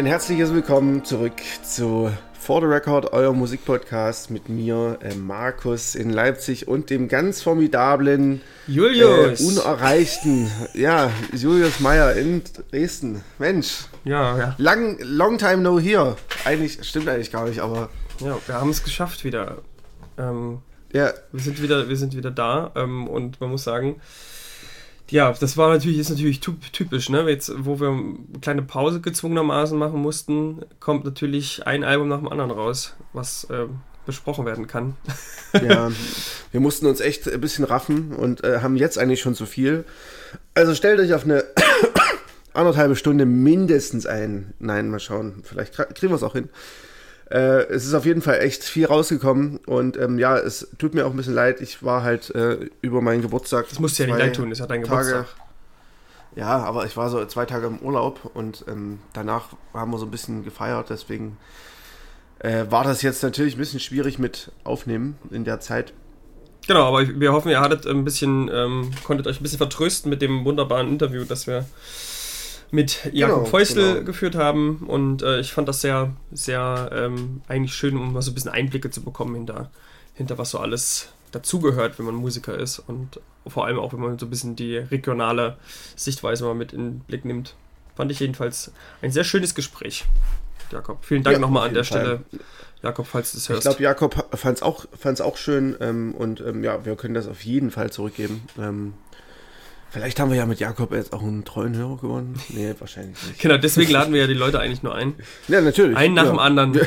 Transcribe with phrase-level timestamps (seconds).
[0.00, 6.08] Ein herzliches Willkommen zurück zu For the Record, euer Musikpodcast mit mir, äh, Markus in
[6.08, 13.22] Leipzig und dem ganz formidablen, Julius, äh, unerreichten, ja, Julius Meyer in Dresden.
[13.38, 14.54] Mensch, ja, ja.
[14.56, 16.16] Lang, long time no here.
[16.46, 17.90] Eigentlich stimmt eigentlich gar nicht, aber
[18.20, 19.58] Ja, wir haben es geschafft wieder.
[20.16, 20.62] Ähm,
[20.94, 24.00] ja, wir sind wieder, wir sind wieder da ähm, und man muss sagen,
[25.10, 27.28] ja, das war natürlich, ist natürlich typ- typisch, ne?
[27.28, 32.28] Jetzt, wo wir eine kleine Pause gezwungenermaßen machen mussten, kommt natürlich ein Album nach dem
[32.28, 34.96] anderen raus, was ähm, besprochen werden kann.
[35.52, 35.90] ja,
[36.52, 39.84] wir mussten uns echt ein bisschen raffen und äh, haben jetzt eigentlich schon zu viel.
[40.54, 41.44] Also stellt euch auf eine
[42.52, 44.54] anderthalbe Stunde mindestens ein.
[44.58, 45.42] Nein, mal schauen.
[45.44, 46.48] Vielleicht kriegen wir es auch hin.
[47.30, 51.06] Äh, es ist auf jeden Fall echt viel rausgekommen und ähm, ja, es tut mir
[51.06, 51.60] auch ein bisschen leid.
[51.60, 53.68] Ich war halt äh, über meinen Geburtstag.
[53.68, 55.36] Das musst du ja nicht leid tun, ist ja dein Tage, Geburtstag.
[56.34, 60.06] Ja, aber ich war so zwei Tage im Urlaub und ähm, danach haben wir so
[60.06, 60.90] ein bisschen gefeiert.
[60.90, 61.36] Deswegen
[62.40, 65.92] äh, war das jetzt natürlich ein bisschen schwierig mit Aufnehmen in der Zeit.
[66.66, 70.20] Genau, aber wir hoffen, ihr hattet ein bisschen, ähm, konntet euch ein bisschen vertrösten mit
[70.20, 71.64] dem wunderbaren Interview, das wir
[72.72, 74.04] mit Jakob Genau, Feustel genau.
[74.06, 74.84] geführt haben.
[74.86, 78.50] Und äh, ich fand das sehr, sehr ähm, eigentlich schön, um mal so ein bisschen
[78.50, 79.70] Einblicke zu bekommen hinter,
[80.14, 82.78] hinter was so alles dazugehört, wenn man Musiker ist.
[82.80, 85.56] Und vor allem auch, wenn man so ein bisschen die regionale
[85.96, 87.54] Sichtweise mal mit in den Blick nimmt.
[87.96, 90.04] Fand ich jedenfalls ein sehr schönes Gespräch.
[90.72, 92.00] Jakob, vielen Dank Ja, nochmal an der Fall.
[92.30, 92.42] Stelle.
[92.82, 93.62] Jakob, falls du es Ich hörst.
[93.62, 97.26] glaube, Jakob fand es auch, fand's auch schön ähm, und ähm, ja, wir können das
[97.28, 98.42] auf jeden Fall zurückgeben.
[98.58, 98.94] Ähm,
[99.90, 102.40] vielleicht haben wir ja mit Jakob jetzt auch einen treuen Hörer gewonnen.
[102.48, 103.40] Nee, wahrscheinlich nicht.
[103.40, 105.14] Genau, deswegen laden wir ja die Leute eigentlich nur ein.
[105.48, 105.96] Ja, natürlich.
[105.96, 106.30] Einen nach ja.
[106.30, 106.80] dem anderen.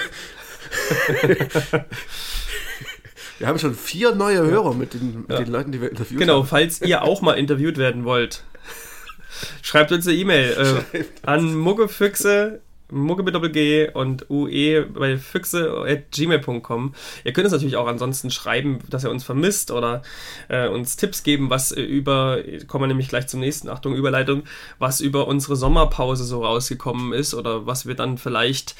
[3.39, 5.37] Wir haben schon vier neue Hörer mit den, mit Ja.
[5.39, 6.47] den Leuten, die wir interviewt Genau, haben.
[6.47, 8.43] falls ihr auch mal interviewt werden wollt,
[9.61, 12.61] schreibt uns eine E-Mail äh, an muggefüchse,
[12.93, 16.93] mugge mit Doppel-G und ue bei füchse at gmail.com.
[17.23, 20.01] Ihr könnt uns natürlich auch ansonsten schreiben, dass ihr uns vermisst oder
[20.47, 24.43] äh, uns Tipps geben, was über, kommen wir nämlich gleich zum nächsten, Achtung, Überleitung,
[24.79, 28.75] was über unsere Sommerpause so rausgekommen ist oder was wir dann vielleicht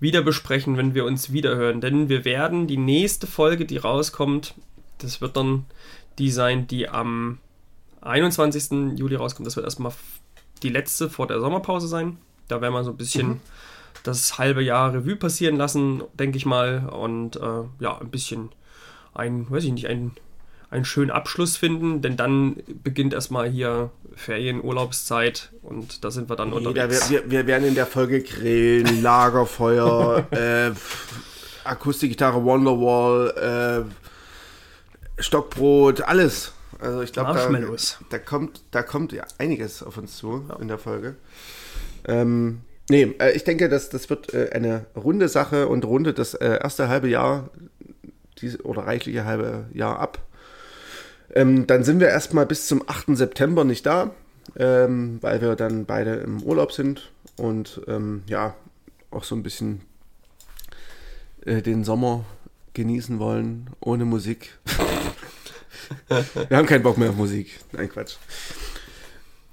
[0.00, 1.80] wieder besprechen, wenn wir uns wiederhören.
[1.80, 4.54] Denn wir werden die nächste Folge, die rauskommt,
[4.98, 5.66] das wird dann
[6.18, 7.38] die sein, die am
[8.02, 8.98] 21.
[8.98, 9.46] Juli rauskommt.
[9.46, 9.92] Das wird erstmal
[10.62, 12.18] die letzte vor der Sommerpause sein.
[12.50, 13.40] Da werden wir so ein bisschen
[14.02, 16.88] das halbe Jahr Revue passieren lassen, denke ich mal.
[16.88, 18.50] Und äh, ja, ein bisschen
[19.14, 20.12] ein, weiß ich nicht, ein,
[20.70, 26.36] einen schönen Abschluss finden, denn dann beginnt erstmal hier Ferien, Urlaubszeit und da sind wir
[26.36, 27.10] dann Nee, da, unterwegs.
[27.10, 30.70] wir, wir, wir werden in der Folge grillen, Lagerfeuer, äh,
[31.64, 33.86] Akustikgitarre, Wonderwall,
[35.18, 36.52] äh, Stockbrot, alles.
[36.78, 37.48] Also ich glaube, da,
[38.08, 41.16] da kommt, da kommt ja einiges auf uns zu in der Folge.
[42.10, 46.34] Ähm, nee, äh, ich denke, das, das wird äh, eine runde Sache und rundet das
[46.34, 47.50] äh, erste halbe Jahr
[48.40, 50.18] diese, oder reichliche halbe Jahr ab.
[51.32, 53.16] Ähm, dann sind wir erstmal bis zum 8.
[53.16, 54.10] September nicht da,
[54.56, 58.54] ähm, weil wir dann beide im Urlaub sind und ähm, ja,
[59.12, 59.82] auch so ein bisschen
[61.44, 62.24] äh, den Sommer
[62.74, 64.58] genießen wollen, ohne Musik.
[66.48, 67.60] wir haben keinen Bock mehr auf Musik.
[67.72, 68.16] Nein, Quatsch.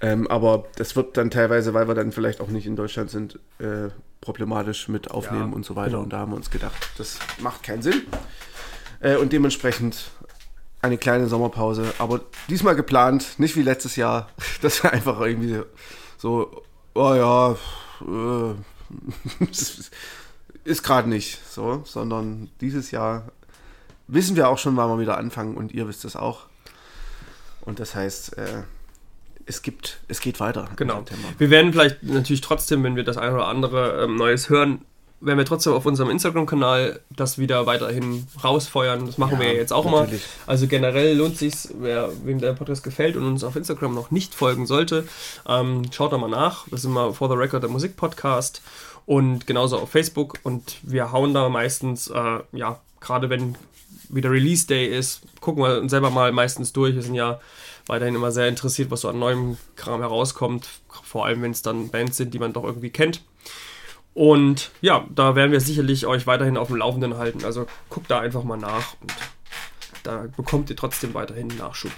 [0.00, 3.38] Ähm, aber das wird dann teilweise, weil wir dann vielleicht auch nicht in Deutschland sind,
[3.58, 3.88] äh,
[4.20, 5.90] problematisch mit aufnehmen Ja, und so weiter.
[5.90, 6.02] genau.
[6.02, 8.02] Und da haben wir uns gedacht, das macht keinen Sinn.
[9.00, 10.10] Äh, und dementsprechend
[10.82, 11.92] eine kleine Sommerpause.
[11.98, 14.28] Aber diesmal geplant, nicht wie letztes Jahr,
[14.62, 15.62] dass wir einfach irgendwie
[16.16, 16.62] so,
[16.94, 17.56] oh ja,
[18.02, 19.44] äh,
[20.64, 23.32] ist gerade nicht so, sondern dieses Jahr
[24.06, 26.46] wissen wir auch schon, wann wir wieder anfangen und ihr wisst es auch.
[27.62, 28.62] Und das heißt, äh,
[29.48, 30.68] es gibt, es geht weiter.
[30.76, 31.04] Genau.
[31.38, 34.82] Wir werden vielleicht natürlich trotzdem, wenn wir das eine oder andere ähm, Neues hören,
[35.20, 39.06] werden wir trotzdem auf unserem Instagram-Kanal das wieder weiterhin rausfeuern.
[39.06, 40.22] Das machen Ja, wir jetzt auch natürlich.
[40.22, 40.30] immer.
[40.46, 44.34] Also generell lohnt sich, wer wem der Podcast gefällt und uns auf Instagram noch nicht
[44.34, 45.08] folgen sollte,
[45.48, 46.68] ähm, schaut da mal nach.
[46.70, 48.62] Das ist immer For the Record der Musikpodcast
[49.06, 50.38] und genauso auf Facebook.
[50.44, 53.56] Und wir hauen da meistens, äh, ja, gerade wenn
[54.10, 56.94] wieder Release Day ist, gucken wir uns selber mal meistens durch.
[56.94, 57.40] Wir sind ja
[57.86, 60.68] weiterhin immer sehr interessiert, was so an neuem Kram herauskommt.
[61.02, 63.22] Vor allem, wenn es dann Bands sind, die man doch irgendwie kennt.
[64.14, 67.44] Und ja, da werden wir sicherlich euch weiterhin auf dem Laufenden halten.
[67.44, 69.12] Also guckt da einfach mal nach und
[70.02, 71.92] da bekommt ihr trotzdem weiterhin Nachschub.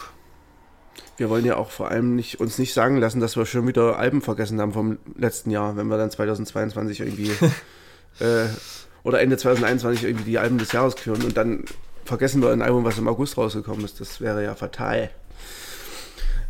[1.17, 3.99] Wir wollen ja auch vor allem nicht, uns nicht sagen lassen, dass wir schon wieder
[3.99, 7.31] Alben vergessen haben vom letzten Jahr, wenn wir dann 2022 irgendwie
[8.21, 8.49] äh,
[9.03, 11.65] oder Ende 2021 irgendwie die Alben des Jahres küren und dann
[12.11, 14.01] vergessen wir ein Album, was im August rausgekommen ist.
[14.01, 15.11] Das wäre ja fatal.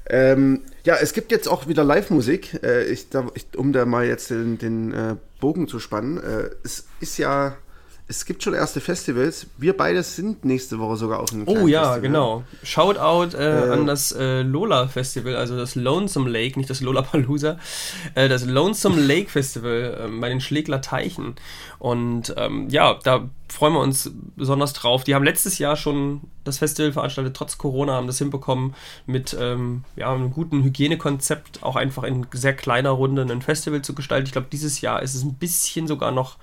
[0.08, 4.30] Ähm, ja, es gibt jetzt auch wieder Live-Musik, äh, ich, ich, um da mal jetzt
[4.30, 6.16] den, den äh, Bogen zu spannen.
[6.16, 7.58] Äh, es ist ja
[8.10, 9.46] es gibt schon erste Festivals.
[9.56, 12.00] Wir beide sind nächste Woche sogar auf einem Oh ja, Festival.
[12.00, 12.44] genau.
[12.64, 17.56] Shoutout äh, äh, an das äh, Lola Festival, also das Lonesome Lake, nicht das Lollapalooza,
[18.16, 21.36] äh, das Lonesome Lake Festival ähm, bei den Schlägler Teichen.
[21.78, 25.04] Und ähm, ja, da freuen wir uns besonders drauf.
[25.04, 28.74] Die haben letztes Jahr schon das Festival veranstaltet, trotz Corona, haben das hinbekommen
[29.06, 33.94] mit ähm, ja, einem guten Hygienekonzept, auch einfach in sehr kleiner Runde ein Festival zu
[33.94, 34.26] gestalten.
[34.26, 36.38] Ich glaube, dieses Jahr ist es ein bisschen sogar noch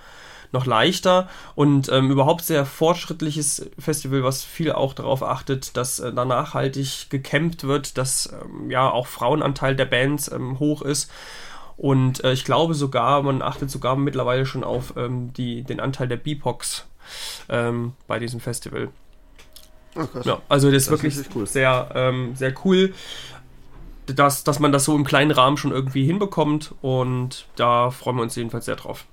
[0.57, 6.11] noch leichter und ähm, überhaupt sehr fortschrittliches Festival, was viel auch darauf achtet, dass äh,
[6.11, 11.11] da nachhaltig gecampt wird, dass ähm, ja auch Frauenanteil der Bands ähm, hoch ist.
[11.77, 16.07] Und äh, ich glaube sogar, man achtet sogar mittlerweile schon auf ähm, die, den Anteil
[16.07, 16.87] der BIPOX
[17.49, 18.89] ähm, bei diesem Festival.
[19.95, 21.45] Ach, ja, also das ist das wirklich ist cool.
[21.45, 22.93] sehr, ähm, sehr cool
[24.07, 28.23] dass, dass man das so im kleinen Rahmen schon irgendwie hinbekommt und da freuen wir
[28.23, 29.05] uns jedenfalls sehr drauf.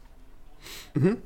[0.95, 1.19] Mhm.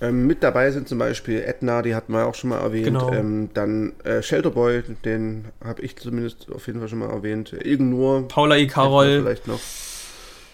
[0.00, 2.86] Ähm, mit dabei sind zum Beispiel Edna, die hatten wir auch schon mal erwähnt.
[2.86, 3.12] Genau.
[3.12, 7.52] Ähm, dann äh, Shelterboy, den habe ich zumindest auf jeden Fall schon mal erwähnt.
[7.52, 8.66] Irgend Paula E.
[8.66, 9.22] Carol.
[9.22, 9.60] Vielleicht noch.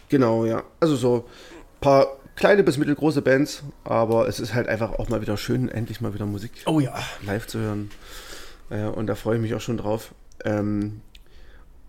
[0.09, 0.63] Genau, ja.
[0.79, 2.07] Also so ein paar
[2.37, 6.15] kleine bis mittelgroße Bands, aber es ist halt einfach auch mal wieder schön, endlich mal
[6.15, 6.95] wieder Musik oh, ja.
[7.27, 7.91] live zu hören.
[8.71, 10.15] Äh, und da freue ich mich auch schon drauf.
[10.45, 11.01] Ähm,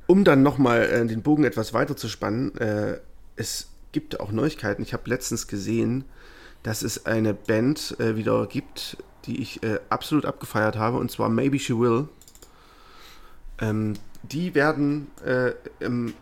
[0.07, 2.97] um dann nochmal äh, den Bogen etwas weiter zu spannen, äh,
[3.35, 4.83] es gibt auch Neuigkeiten.
[4.83, 6.06] Ich habe letztens gesehen,
[6.63, 11.30] dass es eine Band äh, wieder gibt, die ich äh, absolut abgefeiert habe, und zwar
[11.30, 12.07] Maybe She Will.
[13.60, 13.94] Ähm,
[14.24, 16.13] die werden äh, im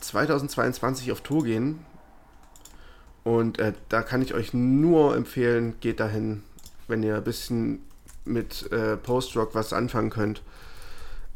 [0.00, 1.80] 2022 auf Tour gehen.
[3.22, 6.42] Und äh, da kann ich euch nur empfehlen, geht dahin,
[6.88, 7.80] wenn ihr ein bisschen
[8.24, 10.42] mit äh, Post-Rock was anfangen könnt.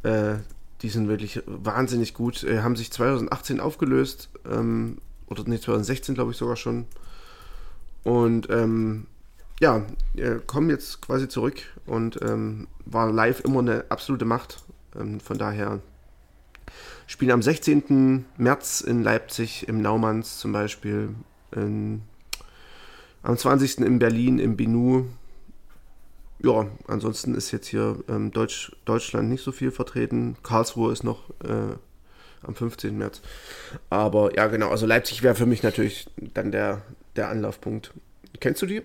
[0.03, 0.37] Äh,
[0.83, 2.45] die sind wirklich wahnsinnig gut.
[2.45, 4.29] haben sich 2018 aufgelöst.
[4.51, 4.99] Ähm,
[5.29, 6.87] oder nee, 2016 glaube ich sogar schon.
[8.05, 9.07] Und ähm,
[9.61, 9.83] ja,
[10.47, 14.63] kommen jetzt quasi zurück und ähm, war live immer eine absolute Macht.
[14.95, 15.81] Ähm, von daher
[17.07, 18.25] spielen am 16.
[18.37, 21.15] März in Leipzig im Naumanns zum Beispiel.
[21.53, 22.03] In,
[23.23, 23.79] am 20.
[23.79, 25.07] in Berlin im Binu.
[26.41, 30.37] Ja, ansonsten ist jetzt hier ähm, Deutsch, Deutschland nicht so viel vertreten.
[30.43, 31.75] Karlsruhe ist noch äh,
[32.43, 32.99] am 15.
[32.99, 33.23] März.
[33.89, 36.83] Aber ja, genau, also Leipzig wäre für mich natürlich dann der,
[37.17, 37.93] der Anlaufpunkt.
[38.41, 38.83] Kennst du die?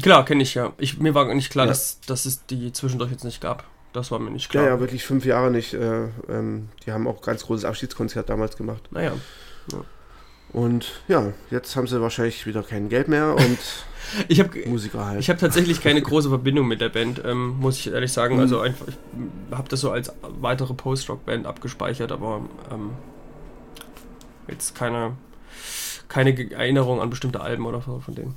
[0.00, 0.72] Klar, kenne ich ja.
[0.78, 1.70] Ich, mir war nicht klar, ja.
[1.70, 3.64] dass, dass es die zwischendurch jetzt nicht gab.
[3.92, 4.64] Das war mir nicht klar.
[4.64, 5.74] Ja, ja, wirklich fünf Jahre nicht.
[5.74, 8.88] Äh, ähm, die haben auch ein ganz großes Abschiedskonzert damals gemacht.
[8.90, 9.12] Naja.
[9.70, 9.84] Ja.
[10.52, 13.58] Und ja, jetzt haben sie wahrscheinlich wieder kein Geld mehr und
[14.28, 15.20] ich hab, Musiker halt.
[15.20, 18.38] Ich habe tatsächlich keine große Verbindung mit der Band, ähm, muss ich ehrlich sagen.
[18.38, 18.64] Also mhm.
[18.64, 22.90] einfach, ich habe das so als weitere Post-Rock-Band abgespeichert, aber ähm,
[24.48, 25.16] jetzt keine,
[26.12, 28.36] keine Erinnerung an bestimmte Alben oder so von denen.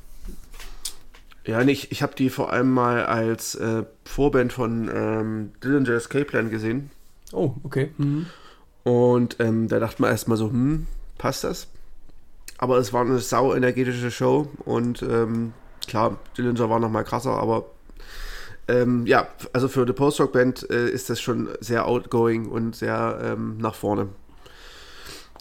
[1.43, 1.91] Ja, nicht.
[1.91, 6.89] Ich habe die vor allem mal als äh, Vorband von ähm, Dillinger Escape Plan gesehen.
[7.33, 7.91] Oh, okay.
[7.97, 8.27] Mhm.
[8.83, 11.67] Und ähm, da dachte man erstmal so, hm, passt das?
[12.57, 15.51] Aber es war eine sau energetische Show und ähm,
[15.85, 17.65] klar, Dillinger war nochmal krasser, aber
[18.69, 23.57] ähm, ja, also für eine Post-Rock-Band äh, ist das schon sehr outgoing und sehr ähm,
[23.57, 24.07] nach vorne.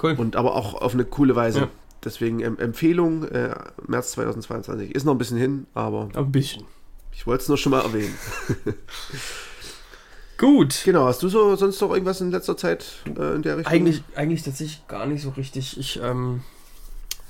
[0.02, 0.16] Cool.
[0.18, 1.60] Und aber auch auf eine coole Weise.
[1.60, 1.68] Ja.
[2.04, 3.54] Deswegen ähm, Empfehlung, äh,
[3.86, 4.94] März 2022.
[4.94, 6.08] Ist noch ein bisschen hin, aber.
[6.14, 6.64] Ein bisschen.
[7.12, 8.14] Ich wollte es nur schon mal erwähnen.
[10.36, 10.82] Gut.
[10.84, 13.72] Genau, hast du so sonst noch irgendwas in letzter Zeit äh, in der Richtung?
[13.72, 15.78] Eigentlich, eigentlich tatsächlich gar nicht so richtig.
[15.78, 16.42] Ich ähm,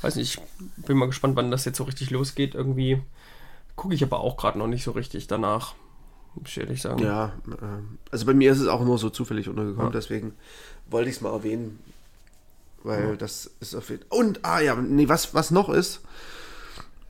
[0.00, 2.54] weiß nicht, ich bin mal gespannt, wann das jetzt so richtig losgeht.
[2.54, 3.02] Irgendwie
[3.76, 5.74] gucke ich aber auch gerade noch nicht so richtig danach.
[6.34, 7.02] Muss ich ehrlich sagen.
[7.02, 9.98] Ja, äh, also bei mir ist es auch nur so zufällig untergekommen, ja.
[9.98, 10.32] deswegen
[10.88, 11.78] wollte ich es mal erwähnen.
[12.84, 13.16] Weil ja.
[13.16, 16.02] das ist auf jeden Und, ah ja, nee, was, was noch ist,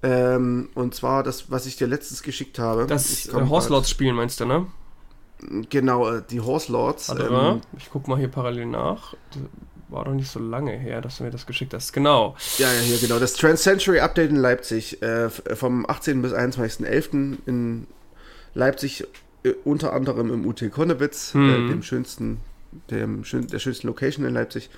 [0.04, 2.86] ähm, und zwar das, was ich dir letztens geschickt habe.
[2.86, 4.66] Das Horse Lords spielen, meinst du, ne?
[5.70, 7.08] Genau, äh, die Horse Lords.
[7.08, 9.14] Ähm, ich guck mal hier parallel nach.
[9.88, 11.92] War doch nicht so lange her, dass du mir das geschickt hast.
[11.92, 12.36] Genau.
[12.58, 13.18] Ja, ja, hier, genau.
[13.18, 15.00] Das Trans-Century Update in Leipzig.
[15.02, 16.20] Äh, vom 18.
[16.20, 17.38] bis 21.11.
[17.46, 17.86] in
[18.52, 19.06] Leipzig,
[19.42, 21.48] äh, unter anderem im UT Konnewitz, hm.
[21.48, 22.40] äh, dem schönsten,
[22.90, 24.68] dem schön, der schönsten Location in Leipzig.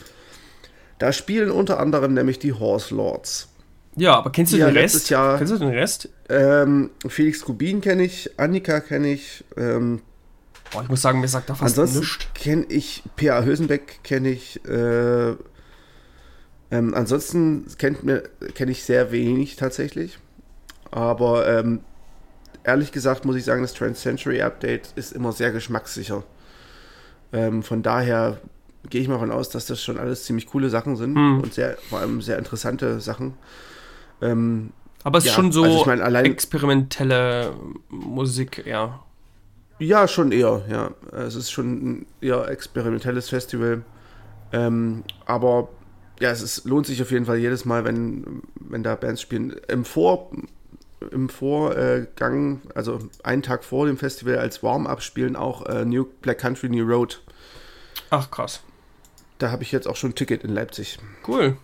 [0.99, 3.49] Da spielen unter anderem nämlich die Horse Lords.
[3.97, 5.11] Ja, aber kennst du Ja, den letztes Rest?
[5.11, 6.09] Jahr- Kennst du den Rest?
[6.29, 10.03] Ähm, Felix Rubin kenne ich, Annika kenne ich, ähm,
[10.73, 12.27] Boah, ich muss sagen, mir sagt da fast ansonsten nichts.
[12.35, 13.43] kenne ich P.A.
[13.43, 15.31] Hösenbeck, kenne ich, äh,
[16.71, 18.25] ähm, ansonsten kennt mir
[18.55, 20.19] kenne ich sehr wenig tatsächlich,
[20.91, 21.81] aber ähm,
[22.65, 26.25] ehrlich gesagt muss ich sagen, das Trans Century Update ist immer sehr geschmackssicher.
[27.33, 28.39] Ähm, von daher
[28.91, 31.41] gehe ich mal davon aus, dass das schon alles ziemlich coole Sachen sind Hm.
[31.41, 33.35] und sehr, vor allem sehr interessante Sachen.
[34.23, 34.71] Ähm,
[35.05, 37.53] Aber es ist ja, schon so also ich meine, allein- experimentelle
[37.89, 39.01] Musik, ja.
[39.79, 40.91] Ja, schon eher, ja.
[41.13, 41.67] Es ist schon
[42.01, 43.83] ein eher experimentelles Festival.
[44.53, 45.69] Ähm, aber
[46.19, 49.55] ja, es ist, lohnt sich auf jeden Fall jedes Mal, wenn, wenn da Bands spielen.
[49.69, 50.31] Im, Vor,
[51.11, 56.39] im Vorgang, also einen Tag vor dem Festival als Warm-Up spielen auch äh, New Black
[56.39, 57.21] Country New Road.
[58.09, 58.63] Ach, krass.
[59.39, 60.99] Da habe ich jetzt auch schon ein Ticket in Leipzig.
[61.27, 61.57] Cool.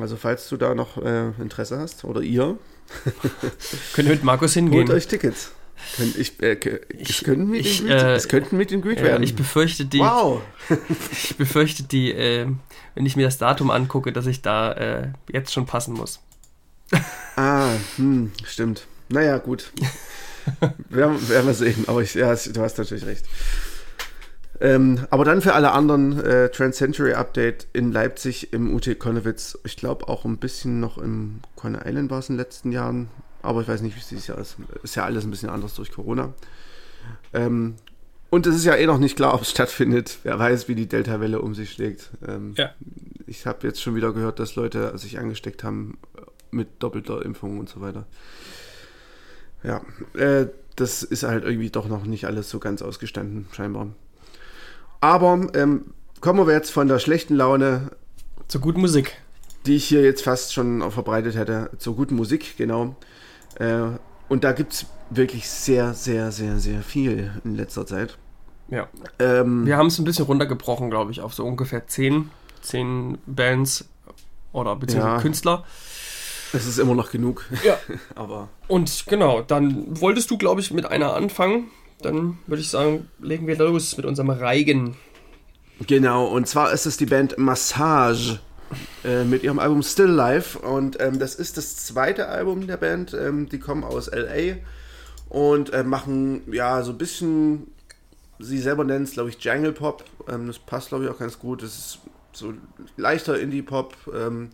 [0.00, 2.58] Also falls du da noch äh, Interesse hast oder ihr,
[3.94, 4.90] Könnt ihr mit Markus holt hingehen?
[4.90, 5.52] euch Tickets.
[5.96, 6.58] Könnt, ich, äh,
[6.90, 9.22] Ich- es, könnten mit ich, äh, es könnten mit dem Greet Ja, werden.
[9.22, 10.42] ich befürchte die, wow!
[11.12, 12.46] ich befürchte die, äh,
[12.94, 16.20] wenn ich mir das Datum angucke, dass ich da äh, jetzt schon passen muss.
[17.36, 18.86] Ah, hm, stimmt.
[19.08, 19.72] Naja, gut.
[20.90, 21.84] werden, werden wir sehen.
[21.86, 23.24] Aber ich, ja, du hast natürlich recht.
[24.62, 29.58] Ähm, aber dann für alle anderen äh, Trans Century Update in Leipzig im UT Konnewitz.
[29.64, 33.08] Ich glaube auch ein bisschen noch im Conne Island war es in den letzten Jahren.
[33.42, 34.56] Aber ich weiß nicht, wie es dieses Jahr ist.
[34.84, 36.32] Ist ja alles ein bisschen anders durch Corona.
[37.32, 37.74] Ähm,
[38.30, 40.18] und es ist ja eh noch nicht klar, ob es stattfindet.
[40.22, 42.10] Wer weiß, wie die Delta-Welle um sich schlägt.
[42.26, 42.70] Ähm, Ja.
[43.26, 45.98] Ich habe jetzt schon wieder gehört, dass Leute sich angesteckt haben
[46.52, 48.06] mit doppelter Impfung und so weiter.
[49.64, 49.80] Ja,
[50.14, 53.88] äh, das ist halt irgendwie doch noch nicht alles so ganz ausgestanden, scheinbar.
[55.02, 57.90] Aber ähm, kommen wir jetzt von der schlechten Laune,
[58.48, 59.16] Zur guten Musik.
[59.66, 62.94] die ich hier jetzt fast schon verbreitet hätte, zur guten Musik, genau.
[63.58, 63.82] Äh,
[64.28, 68.16] und da gibt es wirklich sehr, sehr, sehr, sehr viel in letzter Zeit.
[68.68, 68.88] Ja.
[69.18, 72.30] Ähm, Wir haben es ein bisschen runtergebrochen, glaube ich, auf so ungefähr zehn,
[72.62, 73.88] zehn Bands
[74.52, 75.20] oder beziehungsweise Ja.
[75.20, 75.64] Künstler.
[76.52, 77.76] Es ist immer noch genug, Ja.
[78.14, 81.70] aber Und genau, dann wolltest du, glaube ich, mit einer anfangen.
[82.04, 84.96] Dann würde ich sagen, legen wir los mit unserem Reigen.
[85.86, 88.38] Genau, und zwar ist es die Band Massage
[89.04, 90.58] äh, mit ihrem Album Still Life.
[90.58, 93.14] Und ähm, das ist das zweite Album der Band.
[93.14, 94.56] Ähm, die kommen aus LA
[95.28, 97.66] und äh, machen ja so ein bisschen,
[98.38, 100.04] sie selber nennen es, glaube ich, Jungle Pop.
[100.28, 101.62] Ähm, das passt, glaube ich, auch ganz gut.
[101.62, 101.98] Das ist
[102.32, 102.54] so
[102.96, 103.94] leichter Indie-Pop.
[104.14, 104.50] Ähm,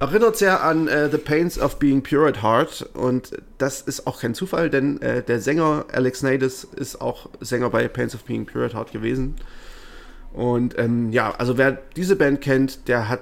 [0.00, 2.88] erinnert sehr an äh, The Pains of Being Pure at Heart.
[2.94, 7.70] Und das ist auch kein Zufall, denn äh, der Sänger Alex Nades ist auch Sänger
[7.70, 9.36] bei Pains of Being Pure at Heart gewesen.
[10.32, 13.20] Und ähm, ja, also wer diese Band kennt, der hat,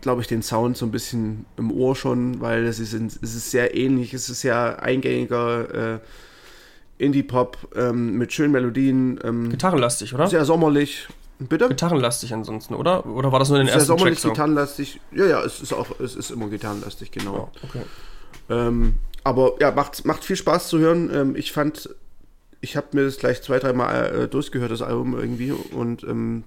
[0.00, 3.50] glaube ich, den Sound so ein bisschen im Ohr schon, weil es ist, es ist
[3.50, 5.98] sehr ähnlich, es ist sehr eingängiger äh,
[6.98, 10.26] Indie-Pop ähm, mit schönen Melodien, ähm, Gitarrenlastig, oder?
[10.26, 11.08] sehr sommerlich.
[11.38, 11.68] Bitte?
[11.68, 13.04] Gitarrenlastig ansonsten, oder?
[13.04, 14.30] Oder war das nur in den ersten Tracks so?
[14.30, 15.00] gitarrenlastig.
[15.12, 17.50] Ja, ja, es ist auch, es ist immer gitarrenlastig, genau.
[17.54, 17.82] Ja, okay.
[18.48, 21.10] Ähm, aber ja, macht, macht viel Spaß zu hören.
[21.12, 21.90] Ähm, ich fand,
[22.60, 25.52] ich habe mir das gleich zwei, dreimal äh, durchgehört, das Album irgendwie.
[25.52, 26.44] Und ähm,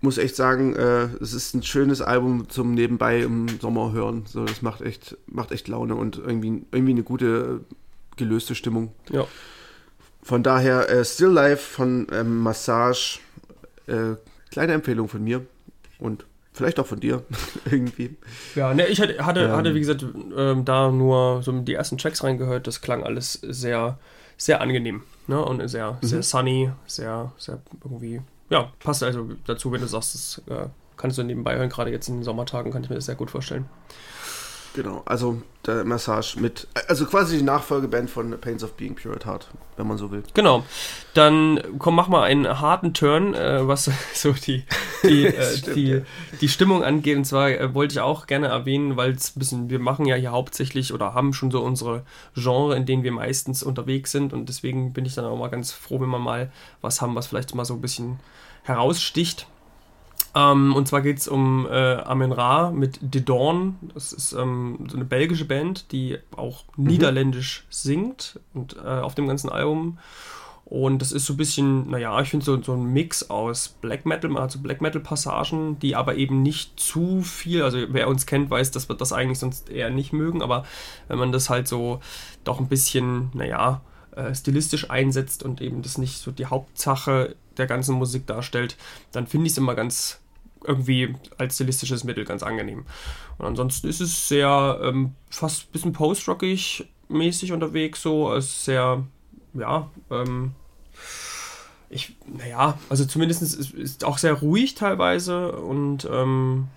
[0.00, 4.24] muss echt sagen, äh, es ist ein schönes Album zum Nebenbei im Sommer hören.
[4.26, 7.60] So, das macht echt, macht echt Laune und irgendwie, irgendwie eine gute,
[8.16, 8.92] gelöste Stimmung.
[9.10, 9.26] Ja.
[10.28, 13.18] Von daher, äh, Still Life von ähm, Massage,
[13.86, 14.16] äh,
[14.50, 15.46] kleine Empfehlung von mir
[15.98, 17.22] und vielleicht auch von dir
[17.64, 18.14] irgendwie.
[18.54, 19.52] Ja, ne, ich hatte, hatte, Ähm.
[19.56, 20.04] hatte wie gesagt,
[20.36, 22.66] ähm, da nur so die ersten Tracks reingehört.
[22.66, 23.98] Das klang alles sehr,
[24.36, 25.02] sehr angenehm.
[25.28, 25.42] Ne?
[25.42, 26.06] Und sehr, Mhm.
[26.06, 28.20] sehr sunny, sehr, sehr irgendwie.
[28.50, 30.66] Ja, passt also dazu, wenn du sagst, das äh,
[30.98, 31.70] kannst du nebenbei hören.
[31.70, 33.64] Gerade jetzt in den Sommertagen kann ich mir das sehr gut vorstellen.
[34.78, 39.26] Genau, also der Massage mit, also quasi die Nachfolgeband von Pains of Being Pure at
[39.26, 40.22] Heart, wenn man so will.
[40.34, 40.62] Genau.
[41.14, 44.62] Dann komm, mach mal einen harten Turn, äh, was so die,
[45.02, 46.00] die, äh, Stimmt, die, ja.
[46.40, 47.16] die Stimmung angeht.
[47.16, 50.14] Und zwar äh, wollte ich auch gerne erwähnen, weil es ein bisschen, wir machen ja
[50.14, 52.04] hier hauptsächlich oder haben schon so unsere
[52.36, 54.32] Genre, in denen wir meistens unterwegs sind.
[54.32, 57.26] Und deswegen bin ich dann auch mal ganz froh, wenn wir mal was haben, was
[57.26, 58.20] vielleicht mal so ein bisschen
[58.62, 59.48] heraussticht.
[60.38, 63.76] Ähm, und zwar geht es um äh, Amen Ra mit The Dawn.
[63.94, 69.26] Das ist ähm, so eine belgische Band, die auch niederländisch singt und äh, auf dem
[69.26, 69.98] ganzen Album.
[70.64, 74.04] Und das ist so ein bisschen, naja, ich finde so, so ein Mix aus Black
[74.04, 78.70] Metal, also Black Metal-Passagen, die aber eben nicht zu viel, also wer uns kennt, weiß,
[78.70, 80.66] dass wir das eigentlich sonst eher nicht mögen, aber
[81.08, 82.00] wenn man das halt so
[82.44, 83.80] doch ein bisschen, naja,
[84.14, 88.76] äh, stilistisch einsetzt und eben das nicht so die Hauptsache der ganzen Musik darstellt,
[89.10, 90.20] dann finde ich es immer ganz
[90.64, 92.84] irgendwie als stilistisches Mittel ganz angenehm.
[93.38, 98.32] Und ansonsten ist es sehr ähm, fast ein bisschen post-rockig mäßig unterwegs, so.
[98.34, 99.04] Es sehr,
[99.54, 100.52] ja, ähm,
[101.90, 106.68] ich, naja, also zumindest ist, ist auch sehr ruhig teilweise und ähm,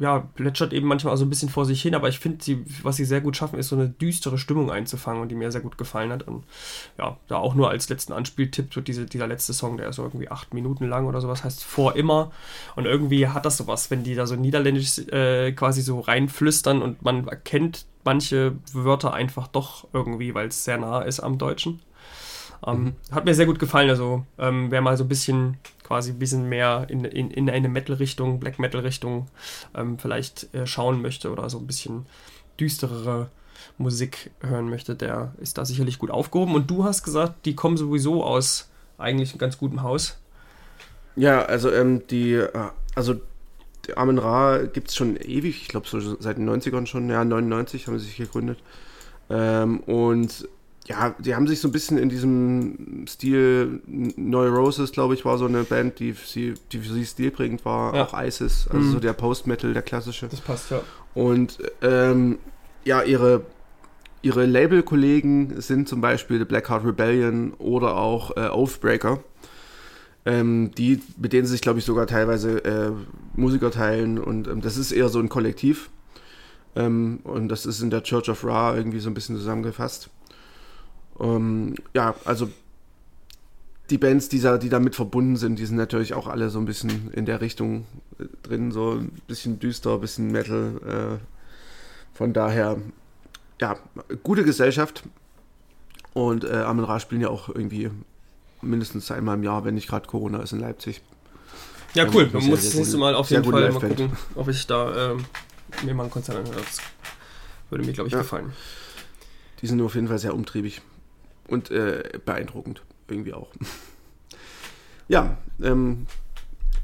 [0.00, 2.38] ja, plätschert eben manchmal so ein bisschen vor sich hin, aber ich finde,
[2.82, 5.60] was sie sehr gut schaffen, ist so eine düstere Stimmung einzufangen und die mir sehr
[5.60, 6.24] gut gefallen hat.
[6.24, 6.44] Und
[6.98, 10.02] ja, da auch nur als letzten Anspieltipp, so diese, dieser letzte Song, der ist so
[10.02, 12.32] irgendwie acht Minuten lang oder sowas, heißt Vor immer.
[12.76, 17.02] Und irgendwie hat das sowas, wenn die da so niederländisch äh, quasi so reinflüstern und
[17.02, 21.80] man erkennt manche Wörter einfach doch irgendwie, weil es sehr nah ist am Deutschen.
[22.66, 22.94] Ähm, mhm.
[23.14, 23.90] Hat mir sehr gut gefallen.
[23.90, 27.68] Also, ähm, wer mal so ein bisschen, quasi ein bisschen mehr in, in, in eine
[27.68, 29.28] Metal-Richtung, Black Metal-Richtung
[29.74, 32.06] ähm, vielleicht äh, schauen möchte oder so ein bisschen
[32.58, 33.28] düsterere
[33.78, 36.54] Musik hören möchte, der ist da sicherlich gut aufgehoben.
[36.54, 40.18] Und du hast gesagt, die kommen sowieso aus eigentlich einem ganz guten Haus.
[41.16, 43.16] Ja, also ähm, die, äh, also
[43.96, 47.86] Amen Ra gibt es schon ewig, ich glaube so seit den 90ern schon, ja, 99
[47.86, 48.58] haben sie sich gegründet.
[49.30, 50.48] Ähm, und
[50.86, 55.46] ja, die haben sich so ein bisschen in diesem Stil, Neurosis, glaube ich, war so
[55.46, 58.04] eine Band, die, sie, die für sie stilprägend war, ja.
[58.04, 58.92] auch ISIS, also mhm.
[58.92, 60.28] so der Post-Metal, der klassische.
[60.28, 60.82] Das passt, ja.
[61.14, 62.38] Und ähm,
[62.84, 63.46] ja, ihre,
[64.20, 69.20] ihre Label-Kollegen sind zum Beispiel The Black Heart Rebellion oder auch äh, Oathbreaker,
[70.26, 72.90] ähm, die, mit denen sie sich, glaube ich, sogar teilweise äh,
[73.36, 75.88] Musiker teilen und ähm, das ist eher so ein Kollektiv.
[76.76, 80.10] Ähm, und das ist in der Church of Ra irgendwie so ein bisschen zusammengefasst.
[81.20, 82.48] Ähm, ja, also
[83.90, 86.64] die Bands, die, da, die damit verbunden sind, die sind natürlich auch alle so ein
[86.64, 87.86] bisschen in der Richtung
[88.18, 91.20] äh, drin, so ein bisschen düster, ein bisschen Metal.
[91.20, 92.78] Äh, von daher,
[93.60, 93.76] ja,
[94.22, 95.02] gute Gesellschaft.
[96.14, 97.90] Und äh, Amen Ra spielen ja auch irgendwie
[98.62, 101.02] mindestens einmal im Jahr, wenn nicht gerade Corona ist in Leipzig.
[101.94, 102.30] Ja, cool.
[102.32, 105.24] Man muss das nächste Mal auf jeden Fall mal gucken, ob ich da ähm,
[105.84, 106.56] mir mal ein Konzert anhöre.
[106.56, 106.78] Das
[107.68, 108.20] würde mir, glaube ich, ja.
[108.20, 108.52] gefallen.
[109.60, 110.82] Die sind auf jeden Fall sehr umtriebig
[111.48, 113.50] und äh, beeindruckend irgendwie auch.
[115.08, 116.06] ja, ähm,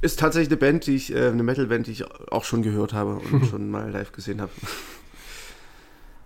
[0.00, 3.16] ist tatsächlich eine Band, die ich, äh, eine Metal-Band, die ich auch schon gehört habe
[3.16, 4.52] und schon mal live gesehen habe.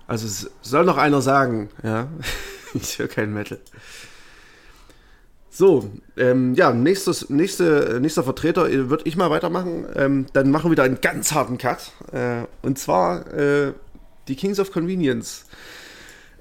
[0.07, 2.09] Also es soll noch einer sagen, ja,
[2.75, 3.59] ich höre kein Metal.
[5.57, 9.87] So, ähm, ja, nächstes, nächste, nächster Vertreter äh, würde ich mal weitermachen.
[9.95, 11.93] Ähm, dann machen wir wieder einen ganz harten Cut.
[12.13, 13.73] Äh, und zwar äh,
[14.27, 15.47] die Kings of Convenience.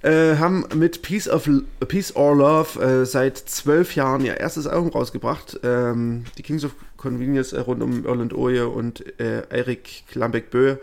[0.03, 1.49] Äh, haben mit Peace, of,
[1.87, 5.61] Peace or Love äh, seit zwölf Jahren ihr erstes Album rausgebracht.
[5.63, 10.75] Ähm, die Kings of Convenience äh, rund um Erland Oje und äh, Erik Klambeck-Bö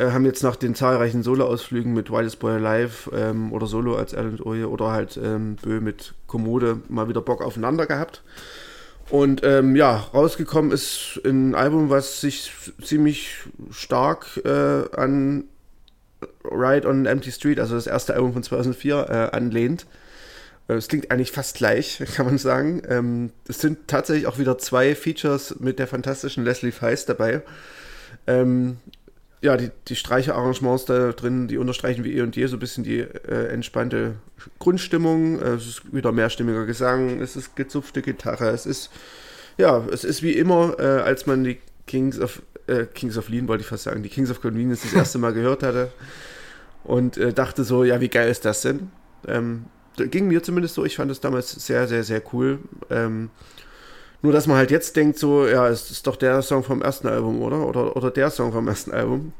[0.00, 4.44] haben jetzt nach den zahlreichen Solo-Ausflügen mit Wildest Boy Alive ähm, oder Solo als Erland
[4.44, 8.22] Oje oder halt ähm, Bö mit Kommode mal wieder Bock aufeinander gehabt.
[9.10, 12.50] Und ähm, ja, rausgekommen ist ein Album, was sich
[12.82, 15.44] ziemlich stark äh, an
[16.44, 19.86] Ride on Empty Street, also das erste Album von 2004, äh, anlehnt.
[20.68, 22.82] Äh, es klingt eigentlich fast gleich, kann man sagen.
[22.88, 27.42] Ähm, es sind tatsächlich auch wieder zwei Features mit der fantastischen Leslie Feist dabei.
[28.26, 28.78] Ähm,
[29.44, 32.82] ja, die, die Streicherarrangements da drin, die unterstreichen wie eh und je so ein bisschen
[32.82, 34.14] die äh, entspannte
[34.58, 35.38] Grundstimmung.
[35.38, 38.90] Äh, es ist wieder mehrstimmiger Gesang, es ist gezupfte Gitarre, es ist,
[39.58, 43.48] ja, es ist wie immer, äh, als man die Kings of äh, Kings of Lean
[43.48, 45.92] wollte ich fast sagen, die Kings of Convenience das erste Mal gehört hatte
[46.84, 48.90] und äh, dachte so, ja, wie geil ist das denn?
[49.26, 49.64] Ähm,
[49.96, 52.58] ging mir zumindest so, ich fand es damals sehr, sehr, sehr cool.
[52.90, 53.30] Ähm,
[54.22, 57.08] nur, dass man halt jetzt denkt, so, ja, es ist doch der Song vom ersten
[57.08, 57.66] Album, oder?
[57.66, 59.32] Oder, oder der Song vom ersten Album.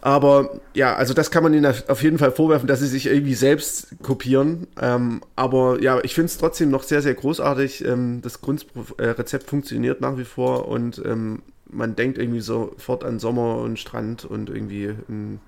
[0.00, 3.34] Aber ja, also das kann man ihnen auf jeden Fall vorwerfen, dass sie sich irgendwie
[3.34, 4.66] selbst kopieren.
[4.80, 7.84] Ähm, aber ja, ich finde es trotzdem noch sehr, sehr großartig.
[7.84, 13.56] Ähm, das Grundrezept funktioniert nach wie vor und ähm, man denkt irgendwie sofort an Sommer
[13.56, 15.40] und Strand und irgendwie ein,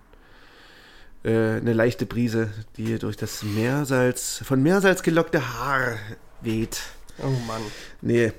[1.22, 5.96] äh, eine leichte Brise, die durch das Meersalz, von Meersalz gelockte Haar
[6.40, 6.80] weht.
[7.22, 7.62] Oh Mann.
[8.00, 8.32] Nee.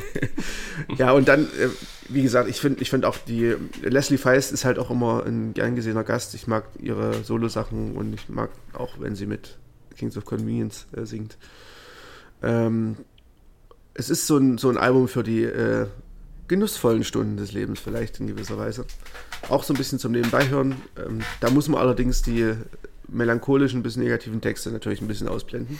[0.96, 1.68] ja, und dann, äh,
[2.08, 5.54] wie gesagt, ich finde ich find auch die, Leslie Feist ist halt auch immer ein
[5.54, 6.34] gern gesehener Gast.
[6.34, 9.58] Ich mag ihre Solo-Sachen und ich mag auch, wenn sie mit
[9.96, 11.38] Kings of Convenience äh, singt.
[12.42, 12.96] Ähm,
[13.94, 15.86] es ist so ein, so ein Album für die äh,
[16.48, 18.86] genussvollen Stunden des Lebens vielleicht in gewisser Weise.
[19.48, 20.76] Auch so ein bisschen zum Nebenbeihören.
[20.96, 22.54] Ähm, da muss man allerdings die
[23.08, 25.78] melancholischen bis negativen Texte natürlich ein bisschen ausblenden.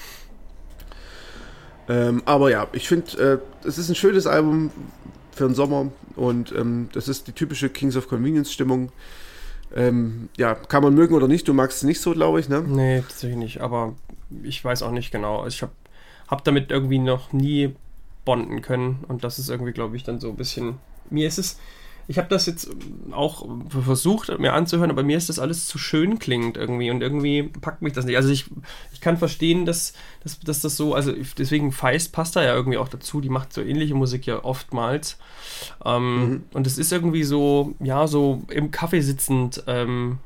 [1.88, 4.70] Ähm, aber ja, ich finde, äh, es ist ein schönes Album
[5.33, 8.90] für den Sommer und ähm, das ist die typische Kings of Convenience Stimmung.
[9.74, 11.46] Ähm, ja, kann man mögen oder nicht.
[11.46, 12.62] Du magst es nicht so, glaube ich, ne?
[12.62, 13.61] Nee, tatsächlich nicht.
[13.61, 13.94] Aber
[14.42, 15.40] ich weiß auch nicht genau.
[15.40, 15.72] Also ich habe
[16.29, 17.74] hab damit irgendwie noch nie
[18.27, 19.05] abbonden können.
[19.07, 20.79] Und das ist irgendwie, glaube ich, dann so ein bisschen.
[21.09, 21.59] Mir ist es.
[22.09, 22.71] Ich habe das jetzt
[23.11, 27.43] auch versucht, mir anzuhören, aber mir ist das alles zu schön klingend irgendwie und irgendwie
[27.43, 28.15] packt mich das nicht.
[28.15, 28.45] Also ich,
[28.93, 32.79] ich kann verstehen, dass, dass, dass das so, also deswegen Feist passt da ja irgendwie
[32.79, 35.19] auch dazu, die macht so ähnliche Musik ja oftmals.
[35.85, 36.45] Ähm, mhm.
[36.53, 40.19] Und es ist irgendwie so, ja, so im Kaffee sitzend, ähm,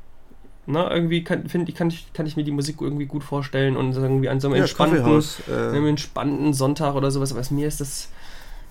[0.71, 3.95] ne, irgendwie kann, find, kann, ich, kann ich mir die Musik irgendwie gut vorstellen und
[3.95, 5.89] irgendwie an so einem ja, entspannten, äh.
[5.89, 7.33] entspannten Sonntag oder sowas.
[7.33, 8.09] Aber mir ist das,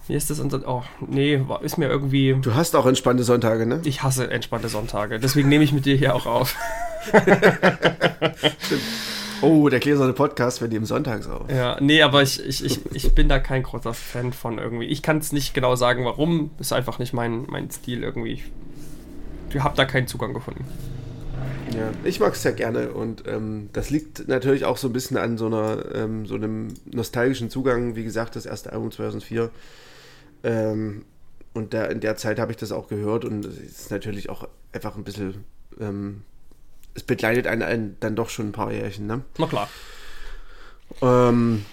[0.07, 2.35] mir ist das, oh, nee, ist mir irgendwie.
[2.41, 3.81] Du hast auch entspannte Sonntage, ne?
[3.83, 5.19] Ich hasse entspannte Sonntage.
[5.19, 6.55] Deswegen nehme ich mit dir hier auch auf.
[9.41, 11.49] oh, der gläserne Podcast, wir nehmen sonntags auf.
[11.51, 14.85] Ja, nee, aber ich, ich, ich, ich bin da kein großer Fan von irgendwie.
[14.85, 16.49] Ich kann es nicht genau sagen, warum.
[16.59, 18.43] Ist einfach nicht mein, mein Stil irgendwie.
[19.51, 20.65] Ich habe da keinen Zugang gefunden.
[21.75, 25.17] Ja, ich mag es sehr gerne und ähm, das liegt natürlich auch so ein bisschen
[25.17, 27.95] an so, einer, ähm, so einem nostalgischen Zugang.
[27.95, 29.49] Wie gesagt, das erste Album 2004.
[30.43, 31.05] Ähm,
[31.53, 34.47] und da, in der Zeit habe ich das auch gehört und es ist natürlich auch
[34.71, 35.43] einfach ein bisschen.
[35.79, 36.21] Ähm,
[36.95, 39.21] es begleitet einen, einen, dann doch schon ein paar Jährchen, ne?
[39.38, 39.69] Na klar.
[41.01, 41.65] Ähm,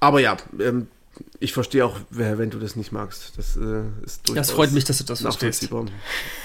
[0.00, 0.88] aber ja, ähm,
[1.40, 3.36] ich verstehe auch, wenn du das nicht magst.
[3.36, 4.46] Das äh, ist durchaus.
[4.46, 5.68] Das freut mich, dass du das verstehst.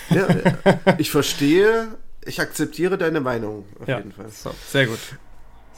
[0.10, 0.27] Ja,
[0.97, 1.88] ich verstehe,
[2.25, 4.29] ich akzeptiere deine Meinung auf ja, jeden Fall.
[4.29, 4.99] So, sehr gut.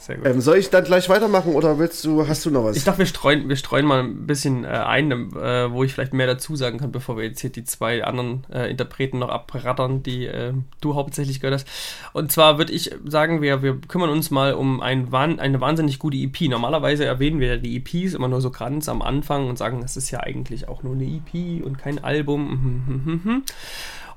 [0.04, 0.26] Sehr gut.
[0.26, 2.76] Ähm, soll ich dann gleich weitermachen oder willst du, hast du noch was?
[2.76, 6.12] Ich dachte, wir streuen, wir streuen mal ein bisschen äh, ein, äh, wo ich vielleicht
[6.12, 10.02] mehr dazu sagen kann, bevor wir jetzt hier die zwei anderen äh, Interpreten noch abrattern,
[10.02, 10.52] die äh,
[10.82, 11.68] du hauptsächlich gehört hast.
[12.12, 16.18] Und zwar würde ich sagen, wir, wir kümmern uns mal um ein, eine wahnsinnig gute
[16.18, 16.50] EP.
[16.50, 20.10] Normalerweise erwähnen wir die EPs immer nur so ganz am Anfang und sagen, das ist
[20.10, 23.44] ja eigentlich auch nur eine EP und kein Album.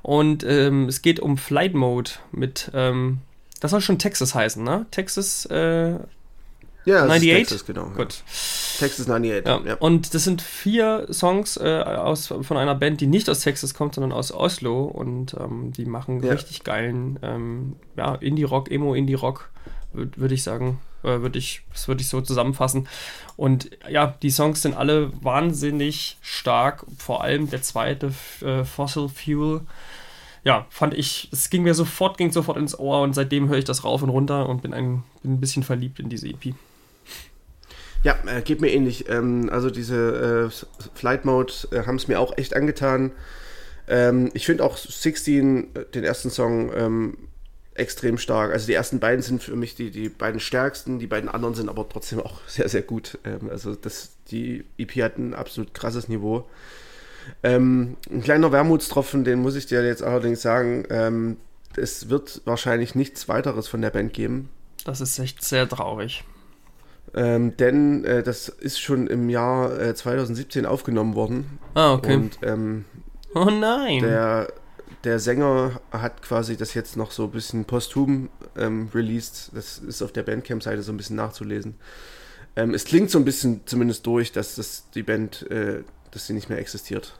[0.02, 3.18] Und ähm, es geht um Flight Mode mit, ähm,
[3.60, 4.86] das soll schon Texas heißen, ne?
[4.90, 5.98] Texas äh,
[6.88, 7.36] ja, 98?
[7.36, 7.90] Texas, genau.
[7.90, 8.14] Gut.
[8.14, 8.78] Ja.
[8.78, 9.46] Texas 98.
[9.46, 9.60] Ja.
[9.64, 9.74] ja.
[9.74, 13.94] Und das sind vier Songs äh, aus, von einer Band, die nicht aus Texas kommt,
[13.94, 14.84] sondern aus Oslo.
[14.84, 16.32] Und ähm, die machen ja.
[16.32, 19.50] richtig geilen ähm, ja, Indie-Rock, Emo-Indie-Rock,
[19.92, 20.78] würde würd ich sagen.
[21.02, 22.88] Äh, würde ich, das würde ich so zusammenfassen.
[23.36, 26.84] Und ja, die Songs sind alle wahnsinnig stark.
[26.98, 29.62] Vor allem der zweite, äh, Fossil Fuel
[30.44, 33.64] ja, fand ich, es ging mir sofort, ging sofort ins Ohr und seitdem höre ich
[33.64, 36.54] das rauf und runter und bin ein, bin ein bisschen verliebt in diese EP.
[38.04, 39.08] Ja, äh, geht mir ähnlich.
[39.08, 43.12] Ähm, also diese äh, Flight Mode äh, haben es mir auch echt angetan.
[43.88, 47.18] Ähm, ich finde auch 16, äh, den ersten Song, ähm,
[47.78, 48.52] extrem stark.
[48.52, 51.68] Also die ersten beiden sind für mich die, die beiden stärksten, die beiden anderen sind
[51.68, 53.18] aber trotzdem auch sehr, sehr gut.
[53.24, 56.48] Ähm, also das, die EP hat ein absolut krasses Niveau.
[57.42, 60.84] Ähm, ein kleiner Wermutstropfen, den muss ich dir jetzt allerdings sagen.
[60.90, 61.36] Ähm,
[61.76, 64.48] es wird wahrscheinlich nichts weiteres von der Band geben.
[64.84, 66.24] Das ist echt sehr traurig.
[67.14, 71.58] Ähm, denn äh, das ist schon im Jahr äh, 2017 aufgenommen worden.
[71.74, 72.14] Ah, okay.
[72.14, 72.84] Und, ähm,
[73.34, 74.00] oh nein.
[74.02, 74.48] Der,
[75.04, 79.50] der Sänger hat quasi das jetzt noch so ein bisschen posthum ähm, released.
[79.54, 81.76] Das ist auf der Bandcamp-Seite so ein bisschen nachzulesen.
[82.56, 86.32] Ähm, es klingt so ein bisschen zumindest durch, dass das die Band äh, dass sie
[86.32, 87.14] nicht mehr existiert.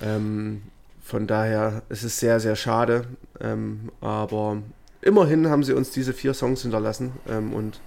[0.00, 0.62] Ähm,
[1.02, 3.04] von daher ist es sehr, sehr schade.
[3.40, 4.62] Ähm, aber
[5.02, 7.12] immerhin haben sie uns diese vier Songs hinterlassen.
[7.28, 7.80] Ähm, und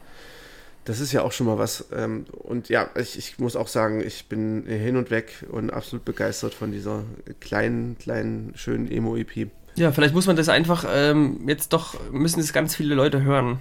[0.90, 1.86] das ist ja auch schon mal was.
[1.96, 6.04] Ähm, und ja, ich, ich, muss auch sagen, ich bin hin und weg und absolut
[6.04, 7.04] begeistert von dieser
[7.40, 9.52] kleinen, kleinen, schönen Emo-EP.
[9.76, 13.60] Ja, vielleicht muss man das einfach ähm, jetzt doch, müssen es ganz viele Leute hören,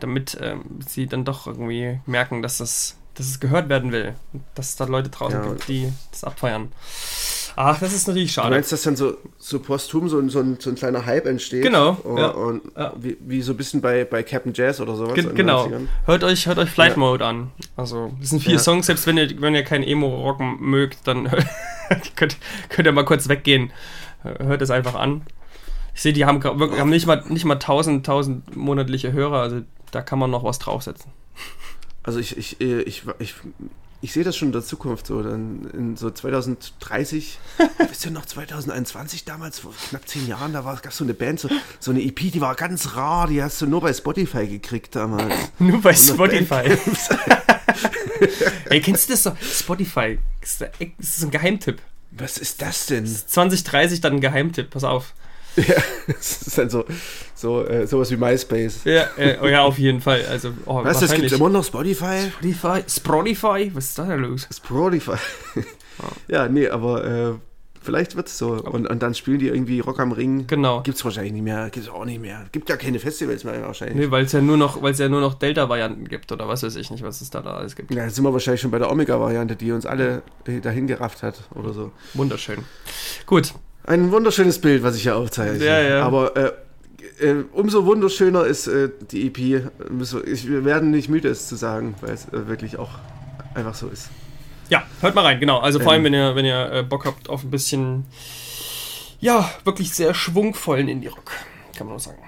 [0.00, 4.14] damit ähm, sie dann doch irgendwie merken, dass das dass es gehört werden will.
[4.54, 5.48] Dass es da Leute draußen ja.
[5.50, 6.72] gibt, die das abfeiern.
[7.56, 8.48] Ach, das ist natürlich schade.
[8.48, 11.62] Du meinst, dass dann so, so posthum so, so, ein, so ein kleiner Hype entsteht?
[11.62, 11.96] Genau.
[12.04, 12.28] Oh, ja.
[12.28, 12.92] Und ja.
[12.96, 15.14] Wie, wie, so ein bisschen bei, bei Captain Jazz oder sowas.
[15.14, 15.70] Ge genau.
[16.06, 17.52] Hört euch, hört euch Flight Mode an.
[17.76, 21.30] Also, das sind vier Songs, selbst wenn ihr, wenn ihr kein Emo-Rock mögt, dann
[22.16, 22.36] könnt,
[22.70, 23.72] könnt ihr mal kurz weggehen.
[24.22, 25.22] Hört es einfach an.
[25.94, 29.60] Ich sehe, die haben, haben nicht mal, nicht mal 1000, 1000 monatliche Hörer, also
[29.92, 31.12] da kann man noch was draufsetzen.
[32.02, 33.34] Also ich, ich, äh, ich, ich,
[34.04, 35.22] ich sehe das schon in der Zukunft so.
[35.22, 37.38] Dann in so 2030,
[37.88, 41.40] wisst ihr noch 2021 damals, vor knapp zehn Jahren, da gab es so eine Band,
[41.40, 41.48] so,
[41.80, 45.34] so eine EP, die war ganz rar, die hast du nur bei Spotify gekriegt damals.
[45.58, 46.76] nur bei Spotify.
[48.68, 49.32] Ey, kennst du das so?
[49.40, 50.60] Spotify, das
[50.98, 51.80] ist ein Geheimtipp.
[52.10, 53.06] Was ist das denn?
[53.06, 55.14] 2030 dann ein Geheimtipp, pass auf.
[55.68, 55.76] Ja,
[56.08, 56.84] das ist dann so,
[57.34, 58.84] so äh, sowas wie MySpace.
[58.84, 60.24] Ja, äh, oh ja, auf jeden Fall.
[60.28, 62.30] Also, oh, Was, das gibt immer noch Spotify?
[62.30, 62.82] Spotify?
[62.88, 63.70] Spotify?
[63.72, 64.48] Was ist da denn los?
[64.52, 65.16] Spotify.
[66.02, 66.06] Oh.
[66.26, 67.34] Ja, nee, aber äh,
[67.84, 68.52] Vielleicht wird es so.
[68.52, 70.46] Und, und dann spielen die irgendwie Rock am Ring.
[70.46, 70.80] Genau.
[70.80, 71.68] Gibt es wahrscheinlich nicht mehr.
[71.68, 72.46] Gibt es auch nicht mehr.
[72.50, 74.06] Gibt ja keine Festivals mehr wahrscheinlich.
[74.06, 76.62] Nee, weil es ja nur noch, weil es ja nur noch Delta-Varianten gibt oder was
[76.62, 77.94] weiß ich nicht, was es da, da alles gibt.
[77.94, 81.22] Ja, jetzt sind wir wahrscheinlich schon bei der Omega-Variante, die uns alle äh, dahin gerafft
[81.22, 81.92] hat oder so.
[82.14, 82.64] Wunderschön.
[83.26, 83.52] Gut.
[83.84, 85.62] Ein wunderschönes Bild, was ich hier aufzeige.
[85.64, 86.02] Ja, ja.
[86.02, 86.52] Aber äh,
[87.20, 89.38] äh, umso wunderschöner ist äh, die EP.
[90.26, 92.90] Ich, wir werden nicht müde, es zu sagen, weil es äh, wirklich auch
[93.54, 94.08] einfach so ist.
[94.70, 95.58] Ja, hört mal rein, genau.
[95.58, 98.06] Also vor allem, wenn ihr, wenn ihr äh, Bock habt auf ein bisschen,
[99.20, 101.30] ja, wirklich sehr schwungvollen Indie-Rock,
[101.76, 102.18] kann man auch sagen.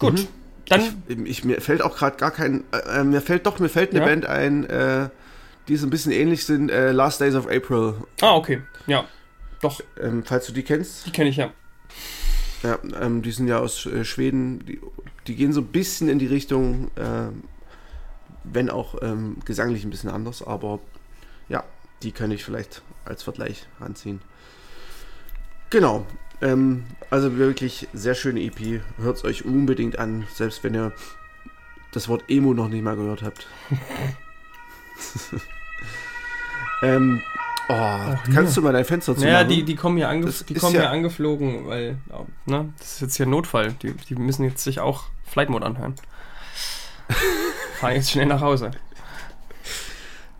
[0.00, 0.26] Gut, Mhm.
[0.68, 2.64] dann, Ich, ich, mir fällt auch gerade gar kein.
[2.72, 4.06] Äh, äh, mir fällt doch, mir fällt eine Ja?
[4.06, 5.10] Band ein,
[5.68, 6.70] die so ein bisschen ähnlich sind.
[6.70, 7.94] Äh, Last Days of April.
[8.20, 9.04] ah, okay, ja,
[9.60, 11.06] doch, Ähm, falls du die kennst.
[11.06, 11.52] die kenne ich ja.
[12.62, 14.64] Ja, ähm, die sind ja aus äh, Schweden.
[14.66, 14.80] Die,
[15.26, 17.44] die gehen so ein bisschen in die Richtung, ähm,
[18.44, 20.80] wenn auch ähm, gesanglich ein bisschen anders, aber
[21.48, 21.64] ja,
[22.02, 24.20] die kann ich vielleicht als Vergleich ranziehen.
[25.70, 26.06] Genau.
[26.40, 28.80] Ähm, also wirklich sehr schöne EP.
[28.98, 30.92] Hört es euch unbedingt an, selbst wenn ihr
[31.92, 33.46] das Wort Emo noch nicht mal gehört habt.
[36.82, 37.22] ähm,
[37.68, 39.32] oh, kannst du mal dein Fenster zumachen?
[39.32, 42.72] Naja, die, die kommen hier, ange Das die kommen ja- hier angeflogen, weil, ja, ne,
[42.78, 43.72] das ist jetzt hier Notfall.
[43.82, 45.94] Die, die müssen jetzt sich auch Flight Mode anhören.
[47.80, 48.70] Fahren jetzt schnell nach Hause.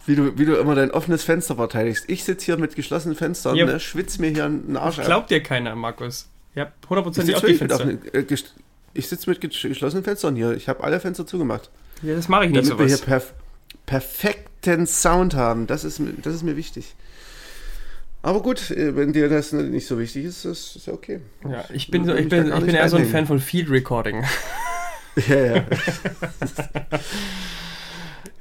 [0.07, 2.05] Wie du, wie du immer dein offenes Fenster verteidigst.
[2.09, 3.67] Ich sitze hier mit geschlossenen Fenstern, Ja.
[3.67, 5.05] ne, schwitz mir hier einen Arsch ab.
[5.07, 6.29] Glaubt dir keiner, Markus.
[6.55, 7.85] Ihr habt Ich hundertprozentig sitze auch die mit, Fenster.
[7.85, 8.55] offenen- äh, gest-
[8.95, 10.53] ich sitz mit gesch- geschlossenen Fenstern hier.
[10.53, 11.71] Ich habe alle Fenster zugemacht.
[12.03, 13.07] Ja, das mache ich nicht Damit wir hier sowas.
[13.07, 13.35] perf
[13.85, 15.67] perfekten Sound haben.
[15.67, 16.95] Das ist, das ist mir wichtig.
[18.29, 21.21] Aber gut, äh, wenn dir das nicht so wichtig ist, ist ist ja okay.
[21.49, 23.07] Ja, ich bin, so, ich bin, ich bin eher so ein.
[23.07, 24.23] Fan von Field Recording.
[25.29, 25.65] Ja, ja.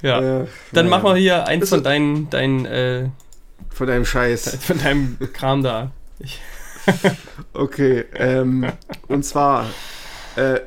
[0.02, 0.42] Ja.
[0.42, 3.08] Äh, Dann machen wir hier eins Ist von es- deinen, deinen, äh,
[3.70, 4.56] Von deinem Scheiß.
[4.60, 5.90] von deinem Kram da.
[7.52, 8.70] Okay, ähm,
[9.08, 9.66] und zwar
[10.36, 10.60] äh,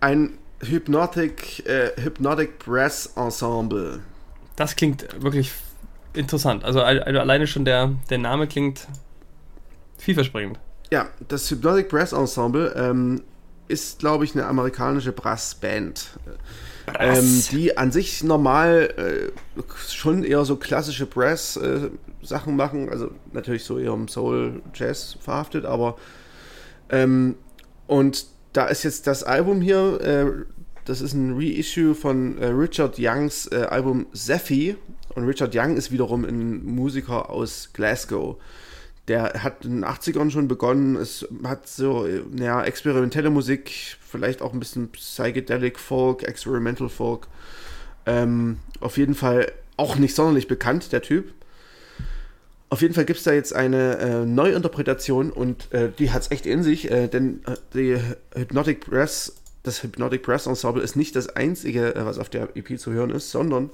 [0.00, 4.00] ein Hypnotic, äh, Hypnotic Brass Ensemble.
[4.56, 5.50] Das klingt wirklich
[6.14, 6.64] interessant.
[6.64, 8.86] Also al- also alleine schon der, der Name klingt
[9.98, 10.58] vielversprechend.
[10.90, 13.22] Ja, das Hypnotic Brass Ensemble ähm,
[13.68, 16.18] ist, glaube ich, eine amerikanische Brassband.
[16.98, 23.78] Ähm, die an sich normal äh, schon eher so klassische Brass-Sachen machen, also natürlich so
[23.78, 25.96] eher im Soul-Jazz verhaftet, aber
[26.90, 27.36] ähm,
[27.86, 30.26] und da ist jetzt das Album hier, äh,
[30.84, 34.76] das ist ein Reissue von äh, Richard Youngs äh, Album Zephy
[35.14, 38.36] und Richard Young ist wiederum ein Musiker aus Glasgow.
[39.08, 44.54] Der hat in den 80ern schon begonnen, es hat so, naja, experimentelle Musik, vielleicht auch
[44.54, 47.28] ein bisschen Psychedelic Folk, Experimental Folk.
[48.06, 51.32] Ähm, auf jeden Fall auch nicht sonderlich bekannt, der Typ.
[52.70, 56.30] Auf jeden Fall gibt es da jetzt eine äh, Neuinterpretation und äh, die hat es
[56.30, 57.98] echt in sich, äh, denn äh, die
[58.34, 62.78] Hypnotic Brass, das Hypnotic Brass Ensemble ist nicht das einzige, äh, was auf der EP
[62.78, 63.70] zu hören ist, sondern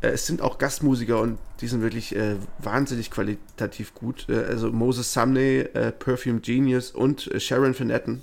[0.00, 4.26] es sind auch Gastmusiker und die sind wirklich äh, wahnsinnig qualitativ gut.
[4.28, 8.22] Äh, also Moses Sumney, äh, Perfume Genius und äh, Sharon Van.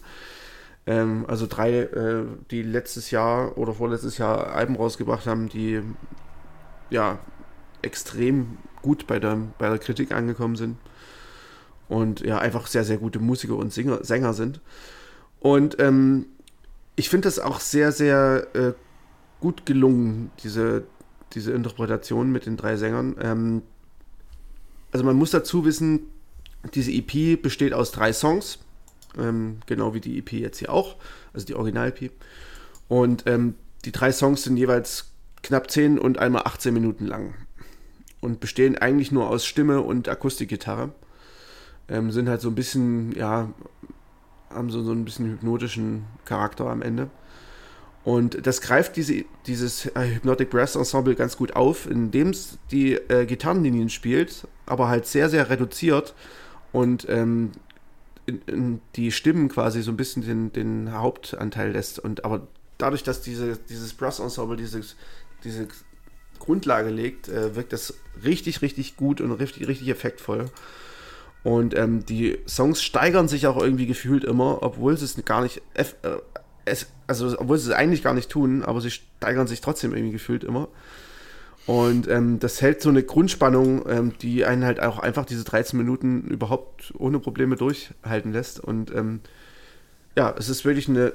[0.86, 5.82] Ähm, also drei, äh, die letztes Jahr oder vorletztes Jahr Alben rausgebracht haben, die
[6.90, 7.20] ja
[7.82, 10.78] extrem gut bei der, bei der Kritik angekommen sind.
[11.90, 14.62] Und ja, einfach sehr, sehr gute Musiker und Singer, Sänger sind.
[15.40, 16.28] Und ähm,
[16.96, 18.74] ich finde das auch sehr, sehr äh,
[19.40, 20.84] gut gelungen, diese,
[21.36, 23.15] diese Interpretation mit den drei Sängern.
[23.19, 23.62] Ähm,
[24.91, 26.08] also man muss dazu wissen,
[26.74, 28.60] diese EP besteht aus drei Songs,
[29.17, 30.96] ähm, genau wie die EP jetzt hier auch,
[31.34, 32.12] also die Original-EP.
[32.88, 37.34] Und ähm, die drei Songs sind jeweils knapp 10 und einmal 18 Minuten lang
[38.22, 40.91] und bestehen eigentlich nur aus Stimme und Akustikgitarre.
[41.89, 43.50] Ähm, sind halt so ein bisschen, ja,
[44.50, 47.10] haben so, so ein bisschen hypnotischen Charakter am Ende.
[48.04, 52.96] Und das greift diese, dieses äh, Hypnotic Brass Ensemble ganz gut auf, indem es die
[52.96, 56.13] äh, Gitarrenlinien spielt, aber halt sehr, sehr reduziert
[56.74, 57.52] und ähm,
[58.26, 62.00] in, in die Stimmen quasi so ein bisschen den, den Hauptanteil lässt.
[62.00, 64.98] Und aber dadurch, dass diese, dieses Brass Ensemble dieses,
[65.46, 65.70] diese
[66.39, 70.48] Grundlage legt, äh, wirkt das richtig, richtig gut und richtig, richtig effektvoll.
[71.44, 75.62] Und ähm, die Songs steigern sich auch irgendwie gefühlt immer, obwohl sie es gar nicht,
[75.76, 76.20] eff- äh,
[76.65, 80.13] es, also obwohl sie es eigentlich gar nicht tun, aber sie steigern sich trotzdem irgendwie
[80.13, 80.69] gefühlt immer.
[81.65, 85.78] Und ähm, das hält so eine Grundspannung, ähm, die einen halt auch einfach diese 13
[85.78, 88.60] Minuten überhaupt ohne Probleme durchhalten lässt.
[88.60, 89.21] Und ähm,
[90.17, 91.13] ja, es ist wirklich eine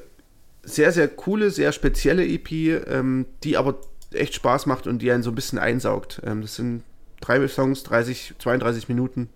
[0.63, 3.79] sehr, sehr coole, sehr spezielle EP, ähm, die aber
[4.13, 6.23] echt Spaß macht und die einen so ein bisschen einsaugt.
[6.25, 6.83] Ähm, das sind
[7.21, 9.29] drei Songs, 30, 32 Minuten.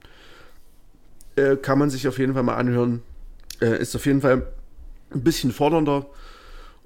[1.36, 3.02] äh, kann man sich auf jeden Fall mal anhören.
[3.60, 4.46] Äh, ist auf jeden Fall
[5.14, 6.06] ein bisschen fordernder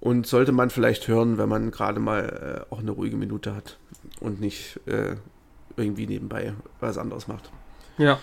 [0.01, 3.79] und sollte man vielleicht hören, wenn man gerade mal äh, auch eine ruhige Minute hat
[4.21, 5.17] und nicht äh,
[5.77, 7.51] irgendwie nebenbei was anderes macht.
[7.99, 8.19] Ja.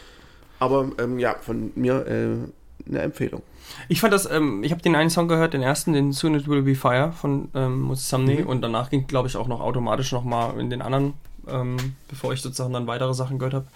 [0.60, 3.42] Aber ähm, ja, von mir äh, eine Empfehlung.
[3.88, 6.48] Ich fand das, ähm, ich habe den einen Song gehört, den ersten, den Soon It
[6.48, 8.48] Will Be Fire von ähm, mhm.
[8.48, 11.14] und danach ging, glaube ich, auch noch automatisch nochmal in den anderen,
[11.48, 13.68] ähm, bevor ich sozusagen dann weitere Sachen gehört habe.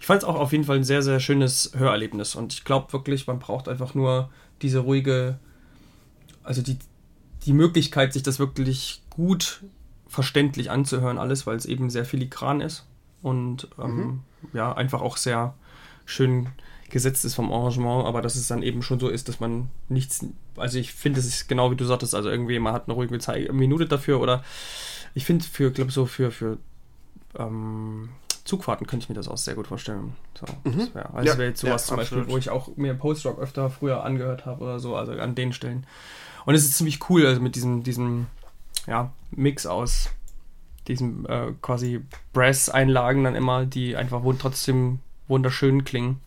[0.00, 2.92] Ich fand es auch auf jeden Fall ein sehr, sehr schönes Hörerlebnis und ich glaube
[2.92, 4.30] wirklich, man braucht einfach nur
[4.62, 5.38] diese ruhige,
[6.42, 6.78] also die,
[7.46, 9.62] die Möglichkeit, sich das wirklich gut
[10.06, 12.86] verständlich anzuhören, alles, weil es eben sehr filigran ist
[13.22, 14.20] und ähm, mhm.
[14.52, 15.54] ja, einfach auch sehr
[16.04, 16.48] schön
[16.90, 20.26] gesetzt ist vom Arrangement, aber dass es dann eben schon so ist, dass man nichts,
[20.56, 23.18] also ich finde, es ist genau wie du sagtest, also irgendwie man hat eine ruhige
[23.18, 24.44] Zeit, eine Minute dafür oder
[25.14, 26.58] ich finde für, glaube so für, für
[27.38, 28.10] ähm,
[28.44, 30.14] Zugfahrten könnte ich mir das auch sehr gut vorstellen.
[30.38, 30.78] So, mhm.
[30.78, 33.38] das wäre also ja, wär jetzt sowas ja, zum Beispiel, wo ich auch mir Post-Rock
[33.38, 35.86] öfter früher angehört habe oder so, also an den Stellen.
[36.44, 38.26] Und es ist ziemlich cool, also mit diesem, diesem
[38.86, 40.10] ja, Mix aus
[40.88, 42.02] diesen äh, quasi
[42.32, 46.20] Brass-Einlagen dann immer, die einfach trotzdem wunderschön klingen.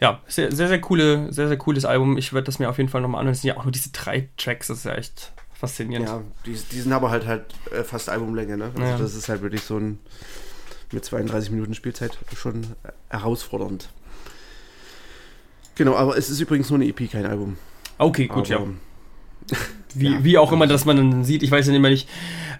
[0.00, 2.18] Ja, sehr, sehr, sehr coole, sehr, sehr cooles Album.
[2.18, 3.32] Ich werde das mir auf jeden Fall nochmal anhören.
[3.32, 6.08] Es sind ja auch nur diese drei Tracks, das ist ja echt faszinierend.
[6.08, 8.72] Ja, die, die sind aber halt halt äh, fast Albumlänge, ne?
[8.76, 8.98] Also ja.
[8.98, 9.98] das ist halt wirklich so ein
[10.92, 12.66] mit 32 Minuten Spielzeit schon
[13.08, 13.90] herausfordernd.
[15.74, 17.56] Genau, aber es ist übrigens nur eine EP, kein Album.
[17.98, 18.70] Okay, gut, aber, ja.
[19.94, 20.24] Wie, ja.
[20.24, 22.08] wie auch immer, dass man dann sieht, ich weiß ja immer nicht,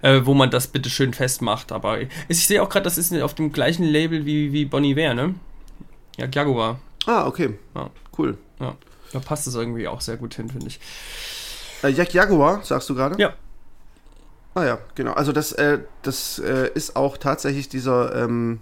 [0.01, 3.35] äh, wo man das bitte schön festmacht, aber ich sehe auch gerade, das ist auf
[3.35, 5.35] dem gleichen Label wie, wie Bonnie Ware, ne?
[6.17, 6.79] Ja, Jaguar.
[7.05, 7.57] Ah, okay.
[7.75, 7.91] Ja.
[8.17, 8.37] Cool.
[8.59, 8.75] Ja,
[9.13, 10.79] da passt es irgendwie auch sehr gut hin, finde ich.
[11.83, 13.21] Äh, Jack Jaguar, sagst du gerade?
[13.21, 13.33] Ja.
[14.55, 15.13] Ah ja, genau.
[15.13, 18.59] Also das, äh, das äh, ist auch tatsächlich dieser ähm,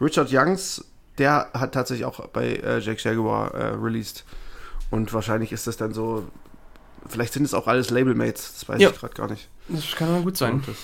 [0.00, 0.84] Richard Youngs,
[1.18, 4.24] der hat tatsächlich auch bei äh, Jack Jaguar äh, released.
[4.90, 6.26] Und wahrscheinlich ist das dann so,
[7.06, 8.90] vielleicht sind es auch alles Labelmates, das weiß ja.
[8.90, 9.48] ich gerade gar nicht.
[9.68, 10.62] Das kann mal gut sein.
[10.66, 10.76] Das,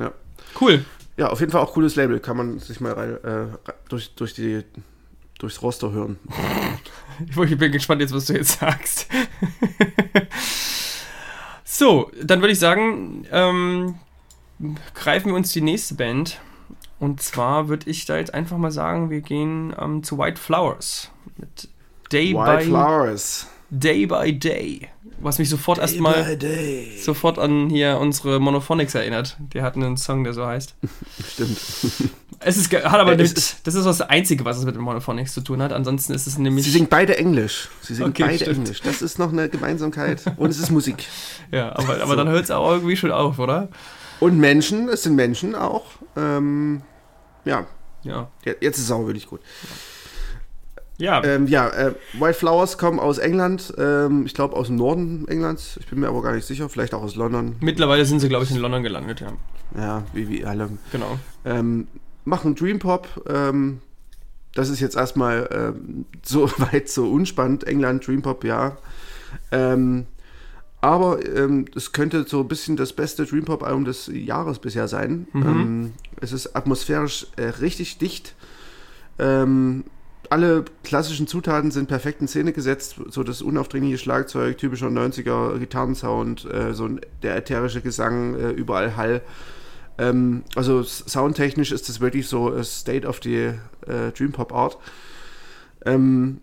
[0.00, 0.12] ja.
[0.60, 0.84] Cool.
[1.16, 4.34] Ja, auf jeden Fall auch cooles Label, kann man sich mal rein, äh, durch, durch
[4.34, 4.62] die,
[5.38, 6.18] durchs Roster hören.
[7.28, 9.08] ich bin gespannt jetzt, was du jetzt sagst.
[11.78, 13.96] So, dann würde ich sagen, ähm,
[14.94, 16.40] greifen wir uns die nächste Band.
[16.98, 21.12] Und zwar würde ich da jetzt einfach mal sagen, wir gehen ähm, zu White Flowers.
[21.36, 21.68] Mit
[22.10, 23.46] Day White by Flowers.
[23.70, 24.88] Day by Day.
[25.20, 26.38] Was mich sofort erstmal
[27.00, 29.36] sofort an hier unsere Monophonics erinnert.
[29.52, 30.74] Die hatten einen Song, der so heißt.
[31.32, 31.58] Stimmt.
[32.40, 35.40] Es ist, hat aber mit, das ist das Einzige, was es mit dem Monophonics zu
[35.40, 35.72] tun hat.
[35.72, 36.64] Ansonsten ist es nämlich.
[36.64, 37.68] Sie singen beide Englisch.
[37.80, 38.58] Sie singen okay, beide stimmt.
[38.58, 38.80] Englisch.
[38.82, 40.22] Das ist noch eine Gemeinsamkeit.
[40.36, 41.04] Und es ist Musik.
[41.50, 42.16] Ja, aber, aber so.
[42.16, 43.68] dann hört es auch irgendwie schon auf, oder?
[44.20, 45.86] Und Menschen, es sind Menschen auch.
[46.14, 46.82] Ähm,
[47.46, 47.66] ja.
[48.02, 48.28] Ja.
[48.44, 49.40] Jetzt ist es auch wirklich gut.
[49.40, 49.68] Ja.
[51.00, 53.72] Ähm, ja, äh, White Flowers kommen aus England.
[53.78, 55.78] Ähm, ich glaube aus dem Norden Englands.
[55.78, 56.68] Ich bin mir aber gar nicht sicher.
[56.68, 57.56] Vielleicht auch aus London.
[57.60, 59.32] Mittlerweile sind sie, glaube ich, in London gelandet, ja.
[59.76, 60.70] Ja, wie, wie alle.
[60.90, 61.18] Genau.
[61.44, 61.86] Ähm,
[62.24, 63.06] machen Dream Pop.
[63.28, 63.80] Ähm,
[64.54, 67.64] das ist jetzt erstmal ähm, so weit so unspannend.
[67.64, 68.76] England, Dream Pop, ja.
[69.52, 70.06] Ähm,
[70.80, 74.88] aber ähm, es könnte so ein bisschen das beste Dream Pop Album des Jahres bisher
[74.88, 75.26] sein.
[75.32, 75.92] Mhm.
[76.20, 78.34] Es ist atmosphärisch äh, richtig dicht.
[79.18, 79.84] Ähm,
[80.30, 82.96] alle klassischen Zutaten sind perfekt in Szene gesetzt.
[83.08, 86.88] So das unaufdringliche Schlagzeug, typischer 90er Gitarrensound, äh, so
[87.22, 89.22] der ätherische Gesang, äh, überall Hall.
[89.98, 93.52] Ähm, also soundtechnisch ist das wirklich so a State of the
[93.86, 94.78] äh, Dream Pop Art.
[95.84, 96.40] Ähm,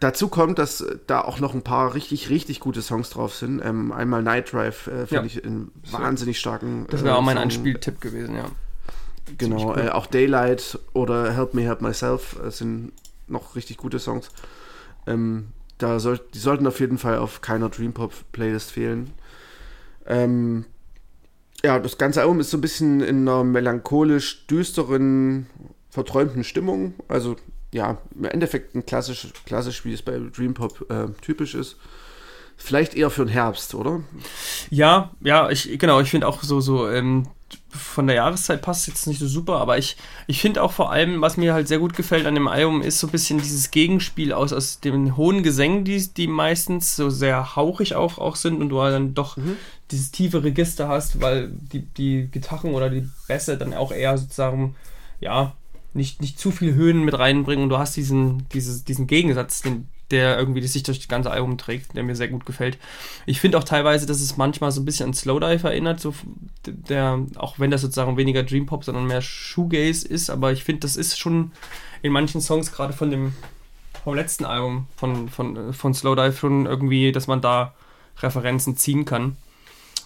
[0.00, 3.64] dazu kommt, dass da auch noch ein paar richtig, richtig gute Songs drauf sind.
[3.64, 5.22] Ähm, einmal Night Drive äh, finde ja.
[5.24, 6.86] ich einen wahnsinnig starken.
[6.90, 8.46] Das wäre auch mein äh, Anspieltipp gewesen, ja.
[9.38, 9.78] Genau, cool.
[9.78, 12.92] äh, auch Daylight oder Help Me Help Myself äh, sind
[13.26, 14.30] noch richtig gute Songs.
[15.06, 19.10] Ähm, da soll, die sollten auf jeden Fall auf keiner Dream Pop Playlist fehlen.
[20.06, 20.66] Ähm,
[21.64, 25.46] ja, das ganze Album ist so ein bisschen in einer melancholisch düsteren,
[25.90, 26.94] verträumten Stimmung.
[27.08, 27.36] Also
[27.72, 31.76] ja, im Endeffekt ein klassisch, klassisch wie es bei Dream Pop äh, typisch ist.
[32.56, 34.02] Vielleicht eher für den Herbst, oder?
[34.70, 37.26] Ja, ja, ich genau, ich finde auch so so ähm,
[37.70, 41.20] von der Jahreszeit passt jetzt nicht so super, aber ich, ich finde auch vor allem,
[41.20, 44.32] was mir halt sehr gut gefällt an dem Album, ist so ein bisschen dieses Gegenspiel
[44.32, 48.68] aus, aus den hohen Gesängen, die, die meistens so sehr hauchig auch, auch sind und
[48.68, 49.56] du halt dann doch mhm.
[49.90, 54.76] dieses tiefe Register hast, weil die, die Gitarren oder die Bässe dann auch eher sozusagen,
[55.20, 55.52] ja,
[55.94, 59.88] nicht, nicht zu viel Höhen mit reinbringen und du hast diesen, dieses, diesen Gegensatz, den,
[60.14, 62.78] der irgendwie sich durch das ganze Album trägt, der mir sehr gut gefällt.
[63.26, 66.14] Ich finde auch teilweise, dass es manchmal so ein bisschen an Slowdive erinnert, so
[66.64, 70.80] der, auch wenn das sozusagen weniger Dream Pop, sondern mehr Shoegaze ist, aber ich finde,
[70.80, 71.50] das ist schon
[72.02, 73.32] in manchen Songs, gerade von dem
[74.04, 77.74] vom letzten Album von, von, von Slowdive schon irgendwie, dass man da
[78.22, 79.36] Referenzen ziehen kann.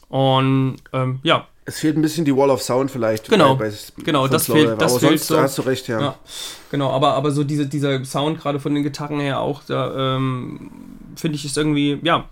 [0.09, 1.47] Und ähm, ja.
[1.65, 3.29] Es fehlt ein bisschen die Wall of Sound vielleicht.
[3.29, 4.81] Genau, bei, genau das fehlt.
[4.81, 5.39] Das aber fehlt sonst so.
[5.39, 6.01] hast du recht, ja.
[6.01, 6.19] ja.
[6.71, 10.71] Genau, aber, aber so diese, dieser Sound gerade von den Gitarren her auch, da ähm,
[11.17, 12.25] finde ich ist irgendwie, ja,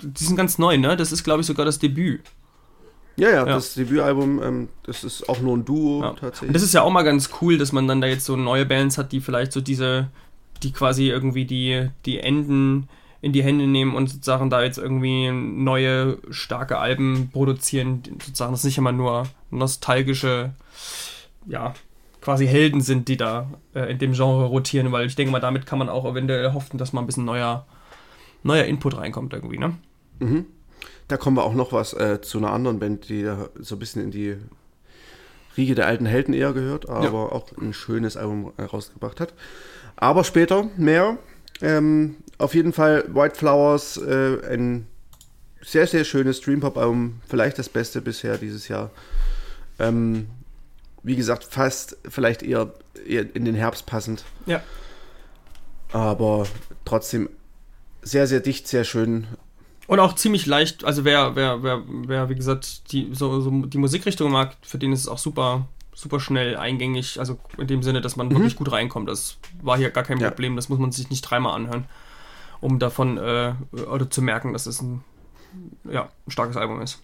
[0.00, 0.96] die sind ganz neu, ne?
[0.96, 2.22] Das ist, glaube ich, sogar das Debüt.
[3.16, 6.10] Ja, ja, ja, das Debütalbum, ähm, das ist auch nur ein Duo ja.
[6.12, 6.48] tatsächlich.
[6.48, 8.64] Und das ist ja auch mal ganz cool, dass man dann da jetzt so neue
[8.64, 10.08] Bands hat, die vielleicht so diese,
[10.62, 12.88] die quasi irgendwie die, die Enden
[13.22, 18.02] in die Hände nehmen und sozusagen da jetzt irgendwie neue, starke Alben produzieren.
[18.24, 20.50] Sozusagen, das nicht immer nur nostalgische,
[21.46, 21.72] ja,
[22.20, 25.66] quasi Helden sind, die da äh, in dem Genre rotieren, weil ich denke mal, damit
[25.66, 27.64] kann man auch eventuell hoffen, dass mal ein bisschen neuer,
[28.42, 29.74] neuer Input reinkommt irgendwie, ne?
[30.18, 30.46] Mhm.
[31.06, 33.78] Da kommen wir auch noch was äh, zu einer anderen Band, die da so ein
[33.78, 34.36] bisschen in die
[35.56, 37.32] Riege der alten Helden eher gehört, aber ja.
[37.32, 39.34] auch ein schönes Album äh, rausgebracht hat.
[39.96, 41.18] Aber später mehr.
[41.60, 44.86] Ähm, auf jeden Fall White Flowers, äh, ein
[45.60, 48.90] sehr, sehr schönes Dream-Pop-Album, vielleicht das beste bisher dieses Jahr.
[49.78, 50.28] Ähm,
[51.02, 52.72] wie gesagt, fast vielleicht eher,
[53.06, 54.24] eher in den Herbst passend.
[54.46, 54.62] Ja.
[55.92, 56.46] Aber
[56.84, 57.28] trotzdem
[58.02, 59.26] sehr, sehr dicht, sehr schön.
[59.86, 63.78] Und auch ziemlich leicht, also wer, wer, wer, wer wie gesagt, die, so, so die
[63.78, 68.00] Musikrichtung mag, für den ist es auch super super schnell eingängig, also in dem Sinne,
[68.00, 68.32] dass man mhm.
[68.32, 69.08] wirklich gut reinkommt.
[69.08, 70.28] Das war hier gar kein ja.
[70.28, 71.84] Problem, das muss man sich nicht dreimal anhören,
[72.62, 75.04] um davon äh, oder zu merken, dass es ein,
[75.84, 77.00] ja, ein starkes Album ist.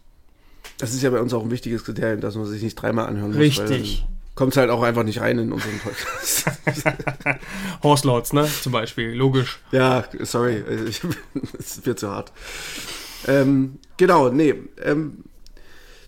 [0.79, 3.33] Das ist ja bei uns auch ein wichtiges Kriterium, dass man sich nicht dreimal anhören
[3.33, 3.41] muss.
[3.41, 4.07] Richtig.
[4.37, 6.47] Kommt halt auch einfach nicht rein in unseren Podcast.
[7.83, 8.49] Horse Lords, ne?
[8.63, 9.59] Zum Beispiel, logisch.
[9.73, 10.63] Ja, sorry,
[11.59, 12.33] es wird zu hart.
[13.27, 14.55] Ähm, genau, nee.
[14.81, 15.25] Ähm,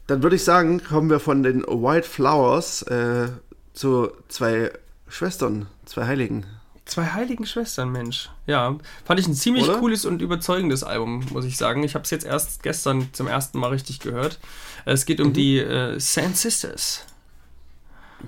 [0.07, 3.31] dann würde ich sagen, kommen wir von den White Flowers äh,
[3.73, 4.71] zu zwei
[5.09, 6.47] Schwestern, zwei Heiligen.
[6.85, 8.31] Zwei heiligen Schwestern, Mensch.
[8.47, 9.79] Ja, fand ich ein ziemlich Oder?
[9.79, 11.85] cooles und überzeugendes Album, muss ich sagen.
[11.85, 14.41] Ich habe es jetzt erst gestern zum ersten Mal richtig gehört.
[14.87, 15.33] Es geht um mhm.
[15.35, 17.05] die äh, Sand Sisters.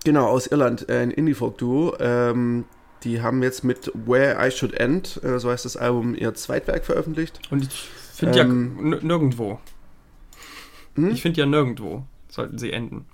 [0.05, 1.96] Genau, aus Irland, äh, ein Indie-Folk-Duo.
[1.98, 2.64] Ähm,
[3.03, 6.84] die haben jetzt mit Where I Should End, äh, so heißt das Album, ihr Zweitwerk
[6.84, 7.40] veröffentlicht.
[7.50, 9.59] Und ich finde ähm, ja nirgendwo.
[10.94, 11.11] Hm?
[11.11, 13.07] Ich finde ja nirgendwo sollten sie enden.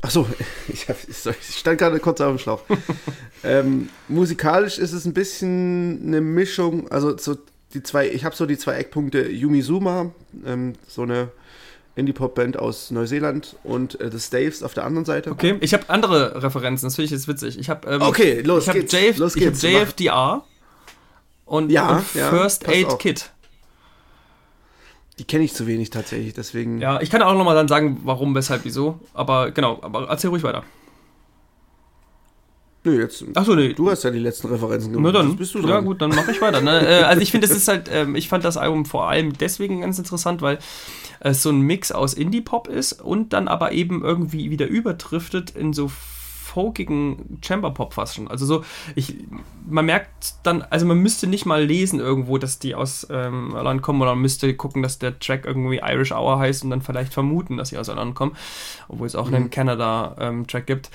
[0.00, 0.26] Achso,
[0.68, 2.62] ich, ich stand gerade kurz auf dem Schlauch.
[3.44, 7.36] ähm, musikalisch ist es ein bisschen eine Mischung, also so
[7.74, 10.12] die zwei, ich habe so die zwei Eckpunkte Yumi Suma,
[10.46, 11.30] ähm, so eine
[11.96, 15.32] Indie-Pop-Band aus Neuseeland und äh, The Staves auf der anderen Seite.
[15.32, 17.58] Okay, ich habe andere Referenzen, das finde ich jetzt witzig.
[17.58, 18.92] Ich habe ähm, okay, los ich geht's.
[18.92, 19.62] JF, los geht's.
[19.62, 20.44] Ich hab JFDR
[21.44, 23.30] und, ja, und First ja, Aid Kit.
[25.18, 26.80] Die kenne ich zu wenig tatsächlich, deswegen.
[26.80, 29.00] Ja, ich kann auch nochmal dann sagen, warum, weshalb, wieso.
[29.14, 30.62] Aber genau, aber erzähl ruhig weiter.
[32.84, 33.24] Nö, jetzt.
[33.34, 33.72] Achso, nee.
[33.72, 35.12] Du hast ja die letzten Referenzen gemacht.
[35.12, 35.70] Na dann, bist du dran.
[35.70, 36.60] Ja, gut, dann mache ich weiter.
[36.60, 36.86] Ne?
[36.86, 39.80] Äh, also, ich finde, das ist halt, ähm, ich fand das Album vor allem deswegen
[39.80, 40.58] ganz interessant, weil
[41.20, 45.72] es so ein Mix aus Indie-Pop ist und dann aber eben irgendwie wieder überdriftet in
[45.72, 45.90] so
[46.58, 48.26] folkigen Chamber-Pop fast schon.
[48.26, 48.64] Also so,
[48.96, 49.14] ich,
[49.64, 53.80] man merkt dann, also man müsste nicht mal lesen irgendwo, dass die aus ähm, Irland
[53.80, 57.14] kommen, oder man müsste gucken, dass der Track irgendwie Irish Hour heißt und dann vielleicht
[57.14, 58.36] vermuten, dass sie aus Irland kommen,
[58.88, 59.34] obwohl es auch mhm.
[59.34, 60.90] einen Canada-Track ähm, gibt.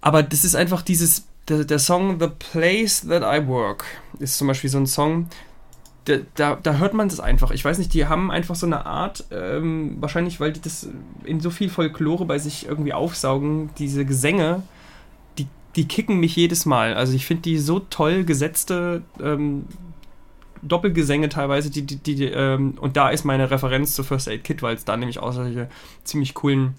[0.00, 3.84] Aber das ist einfach dieses, der, der Song The Place That I Work
[4.20, 5.28] ist zum Beispiel so ein Song,
[6.08, 7.50] da, da, hört man es einfach.
[7.50, 10.88] Ich weiß nicht, die haben einfach so eine Art, ähm, wahrscheinlich, weil die das
[11.24, 14.62] in so viel Folklore bei sich irgendwie aufsaugen, diese Gesänge,
[15.38, 15.46] die,
[15.76, 16.94] die kicken mich jedes Mal.
[16.94, 19.64] Also ich finde die so toll gesetzte ähm,
[20.62, 24.62] Doppelgesänge teilweise, die, die, die, ähm, und da ist meine Referenz zu First Aid Kit,
[24.62, 25.68] weil es da nämlich auch solche
[26.04, 26.74] ziemlich coolen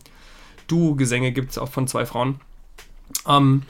[0.68, 2.40] Duo-Gesänge gibt, auch von zwei Frauen.
[3.28, 3.64] Ähm,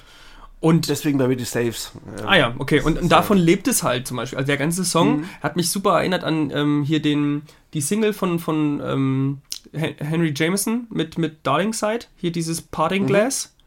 [0.62, 1.93] und deswegen bei mir die Saves.
[2.26, 2.82] ah ja, okay.
[2.82, 4.38] Und, und, davon lebt es halt zum Beispiel.
[4.38, 5.30] Also der ganze Song mhm.
[5.41, 7.43] hat mich super erinnert an ähm, hier den
[7.74, 9.41] die Single von von ähm,
[9.72, 12.05] Henry Jameson mit mit Darling Side.
[12.18, 13.07] Hier dieses Parting mhm.
[13.07, 13.53] Glass.
[13.53, 13.60] Mhm.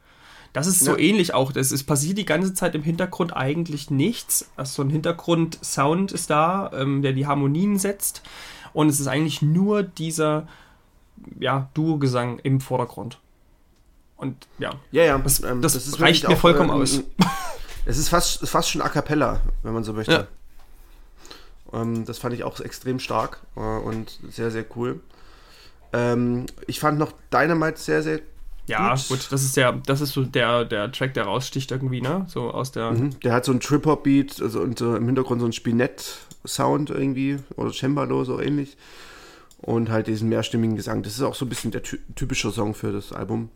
[0.52, 0.98] Das ist so ja.
[0.98, 1.50] ähnlich auch.
[1.50, 4.50] Das ist passiert die ganze Zeit im Hintergrund eigentlich nichts.
[4.56, 8.22] Also so ein Hintergrund-Sound ist da, ähm, der die Harmonien setzt.
[8.74, 10.46] Und es ist eigentlich nur dieser
[11.38, 13.18] ja, Duo-Gesang im Vordergrund.
[14.22, 15.18] Und ja, ja, ja.
[15.18, 17.02] Das, ähm, das, das reicht mir auch, vollkommen ähm, aus.
[17.84, 20.28] Es ist fast, fast schon a cappella, wenn man so möchte.
[21.72, 21.80] Ja.
[21.80, 25.00] Ähm, das fand ich auch extrem stark äh, und sehr, sehr cool.
[25.92, 28.20] Ähm, ich fand noch Dynamite sehr, sehr
[28.68, 29.08] ja, gut.
[29.08, 32.24] gut, das ist der, das ist so der, der Track, der raussticht irgendwie, ne?
[32.28, 32.92] So aus der.
[32.92, 37.38] Mhm, der hat so einen Trip-Hop-Beat, also und so im Hintergrund so einen Spinett-Sound irgendwie
[37.56, 38.76] oder Cembalo, so ähnlich.
[39.58, 41.02] Und halt diesen mehrstimmigen Gesang.
[41.02, 43.50] Das ist auch so ein bisschen der typische Song für das Album.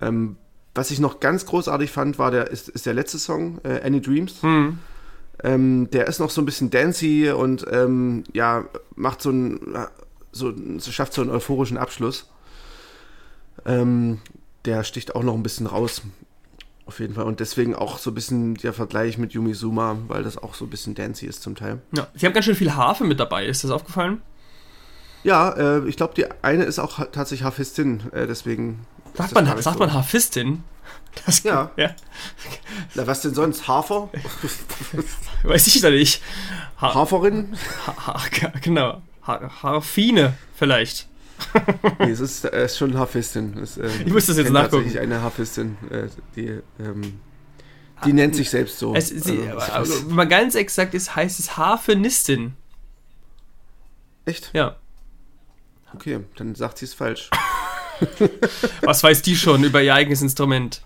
[0.00, 0.36] Ähm,
[0.74, 4.00] was ich noch ganz großartig fand, war der, ist, ist der letzte Song, äh, Any
[4.00, 4.42] Dreams.
[4.42, 4.78] Mhm.
[5.42, 9.60] Ähm, der ist noch so ein bisschen dancy und ähm, ja, macht so ein,
[10.32, 12.30] so, schafft so einen euphorischen Abschluss.
[13.64, 14.20] Ähm,
[14.64, 16.02] der sticht auch noch ein bisschen raus.
[16.86, 17.24] Auf jeden Fall.
[17.24, 20.64] Und deswegen auch so ein bisschen der Vergleich mit Yumi Suma, weil das auch so
[20.64, 21.80] ein bisschen dancy ist zum Teil.
[21.92, 23.46] Ja, sie haben ganz schön viel Harfe mit dabei.
[23.46, 24.20] Ist das aufgefallen?
[25.22, 28.02] Ja, äh, ich glaube, die eine ist auch tatsächlich Harfistin.
[28.12, 28.80] Äh, deswegen.
[29.14, 29.84] Sagt man, sagt so.
[29.84, 30.64] man Harfistin?
[31.26, 31.70] Das, ja.
[31.76, 31.90] ja.
[32.94, 33.66] Na, was denn sonst?
[33.68, 34.10] Hafer?
[35.42, 36.22] Weiß ich da nicht.
[36.80, 37.56] Ha Haferin?
[37.86, 38.20] Ha ha
[38.60, 39.02] genau.
[39.22, 41.10] Harfine vielleicht
[41.98, 43.56] nee, es ist, äh, schon Hafistin.
[43.58, 44.84] Es, äh, ich muss das jetzt nachgucken.
[44.84, 47.20] Tatsächlich eine Hafistin, äh, die, ähm,
[48.04, 48.94] die nennt sich selbst so.
[48.94, 52.54] Es, sie, also, also, wenn man ganz exakt ist, heißt es Hafenistin.
[54.24, 54.50] Echt?
[54.52, 54.76] Ja.
[55.94, 57.30] Okay, dann sagt sie es falsch.
[58.82, 60.82] Was weiß die schon über ihr eigenes Instrument?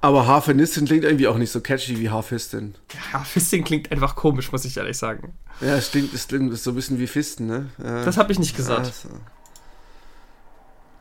[0.00, 2.76] Aber Harfenistin klingt irgendwie auch nicht so catchy wie Harfistin.
[2.94, 5.32] Ja, Harfistin klingt einfach komisch, muss ich ehrlich sagen.
[5.60, 7.66] Ja, es klingt, es klingt so ein bisschen wie Fisten, ne?
[7.78, 8.86] Äh, das habe ich nicht gesagt.
[8.86, 9.08] Ja, so.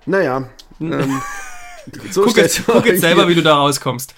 [0.08, 0.50] Naja.
[0.80, 1.22] Ähm,
[2.12, 4.16] so guck, jetzt, guck jetzt selber, wie du da rauskommst.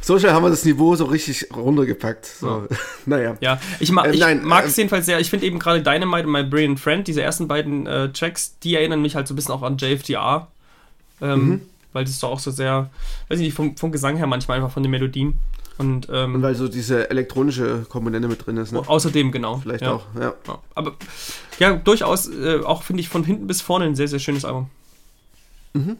[0.00, 2.26] So schnell haben wir das Niveau so richtig runtergepackt.
[2.26, 2.68] So.
[2.70, 2.76] Ja.
[3.06, 3.36] naja.
[3.40, 5.20] Ja, ich, ma äh, ich mag es äh, jedenfalls sehr.
[5.20, 8.76] Ich finde eben gerade Dynamite und My Brilliant Friend, diese ersten beiden äh, Tracks, die
[8.76, 10.48] erinnern mich halt so ein bisschen auch an JFDR.
[11.20, 11.60] Ähm, mhm.
[11.92, 12.90] Weil das doch auch so sehr,
[13.28, 15.38] weiß ich nicht, vom, vom Gesang her manchmal einfach von den Melodien.
[15.78, 18.72] Und, ähm, und, weil so diese elektronische Komponente mit drin ist.
[18.72, 18.82] Ne?
[18.86, 19.58] Außerdem, genau.
[19.58, 19.92] Vielleicht ja.
[19.92, 20.34] auch, ja.
[20.46, 20.58] ja.
[20.74, 20.94] Aber
[21.58, 24.70] ja, durchaus äh, auch, finde ich, von hinten bis vorne ein sehr, sehr schönes Album.
[25.74, 25.96] Mhm.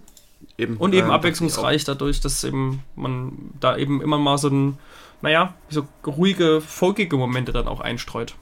[0.59, 4.79] Eben, und eben äh, abwechslungsreich dadurch, dass eben man da eben immer mal so ein,
[5.21, 8.35] naja, so ruhige, folgige Momente dann auch einstreut.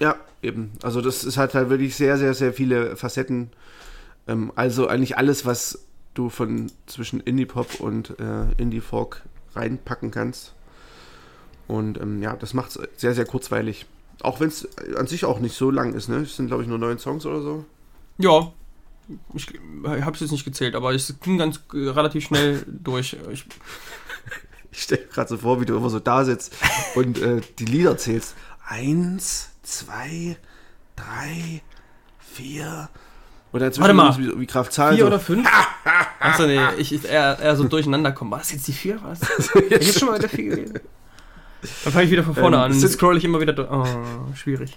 [0.00, 0.72] Ja, eben.
[0.82, 3.50] Also das ist halt, halt wirklich sehr, sehr, sehr viele Facetten.
[4.28, 9.22] Ähm, also eigentlich alles, was du von zwischen Indie-Pop und äh, Indie-Folk
[9.54, 10.54] reinpacken kannst.
[11.68, 13.86] Und ähm, ja, das macht es sehr, sehr kurzweilig.
[14.22, 16.18] Auch wenn es an sich auch nicht so lang ist, ne?
[16.18, 17.64] Es sind, glaube ich, nur neun Songs oder so.
[18.18, 18.52] Ja,
[19.34, 19.46] ich
[19.84, 23.16] habe es jetzt nicht gezählt, aber es ging ganz äh, relativ schnell durch.
[23.30, 23.46] Ich,
[24.72, 26.54] ich stelle mir gerade so vor, wie du immer so da sitzt
[26.94, 28.34] und äh, die Lieder zählst.
[28.64, 30.36] Eins, zwei,
[30.96, 31.62] drei,
[32.18, 32.88] vier.
[33.58, 34.94] Dann Warte mal, wie, wie Kraftzahl.
[34.94, 35.06] Vier so.
[35.06, 35.48] oder fünf?
[36.20, 38.30] Achso, nee, ich, ich eher, eher so durcheinander kommen.
[38.30, 38.98] War das jetzt die vier?
[39.02, 39.20] Was?
[39.70, 40.80] ich hab schon mal wieder vier gelesen.
[41.84, 42.80] Dann fange ich wieder von vorne ähm, an.
[42.80, 43.70] Dann scroll ich immer wieder durch.
[43.70, 43.84] Oh,
[44.34, 44.76] schwierig.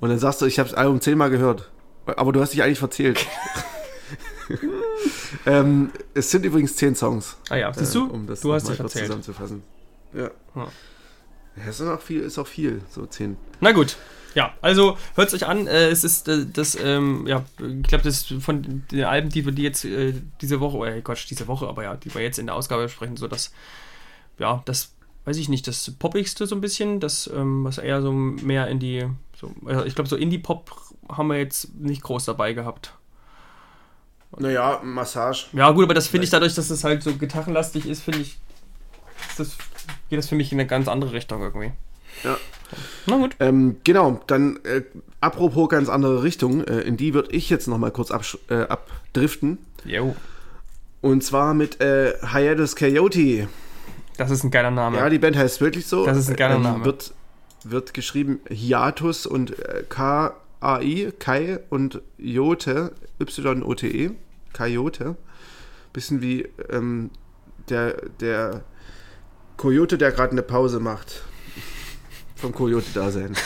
[0.00, 1.70] Und dann sagst du, ich habe das Album zehnmal gehört.
[2.06, 3.24] Aber du hast dich eigentlich verzählt.
[5.46, 7.36] ähm, es sind übrigens zehn Songs.
[7.50, 8.06] Ah ja, siehst du?
[8.06, 9.06] Äh, um das du hast dich erzählt.
[9.06, 9.62] zusammenzufassen.
[10.12, 10.30] Ja.
[10.54, 10.66] Hm.
[11.56, 11.68] ja.
[11.68, 13.36] ist auch viel, ist auch viel, so zehn.
[13.60, 13.96] Na gut.
[14.34, 15.66] Ja, also hört es euch an.
[15.66, 19.44] Äh, es ist äh, das, ähm, ja, ich glaube, das ist von den Alben, die
[19.44, 22.22] wir die jetzt äh, diese Woche, oder oh, Gott, diese Woche, aber ja, die wir
[22.22, 23.52] jetzt in der Ausgabe sprechen, so das,
[24.38, 28.12] ja, das, weiß ich nicht, das Poppigste so ein bisschen, das, ähm, was eher so
[28.12, 29.06] mehr in die,
[29.36, 30.70] so, also ich glaube, so Indie-Pop
[31.10, 32.94] haben wir jetzt nicht groß dabei gehabt.
[34.38, 35.46] Naja, Massage.
[35.52, 38.38] Ja, gut, aber das finde ich dadurch, dass es halt so gitarrenlastig ist, finde ich,
[39.36, 39.56] das,
[40.08, 41.72] geht das für mich in eine ganz andere Richtung irgendwie.
[42.24, 42.38] Ja.
[43.06, 43.36] Na gut.
[43.40, 44.82] Ähm, genau, dann äh,
[45.20, 48.10] apropos ganz andere Richtung, äh, in die würde ich jetzt nochmal kurz
[48.48, 49.58] äh, abdriften.
[49.84, 50.16] Jo.
[51.00, 53.48] Und zwar mit äh, Hiatus Coyote.
[54.16, 54.98] Das ist ein geiler Name.
[54.98, 56.06] Ja, die Band heißt wirklich so.
[56.06, 56.84] Das ist ein geiler ähm, Name.
[56.84, 57.12] Wird,
[57.64, 64.10] wird geschrieben Hiatus und äh, K AI, Kai und Jote, Y-O-T-E,
[64.52, 65.16] Coyote.
[65.92, 67.10] Bisschen wie ähm,
[67.68, 68.62] der, der
[69.56, 71.24] Coyote, der gerade eine Pause macht.
[72.42, 73.36] Vom Coyote-Dasein.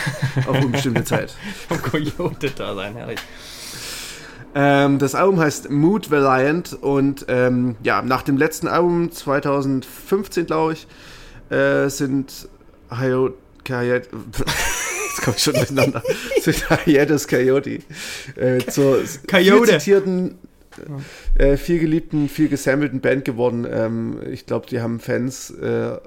[0.46, 1.30] Auf unbestimmte Zeit.
[1.68, 3.20] Vom Coyote-Dasein, herrlich.
[4.54, 10.72] Ähm, das Album heißt Mood Valiant und ähm, ja, nach dem letzten Album 2015, glaube
[10.72, 10.86] ich,
[11.54, 12.48] äh, sind
[12.90, 13.34] Hayot,
[13.68, 14.10] jetzt
[15.22, 16.02] komme ich schon durcheinander,
[16.40, 16.52] zu
[16.86, 17.80] Hiatus Coyote.
[18.34, 19.66] Äh, zur Coyote.
[19.66, 20.38] viel zitierten,
[21.36, 23.66] äh, viel geliebten, viel gesammelten Band geworden.
[23.70, 25.98] Ähm, ich glaube, die haben Fans äh,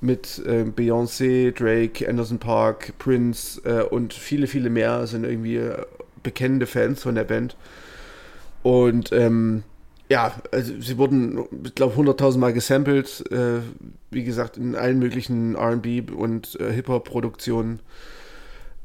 [0.00, 5.82] mit äh, Beyoncé, Drake, Anderson Park, Prince äh, und viele, viele mehr sind irgendwie äh,
[6.22, 7.56] bekennende Fans von der Band.
[8.62, 9.62] Und ähm,
[10.08, 13.24] ja, also sie wurden, ich glaube, 100.000 Mal gesampelt.
[13.30, 13.60] Äh,
[14.10, 17.80] wie gesagt, in allen möglichen RB und äh, Hip-Hop-Produktionen.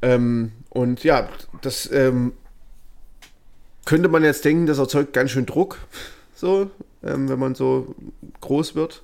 [0.01, 1.27] Ähm, und ja,
[1.61, 2.33] das ähm,
[3.85, 5.79] könnte man jetzt denken, das erzeugt ganz schön Druck,
[6.35, 6.69] so,
[7.03, 7.95] ähm, wenn man so
[8.41, 9.03] groß wird.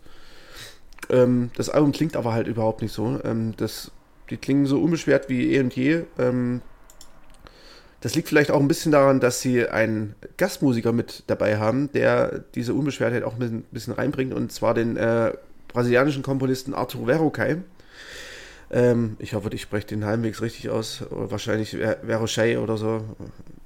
[1.12, 3.20] Ähm, das Album klingt aber halt überhaupt nicht so.
[3.24, 3.92] Ähm, das,
[4.30, 6.04] die klingen so unbeschwert wie eh und je.
[6.18, 6.62] Ähm,
[8.00, 12.44] das liegt vielleicht auch ein bisschen daran, dass sie einen Gastmusiker mit dabei haben, der
[12.56, 15.34] diese Unbeschwertheit auch ein bisschen reinbringt, und zwar den äh,
[15.68, 17.58] brasilianischen Komponisten Arthur Verocai.
[18.72, 21.04] Ähm, ich hoffe, ich spreche den halbwegs richtig aus.
[21.12, 23.04] Wahrscheinlich Verocai oder so.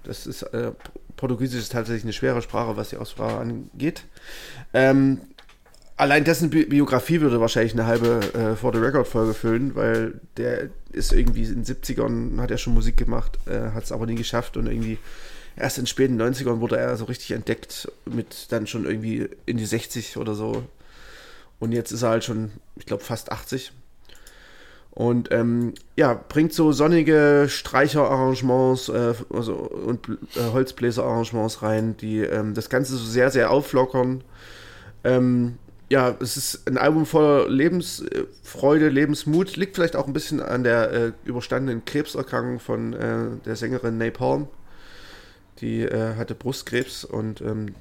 [0.03, 0.71] Das ist äh,
[1.15, 4.03] Portugiesisch ist tatsächlich eine schwere Sprache, was die Aussprache angeht.
[4.73, 5.21] Ähm,
[5.97, 10.19] allein dessen Bi Biografie würde wahrscheinlich eine halbe äh, For the Record Folge füllen, weil
[10.37, 14.05] der ist irgendwie in den 70ern, hat er schon Musik gemacht, äh, hat es aber
[14.05, 14.97] nie geschafft und irgendwie
[15.55, 19.57] erst in den späten 90ern wurde er so richtig entdeckt, mit dann schon irgendwie in
[19.57, 20.63] die 60 oder so.
[21.59, 23.71] Und jetzt ist er halt schon, ich glaube, fast 80.
[24.91, 32.53] Und ähm, ja, bringt so sonnige Streicherarrangements äh, also, und äh, Holzbläserarrangements rein, die ähm,
[32.53, 34.23] das Ganze so sehr, sehr auflockern.
[35.03, 35.57] Ähm,
[35.89, 39.55] ja, es ist ein Album voller Lebensfreude, Lebensmut.
[39.55, 44.47] Liegt vielleicht auch ein bisschen an der äh, überstandenen Krebserkrankung von äh, der Sängerin Napalm.
[45.59, 47.75] Die äh, hatte Brustkrebs und ähm,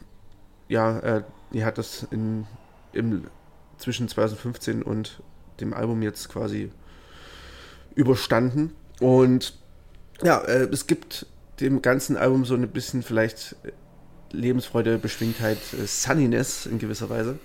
[0.68, 2.46] ja, äh, die hat das in,
[2.92, 3.24] im,
[3.78, 5.22] zwischen 2015 und
[5.60, 6.70] dem Album jetzt quasi
[7.94, 8.74] überstanden.
[9.00, 9.54] Und
[10.22, 11.26] ja, äh, es gibt
[11.60, 13.56] dem ganzen Album so ein bisschen vielleicht
[14.30, 17.38] Lebensfreude, Beschwingtheit, äh, Sunniness in gewisser Weise.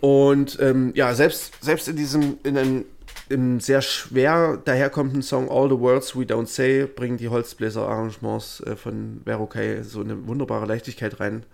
[0.00, 2.84] Und ähm, ja, selbst, selbst in diesem, in einem,
[3.28, 8.76] im sehr schwer daherkommenden Song All the Words We Don't Say bringen die Holzbläser-Arrangements äh,
[8.76, 11.44] von Verokay so eine wunderbare Leichtigkeit rein.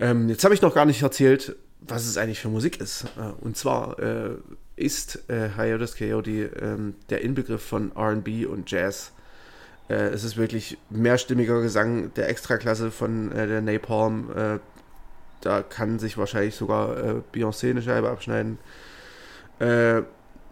[0.00, 3.04] Ähm, jetzt habe ich noch gar nicht erzählt, was es eigentlich für Musik ist.
[3.16, 4.30] Äh, und zwar äh,
[4.76, 9.12] ist äh, Hiatus Coyote ähm, der Inbegriff von RB und Jazz.
[9.88, 14.60] Äh, es ist wirklich mehrstimmiger Gesang der Extraklasse von äh, der Napalm.
[15.40, 18.58] Äh, da kann sich wahrscheinlich sogar äh, Beyoncé eine Scheibe abschneiden.
[19.58, 20.02] Äh,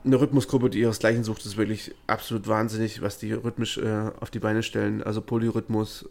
[0.05, 4.39] eine Rhythmusgruppe, die ihresgleichen sucht, ist wirklich absolut wahnsinnig, was die rhythmisch äh, auf die
[4.39, 5.03] Beine stellen.
[5.03, 6.09] Also Polyrhythmus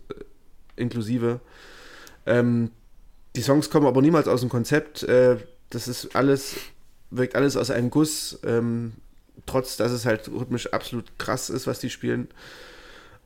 [0.75, 1.39] inklusive.
[2.25, 2.71] Ähm,
[3.35, 5.05] die Songs kommen aber niemals aus dem Konzept.
[5.69, 6.55] das ist alles
[7.17, 8.93] wirkt alles aus einem Guss, ähm,
[9.45, 12.27] trotz dass es halt rhythmisch absolut krass ist, was die spielen.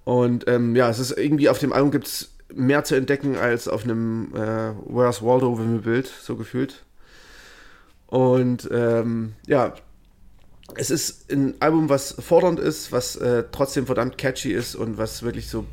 [0.03, 3.67] Und ähm, ja, es ist irgendwie auf dem Album gibt es mehr zu entdecken als
[3.67, 6.83] auf einem äh, Where's Waldo Bild, so gefühlt.
[8.07, 9.73] Und ähm, ja,
[10.75, 15.23] es ist ein Album, was fordernd ist, was äh, trotzdem verdammt catchy ist und was
[15.23, 15.65] wirklich so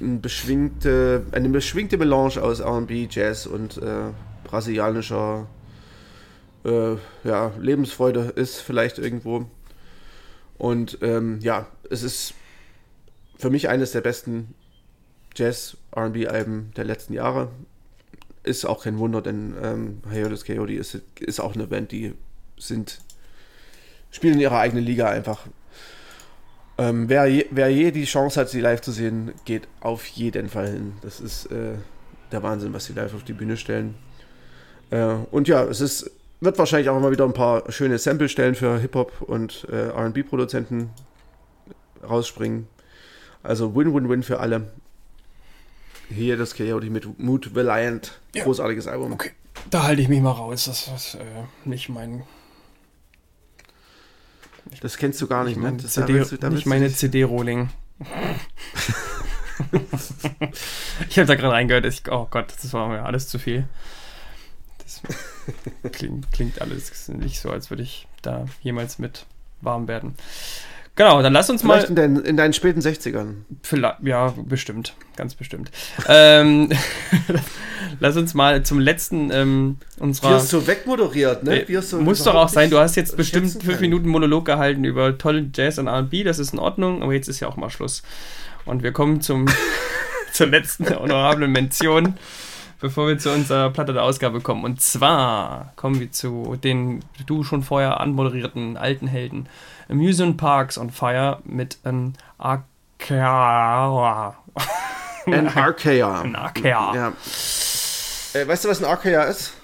[0.00, 4.10] ein beschwingte, eine beschwingte Melange aus RB, Jazz und äh,
[4.44, 5.46] brasilianischer
[6.64, 9.46] äh, ja, Lebensfreude ist vielleicht irgendwo.
[10.58, 12.34] Und ähm, ja, es ist
[13.38, 14.54] für mich eines der besten
[15.34, 17.48] Jazz-RB-Alben der letzten Jahre.
[18.42, 22.14] Ist auch kein Wunder, denn ähm, Hiatus Coyote ist, ist auch eine Band, die
[22.58, 23.00] sind,
[24.10, 25.46] spielen in ihrer eigenen Liga einfach.
[26.78, 30.48] Ähm, wer, je, wer je die Chance hat, sie live zu sehen, geht auf jeden
[30.48, 30.94] Fall hin.
[31.02, 31.74] Das ist äh,
[32.32, 33.94] der Wahnsinn, was sie live auf die Bühne stellen.
[34.90, 36.10] Äh, und ja, es ist
[36.40, 40.90] wird wahrscheinlich auch immer wieder ein paar schöne Sample-Stellen für Hip-Hop und äh, RB-Produzenten
[42.02, 42.66] rausspringen.
[43.42, 44.72] Also Win-Win-Win für alle.
[46.10, 48.20] Hier das Coyote mit Mood Valiant.
[48.34, 48.44] Ja.
[48.44, 49.12] Großartiges Album.
[49.12, 49.30] Okay.
[49.70, 50.64] Da halte ich mich mal raus.
[50.64, 52.24] Das ist äh, nicht mein.
[54.80, 55.72] Das kennst du gar nicht, ne?
[55.80, 57.70] Das CD, du, nicht meine CD-Rolling.
[61.08, 61.84] ich habe da gerade reingehört.
[61.86, 63.68] Ich, oh Gott, das war mir alles zu viel.
[64.78, 65.02] Das
[65.92, 69.26] klingt, klingt alles nicht so, als würde ich da jemals mit
[69.60, 70.14] warm werden.
[71.00, 71.88] Genau, dann lass uns Vielleicht mal.
[71.88, 73.36] In, dein, in deinen späten 60ern.
[74.02, 74.92] Ja, bestimmt.
[75.16, 75.70] Ganz bestimmt.
[76.06, 76.68] ähm,
[78.00, 80.32] lass uns mal zum letzten ähm, unserer.
[80.32, 81.66] Wirst du wegmoderiert, ne?
[81.68, 82.68] Wirst du muss doch auch sein.
[82.68, 86.22] Du hast jetzt bestimmt fünf Minuten Monolog gehalten über tolle Jazz und RB.
[86.22, 87.02] Das ist in Ordnung.
[87.02, 88.02] Aber jetzt ist ja auch mal Schluss.
[88.66, 89.46] Und wir kommen zum,
[90.34, 92.18] zur letzten honorablen Mention
[92.82, 94.64] bevor wir zu unserer Platte der Ausgabe kommen.
[94.64, 99.48] Und zwar kommen wir zu den du schon vorher anmoderierten alten Helden.
[99.90, 104.36] Amusement Parks on Fire mit einem Arkea.
[105.26, 106.20] Ein Arkea.
[106.20, 106.94] Ein Arkea.
[106.94, 107.12] Ja.
[108.34, 109.54] Äh, weißt du, was ein Arkea ist?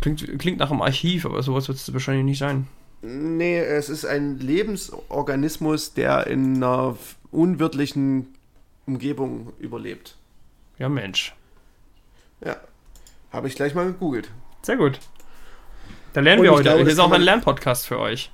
[0.00, 2.66] Klingt, klingt nach einem Archiv, aber sowas wird es wahrscheinlich nicht sein.
[3.02, 6.96] Nee, es ist ein Lebensorganismus, der in einer
[7.30, 8.34] unwirtlichen
[8.86, 10.16] Umgebung überlebt.
[10.78, 11.34] Ja, Mensch.
[12.44, 12.56] Ja.
[13.32, 14.30] Habe ich gleich mal gegoogelt.
[14.62, 15.00] Sehr gut.
[16.12, 16.62] Da lernen Und wir heute.
[16.64, 18.30] Glaube, das ist auch ein Lernpodcast für euch.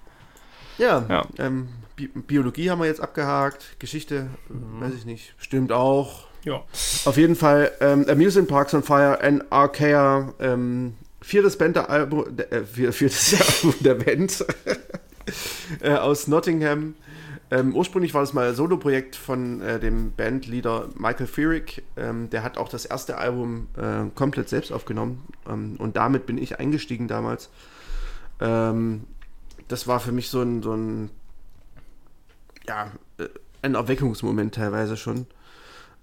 [0.79, 1.05] Ja.
[1.09, 1.27] ja.
[1.39, 3.79] Ähm, Bi Biologie haben wir jetzt abgehakt.
[3.79, 4.81] Geschichte, mhm.
[4.81, 5.35] weiß ich nicht.
[5.39, 6.29] Stimmt auch.
[6.45, 6.63] Ja.
[7.05, 10.33] Auf jeden Fall ähm, Amusement Parks on Fire and Archaea.
[10.39, 14.45] Ähm, viertes Band-Album, äh, viertes Album der Band
[15.81, 16.95] äh, aus Nottingham.
[17.51, 21.83] Ähm, ursprünglich war das mal ein Solo-Projekt von äh, dem Bandleader Michael Feerick.
[21.97, 25.27] Ähm, der hat auch das erste Album äh, komplett selbst aufgenommen.
[25.49, 27.51] Ähm, und damit bin ich eingestiegen damals.
[29.69, 31.11] Das war für mich so ein, so ein,
[32.67, 33.29] ja, äh,
[33.63, 35.27] ein Erweckungsmoment teilweise schon.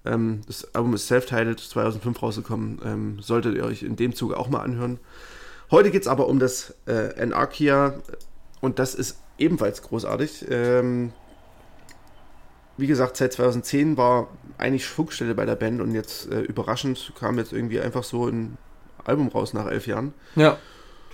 [0.06, 2.82] Ähm, das Album ist self-titled, 2005 rausgekommen.
[2.86, 5.00] Ähm, solltet ihr euch in dem Zuge auch mal anhören.
[5.72, 7.96] Heute geht es aber um das äh, Anarchia
[8.62, 10.46] und das ist ebenfalls großartig.
[10.50, 11.12] Ähm,
[12.78, 17.38] wie gesagt, seit 2010 war eigentlich Funkstelle bei der Band und jetzt äh, überraschend kam
[17.38, 18.58] jetzt irgendwie einfach so ein
[19.04, 20.14] Album raus nach elf Jahren.
[20.36, 20.58] Ja.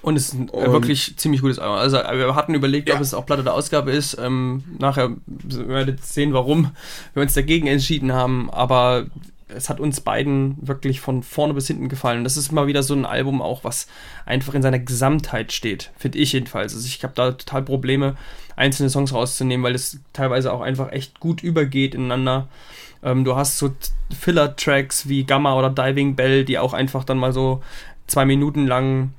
[0.02, 1.78] Und es ist ein und, wirklich ziemlich gutes Album.
[1.78, 2.95] Also wir hatten überlegt, ja.
[2.95, 4.18] ob es auch Platte der Ausgabe ist.
[4.20, 6.72] Ähm, nachher werdet ihr sehen, warum
[7.14, 8.49] wir uns dagegen entschieden haben.
[8.49, 9.06] Aber
[9.56, 12.20] es hat uns beiden wirklich von vorne bis hinten gefallen.
[12.20, 13.88] Und das ist mal wieder so ein Album auch, was
[14.26, 16.74] einfach in seiner Gesamtheit steht, finde ich jedenfalls.
[16.74, 18.16] Also ich habe da total Probleme,
[18.56, 22.47] einzelne Songs rauszunehmen, weil es teilweise auch einfach echt gut übergeht ineinander.
[23.04, 23.72] Ähm, du hast so
[24.18, 27.62] Filler-Tracks wie Gamma oder Diving Bell, die auch einfach dann mal so
[28.08, 29.12] zwei Minuten lang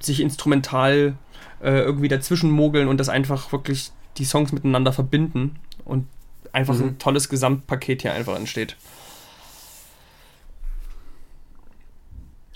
[0.00, 1.16] sich instrumental
[1.62, 6.06] äh, irgendwie dazwischen mogeln und das einfach wirklich die Songs miteinander verbinden und
[6.52, 6.84] einfach mhm.
[6.84, 8.76] ein tolles Gesamtpaket hier einfach entsteht.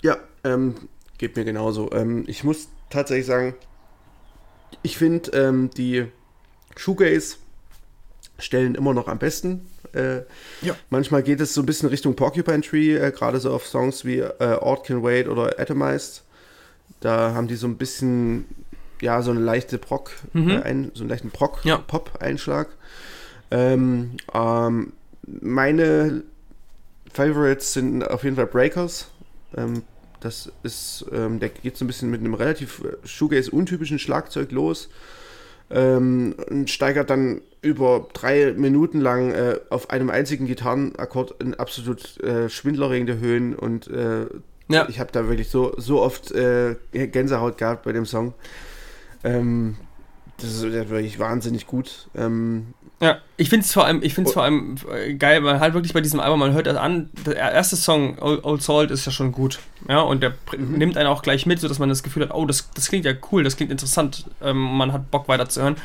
[0.01, 0.75] Ja, ähm,
[1.17, 1.91] geht mir genauso.
[1.91, 3.55] Ähm, ich muss tatsächlich sagen,
[4.83, 6.05] ich finde ähm, die
[6.75, 7.37] Shoegaze
[8.37, 9.67] stellen immer noch am besten.
[9.93, 10.23] Äh,
[10.61, 10.75] ja.
[10.89, 14.19] Manchmal geht es so ein bisschen Richtung Porcupine Tree, äh, gerade so auf Songs wie
[14.19, 16.23] äh, Ort Can Wait oder Atomized.
[16.99, 18.45] Da haben die so ein bisschen,
[19.01, 20.49] ja, so eine leichte Proc, mhm.
[20.49, 21.77] äh, ein, so einen leichten Proc, ja.
[21.77, 22.69] Pop-Einschlag.
[23.51, 24.93] Ähm, ähm,
[25.25, 26.23] meine
[27.13, 29.07] Favorites sind auf jeden Fall Breakers.
[29.55, 29.83] Ähm,
[30.19, 34.89] das ist, ähm, der geht so ein bisschen mit einem relativ äh, Shoegaze-untypischen Schlagzeug los
[35.69, 42.19] ähm, und steigert dann über drei Minuten lang äh, auf einem einzigen Gitarrenakkord in absolut
[42.21, 44.25] äh, schwindlerregende Höhen und äh,
[44.67, 44.87] ja.
[44.89, 48.33] ich habe da wirklich so, so oft äh, Gänsehaut gehabt bei dem Song.
[49.23, 49.77] Ähm,
[50.37, 52.09] das ist wirklich wahnsinnig gut.
[52.15, 55.73] Ähm, ja, ich finde es vor allem, ich find's vor allem äh, geil, weil halt
[55.73, 59.11] wirklich bei diesem Album, man hört das an, der erste Song, Old Salt, ist ja
[59.11, 59.59] schon gut.
[59.89, 60.77] Ja, und der mhm.
[60.77, 63.13] nimmt einen auch gleich mit, sodass man das Gefühl hat, oh, das, das klingt ja
[63.31, 65.75] cool, das klingt interessant, ähm, man hat Bock weiterzuhören.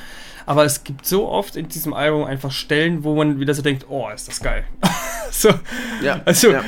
[0.47, 3.87] Aber es gibt so oft in diesem Album einfach Stellen, wo man wieder so denkt,
[3.89, 4.64] oh, ist das geil.
[5.31, 5.51] so,
[6.03, 6.64] ja, also, ja.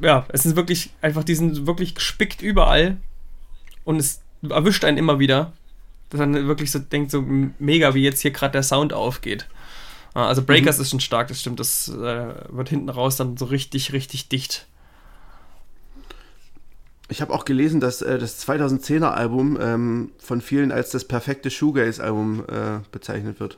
[0.00, 2.96] Ja, es ist wirklich einfach, die sind wirklich gespickt überall
[3.84, 5.52] und es erwischt einen immer wieder
[6.12, 7.24] dass man wirklich so denkt, so
[7.58, 9.46] mega, wie jetzt hier gerade der Sound aufgeht.
[10.12, 10.82] Also Breakers mhm.
[10.82, 11.58] ist schon stark, das stimmt.
[11.58, 14.66] Das äh, wird hinten raus dann so richtig, richtig dicht.
[17.08, 21.50] Ich habe auch gelesen, dass äh, das 2010er Album ähm, von vielen als das perfekte
[21.50, 23.56] Shoegaze-Album äh, bezeichnet wird.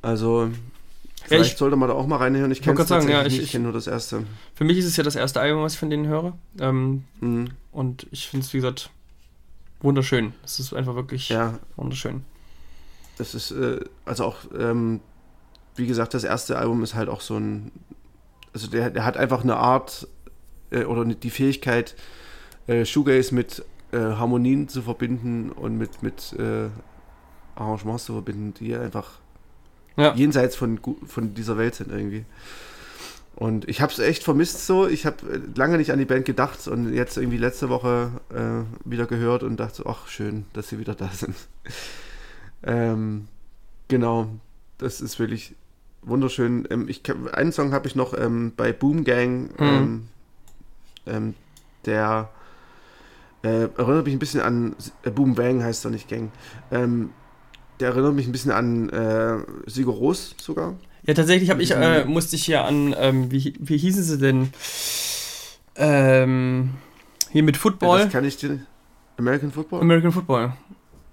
[0.00, 0.50] Also,
[1.24, 2.50] vielleicht ich, sollte man da auch mal reinhören.
[2.50, 4.24] Ich kenne es ja, ich, ich kenne nur das erste.
[4.54, 6.36] Für mich ist es ja das erste Album, was ich von denen höre.
[6.60, 7.50] Ähm, mhm.
[7.70, 8.90] Und ich finde es, wie gesagt,
[9.80, 10.32] wunderschön.
[10.44, 11.58] Es ist einfach wirklich ja.
[11.76, 12.24] wunderschön.
[13.18, 15.00] Es ist, äh, also auch, ähm,
[15.76, 17.72] wie gesagt, das erste Album ist halt auch so ein,
[18.52, 20.06] also der, der hat einfach eine Art
[20.70, 21.94] äh, oder die Fähigkeit,
[22.66, 26.68] äh, Shoegaze mit äh, Harmonien zu verbinden und mit, mit äh,
[27.54, 29.21] Arrangements zu verbinden, die einfach
[29.96, 30.14] ja.
[30.14, 32.24] jenseits von, von dieser Welt sind irgendwie.
[33.34, 34.86] Und ich habe es echt vermisst so.
[34.86, 38.88] Ich habe äh, lange nicht an die Band gedacht und jetzt irgendwie letzte Woche äh,
[38.88, 41.34] wieder gehört und dachte, ach schön, dass sie wieder da sind.
[42.62, 43.28] ähm,
[43.88, 44.28] genau,
[44.78, 45.54] das ist wirklich
[46.02, 46.68] wunderschön.
[46.70, 49.66] Ähm, ich, einen Song habe ich noch ähm, bei Boom Gang, mhm.
[49.66, 50.08] Ähm,
[51.06, 51.34] ähm,
[51.84, 52.30] der
[53.42, 56.30] äh, erinnert mich ein bisschen an äh, Boom Bang heißt doch nicht Gang.
[56.70, 57.10] Ähm,
[57.80, 60.74] der erinnert mich ein bisschen an äh, Sigur Ros sogar.
[61.04, 64.50] Ja, tatsächlich habe ich, äh, musste ich hier an, ähm, wie, wie hießen sie denn?
[65.74, 66.70] Ähm,
[67.30, 67.98] hier mit Football.
[67.98, 68.60] Ja, das kann ich dir.
[69.16, 69.80] American Football?
[69.80, 70.52] American Football.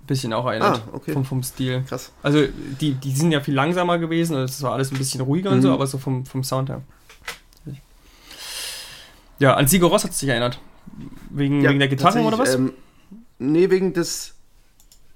[0.05, 0.83] Bisschen auch erinnert.
[0.85, 1.13] Ah, okay.
[1.13, 1.83] Vom, vom Stil.
[1.87, 2.11] Krass.
[2.23, 2.45] Also,
[2.81, 5.57] die, die sind ja viel langsamer gewesen und es war alles ein bisschen ruhiger mhm.
[5.57, 5.73] und so, mhm.
[5.75, 6.81] aber so vom, vom Sound her.
[9.39, 10.59] Ja, an Sigur Ross hat es sich erinnert.
[11.29, 12.55] Wegen, ja, wegen der Gitarre oder was?
[12.55, 12.73] Ähm,
[13.39, 14.35] nee, wegen des.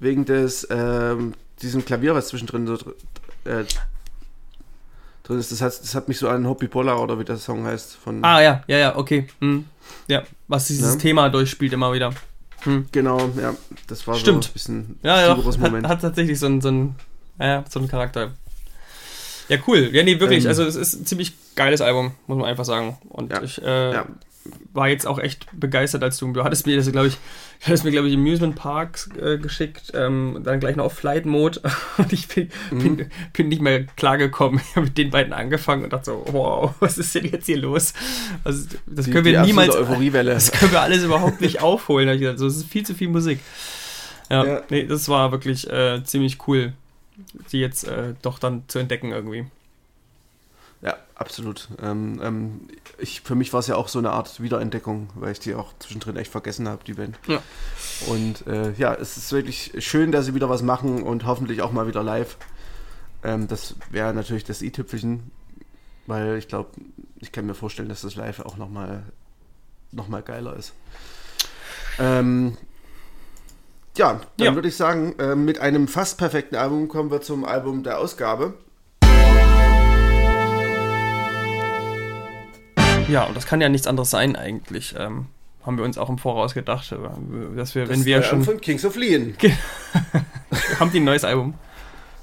[0.04, 0.68] Wegen des.
[0.70, 1.34] Ähm,
[1.64, 2.76] diesem Klavier, was zwischendrin so
[3.45, 3.64] äh,
[5.24, 5.51] drin ist.
[5.51, 7.95] Das hat, das hat mich so an Hoppy Polar oder wie der Song heißt.
[7.95, 9.28] Von ah, ja, ja, ja, okay.
[9.39, 9.66] Hm.
[10.08, 10.99] Ja, was dieses ja.
[10.99, 12.14] Thema durchspielt immer wieder.
[12.62, 12.88] Hm.
[12.91, 13.56] Genau, ja,
[13.88, 14.45] das war Stimmt.
[14.45, 15.86] so ein bisschen ja, ja, Moment.
[15.86, 16.95] Hat, hat tatsächlich so einen, so einen,
[17.39, 18.32] ja, so einen Charakter.
[19.49, 19.89] Ja, cool.
[19.91, 20.45] Ja, nee, wirklich.
[20.45, 22.97] Ähm, also, es ist ein ziemlich geiles Album, muss man einfach sagen.
[23.10, 24.06] Und ja, ich, äh, ja.
[24.74, 27.18] War jetzt auch echt begeistert, als du, du hattest mir das, glaube ich,
[27.62, 31.62] hattest mir, glaube ich, Amusement Parks äh, geschickt, ähm, dann gleich noch auf Flight Mode
[31.98, 32.80] und ich bin, mhm.
[32.80, 34.60] bin, bin, nicht mehr klargekommen.
[34.60, 37.58] Ich habe mit den beiden angefangen und dachte so, wow, was ist denn jetzt hier
[37.58, 37.94] los?
[38.44, 42.08] Also, das die, können wir niemals, das können wir alles überhaupt nicht aufholen.
[42.08, 43.39] Da ich gedacht, so, es ist viel zu viel Musik.
[44.30, 44.62] Ja, ja.
[44.70, 46.74] nee, das war wirklich äh, ziemlich cool,
[47.52, 49.46] die jetzt äh, doch dann zu entdecken irgendwie.
[50.84, 51.70] Ja, absolut.
[51.82, 52.68] Ähm, ähm,
[52.98, 55.72] ich, für mich war es ja auch so eine Art Wiederentdeckung, weil ich die auch
[55.80, 57.18] zwischendrin echt vergessen habe, die Band.
[57.28, 57.42] Ja.
[58.08, 61.72] Und äh, ja, es ist wirklich schön, dass sie wieder was machen und hoffentlich auch
[61.72, 62.38] mal wieder live.
[63.24, 65.32] Ähm, das wäre natürlich das i-Tüpfelchen,
[66.06, 66.72] weil ich glaube,
[67.20, 69.04] ich kann mir vorstellen, dass das live auch nochmal
[69.92, 70.74] noch mal geiler ist.
[71.98, 72.58] Ähm,
[73.96, 74.56] ja, dann ja.
[74.56, 78.56] würde ich sagen, äh, mit einem fast perfekten Album kommen wir zum Album der Ausgabe.
[83.08, 84.95] Ja, und das kann ja nichts anderes sein eigentlich.
[84.97, 85.28] Ähm,
[85.66, 86.97] haben wir uns auch im Voraus gedacht, äh,
[87.56, 88.43] dass wir, das wenn wir schon.
[88.43, 89.36] von Kings of Leon.
[90.80, 91.54] haben die ein neues Album?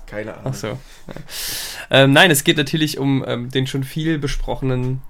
[0.06, 0.46] Keine Ahnung.
[0.52, 0.78] Ach so.
[1.90, 5.02] Ähm, nein, es geht natürlich um ähm, den schon viel besprochenen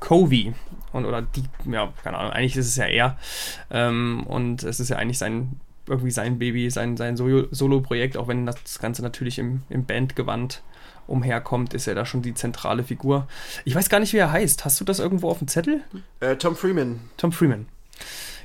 [0.00, 0.54] Covey.
[0.92, 3.18] Und, oder die, ja, keine Ahnung, eigentlich ist es ja er.
[3.70, 8.46] Ähm, und es ist ja eigentlich sein, irgendwie sein Baby, sein, sein Solo-Projekt, auch wenn
[8.46, 10.62] das Ganze natürlich im, im Bandgewand
[11.06, 13.28] umherkommt, ist er da schon die zentrale Figur.
[13.64, 14.64] Ich weiß gar nicht, wie er heißt.
[14.64, 15.82] Hast du das irgendwo auf dem Zettel?
[16.20, 17.00] Äh, Tom Freeman.
[17.16, 17.66] Tom Freeman.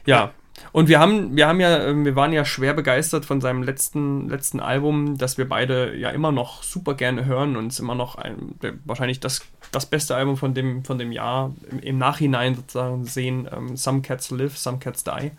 [0.06, 0.32] Ja.
[0.74, 4.30] Und wir haben, wir haben ja, ähm, wir waren ja schwer begeistert von seinem letzten,
[4.30, 8.16] letzten Album, das wir beide ja immer noch super gerne hören und es immer noch
[8.16, 13.06] ein, wahrscheinlich das, das beste Album von dem, von dem Jahr im, im Nachhinein sozusagen
[13.06, 13.50] sehen.
[13.52, 15.32] Ähm, Some Cats Live, Some Cats Die.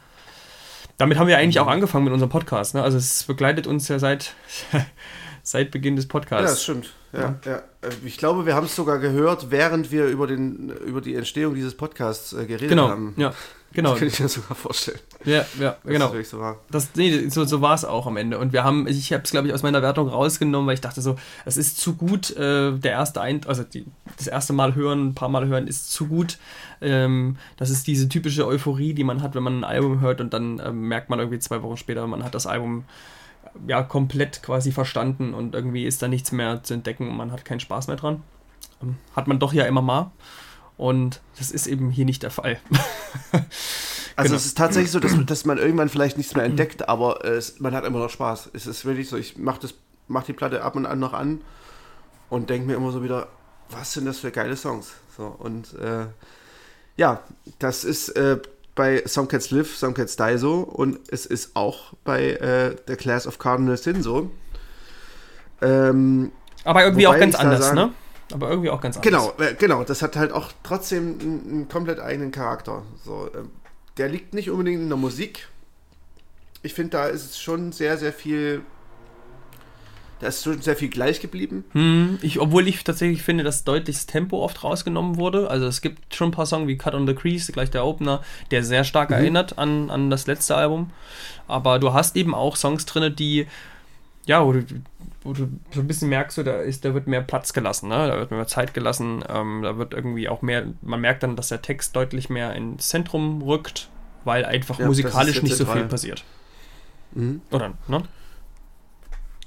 [0.98, 2.74] Damit haben wir eigentlich auch angefangen mit unserem Podcast.
[2.74, 2.82] Ne?
[2.82, 4.34] Also es begleitet uns ja seit,
[5.42, 6.44] seit Beginn des Podcasts.
[6.44, 6.92] Ja, das stimmt.
[7.12, 7.56] Ja, ja.
[7.82, 11.54] Äh, ich glaube, wir haben es sogar gehört, während wir über, den, über die Entstehung
[11.54, 13.14] dieses Podcasts äh, geredet genau, haben.
[13.18, 13.34] Ja,
[13.72, 13.90] genau.
[13.90, 14.98] Das kann ich mir sogar vorstellen.
[15.24, 16.12] Ja, ja, das genau.
[16.14, 16.60] Ist so war.
[16.70, 18.38] Das, nee, so, so war es auch am Ende.
[18.38, 21.02] Und wir haben, ich habe es, glaube ich, aus meiner Wertung rausgenommen, weil ich dachte
[21.02, 23.84] so, es ist zu gut, äh, der erste Ein also die,
[24.16, 26.38] das erste Mal hören, ein paar Mal hören, ist zu gut.
[26.80, 30.32] Ähm, das ist diese typische Euphorie, die man hat, wenn man ein Album hört und
[30.32, 32.84] dann ähm, merkt man irgendwie zwei Wochen später, man hat das Album
[33.66, 37.44] ja komplett quasi verstanden und irgendwie ist da nichts mehr zu entdecken und man hat
[37.44, 38.22] keinen Spaß mehr dran.
[38.82, 40.10] Ähm, hat man doch ja immer mal.
[40.76, 42.58] Und das ist eben hier nicht der Fall.
[43.32, 43.42] also
[44.16, 44.36] genau.
[44.36, 47.74] es ist tatsächlich so, dass, dass, man irgendwann vielleicht nichts mehr entdeckt, aber es, man
[47.74, 48.50] hat immer noch Spaß.
[48.54, 49.60] Es ist wirklich so, ich mache
[50.08, 51.42] mach die Platte ab und an noch an
[52.30, 53.28] und denke mir immer so wieder,
[53.70, 54.92] was sind das für geile Songs?
[55.16, 56.06] So, und äh,
[56.96, 57.22] ja,
[57.58, 58.38] das ist äh,
[58.74, 62.96] bei Some Cats Live, Some Cats Die so und es ist auch bei äh, The
[62.96, 64.30] Class of Cardinal Sin so.
[65.60, 66.32] Ähm,
[66.64, 67.94] Aber irgendwie auch ganz anders, sagen, ne?
[68.32, 69.10] Aber irgendwie auch ganz anders.
[69.10, 69.84] Genau, äh, genau.
[69.84, 72.82] Das hat halt auch trotzdem einen, einen komplett eigenen Charakter.
[73.04, 73.44] So, äh,
[73.98, 75.48] der liegt nicht unbedingt in der Musik.
[76.62, 78.62] Ich finde, da ist es schon sehr, sehr viel
[80.22, 81.64] da ist schon sehr viel gleich geblieben.
[81.72, 85.50] Hm, ich, obwohl ich tatsächlich finde, dass deutlich das Tempo oft rausgenommen wurde.
[85.50, 88.22] Also es gibt schon ein paar Songs wie Cut on the Crease, gleich der Opener,
[88.52, 89.16] der sehr stark mhm.
[89.16, 90.90] erinnert an, an das letzte Album.
[91.48, 93.48] Aber du hast eben auch Songs drin, die,
[94.24, 94.64] ja, wo du,
[95.24, 98.06] wo du so ein bisschen merkst, so, da, ist, da wird mehr Platz gelassen, ne?
[98.06, 101.48] da wird mehr Zeit gelassen, ähm, da wird irgendwie auch mehr, man merkt dann, dass
[101.48, 103.88] der Text deutlich mehr ins Zentrum rückt,
[104.22, 106.22] weil einfach ja, musikalisch nicht so viel passiert.
[107.10, 107.40] Mhm.
[107.50, 108.04] Oder, ne?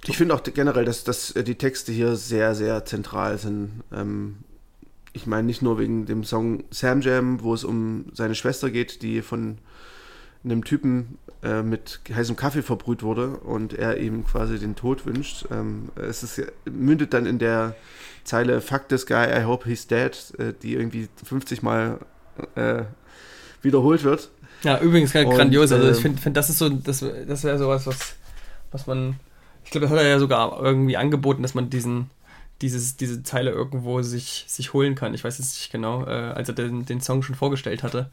[0.07, 3.83] Ich finde auch generell, dass, dass äh, die Texte hier sehr, sehr zentral sind.
[3.93, 4.37] Ähm,
[5.13, 9.01] ich meine nicht nur wegen dem Song Sam Jam, wo es um seine Schwester geht,
[9.01, 9.57] die von
[10.43, 15.45] einem Typen äh, mit heißem Kaffee verbrüht wurde und er ihm quasi den Tod wünscht.
[15.51, 17.75] Ähm, es ist, mündet dann in der
[18.23, 21.99] Zeile Fuck this guy, I hope he's dead, äh, die irgendwie 50 Mal
[22.55, 22.83] äh,
[23.61, 24.29] wiederholt wird.
[24.63, 25.71] Ja, übrigens grandios.
[25.71, 28.15] also ich finde, find, das ist so, das, das wäre sowas, was,
[28.71, 29.15] was man
[29.65, 32.09] ich glaube, das hat er ja sogar irgendwie angeboten, dass man diesen,
[32.61, 35.13] dieses, diese Zeile irgendwo sich, sich holen kann.
[35.13, 38.09] Ich weiß jetzt nicht genau, äh, als er den, den Song schon vorgestellt hatte.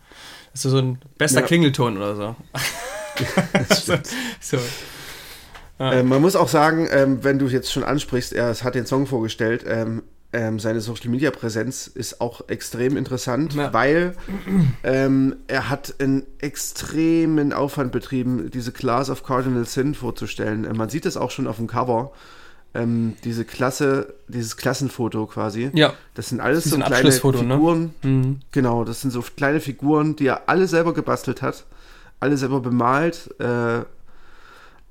[0.52, 1.46] Das ist so ein bester ja.
[1.46, 2.36] Klingelton oder so.
[3.74, 3.94] so,
[4.40, 4.58] so.
[5.78, 5.92] Ja.
[5.92, 9.06] Äh, man muss auch sagen, ähm, wenn du jetzt schon ansprichst, er hat den Song
[9.06, 10.02] vorgestellt, ähm,
[10.32, 13.72] ähm, seine Social Media Präsenz ist auch extrem interessant, ja.
[13.72, 14.14] weil
[14.82, 20.64] ähm, er hat einen extremen Aufwand betrieben, diese Class of Cardinal Sin vorzustellen.
[20.64, 22.12] Äh, man sieht es auch schon auf dem Cover.
[22.74, 25.70] Ähm, diese Klasse, dieses Klassenfoto quasi.
[25.74, 25.92] Ja.
[26.14, 27.12] Das sind alles das so kleine ne?
[27.12, 27.94] Figuren.
[28.02, 28.08] Ne?
[28.08, 28.40] Mhm.
[28.50, 31.66] Genau, das sind so kleine Figuren, die er alle selber gebastelt hat,
[32.18, 33.28] alle selber bemalt.
[33.38, 33.80] Äh,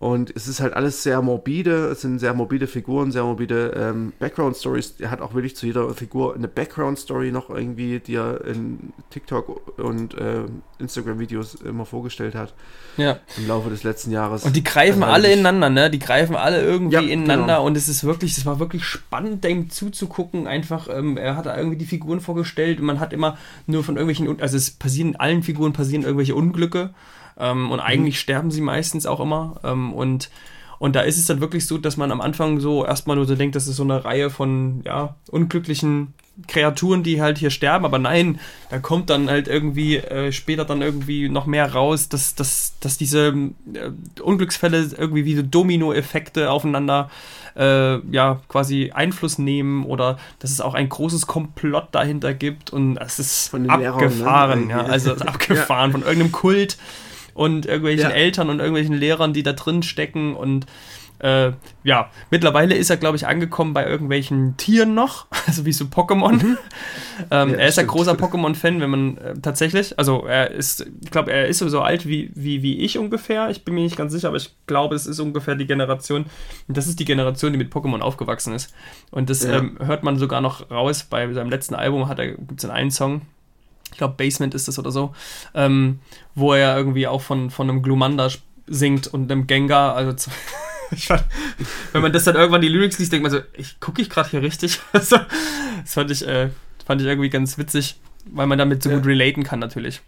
[0.01, 4.13] Und es ist halt alles sehr morbide, es sind sehr morbide Figuren, sehr morbide ähm,
[4.17, 4.95] Background-Stories.
[4.97, 9.77] Er hat auch wirklich zu jeder Figur eine Background-Story noch irgendwie, die er in TikTok
[9.77, 10.45] und äh,
[10.79, 12.55] Instagram-Videos immer vorgestellt hat.
[12.97, 13.19] Ja.
[13.37, 14.43] Im Laufe des letzten Jahres.
[14.43, 15.91] Und die greifen alle ineinander, ne?
[15.91, 17.67] Die greifen alle irgendwie ja, ineinander genau.
[17.67, 20.47] und es ist wirklich, es war wirklich spannend, dem zuzugucken.
[20.47, 23.37] Einfach, ähm, er hat da irgendwie die Figuren vorgestellt und man hat immer
[23.67, 26.89] nur von irgendwelchen, also es passieren, allen Figuren passieren irgendwelche Unglücke.
[27.41, 27.85] Ähm, und mhm.
[27.85, 28.19] eigentlich mhm.
[28.19, 29.59] sterben sie meistens auch immer.
[29.63, 30.29] Ähm, und,
[30.79, 33.35] und da ist es dann wirklich so, dass man am Anfang so erstmal nur so
[33.35, 36.13] denkt, das ist so eine Reihe von ja, unglücklichen
[36.47, 38.39] Kreaturen, die halt hier sterben, aber nein,
[38.69, 42.97] da kommt dann halt irgendwie äh, später dann irgendwie noch mehr raus, dass, dass, dass
[42.97, 43.27] diese
[43.73, 47.09] äh, Unglücksfälle irgendwie wie so Domino-Effekte aufeinander
[47.55, 52.97] äh, ja quasi Einfluss nehmen oder dass es auch ein großes Komplott dahinter gibt und
[52.97, 54.73] es ist abgefahren, Lehrern, ne?
[54.73, 55.97] ja, also abgefahren ja.
[55.97, 56.77] von irgendeinem Kult
[57.33, 58.15] und irgendwelchen ja.
[58.15, 60.65] Eltern und irgendwelchen Lehrern, die da drin stecken und
[61.21, 61.51] äh,
[61.83, 66.33] ja, mittlerweile ist er, glaube ich, angekommen bei irgendwelchen Tieren noch, also wie so Pokémon.
[66.33, 66.57] Mhm.
[67.31, 71.11] ähm, ja, er ist ein großer Pokémon-Fan, wenn man äh, tatsächlich, also er ist, ich
[71.11, 73.49] glaube, er ist so alt wie, wie, wie ich ungefähr.
[73.51, 76.25] Ich bin mir nicht ganz sicher, aber ich glaube, es ist ungefähr die Generation,
[76.67, 78.73] das ist die Generation, die mit Pokémon aufgewachsen ist.
[79.11, 79.57] Und das ja.
[79.57, 81.05] ähm, hört man sogar noch raus.
[81.07, 82.09] Bei seinem letzten Album
[82.47, 83.21] gibt es einen Song,
[83.91, 85.13] ich glaube Basement ist das oder so,
[85.53, 85.99] ähm,
[86.35, 88.29] wo er irgendwie auch von, von einem Glumanda
[88.67, 90.29] singt und einem Gengar, also
[90.97, 91.25] fand,
[91.91, 94.29] wenn man das dann irgendwann die Lyrics liest, denkt man so, ich gucke ich gerade
[94.29, 94.79] hier richtig.
[94.93, 95.17] Also,
[95.81, 96.49] das fand ich, äh,
[96.85, 98.97] fand ich irgendwie ganz witzig, weil man damit so ja.
[98.97, 100.01] gut relaten kann natürlich.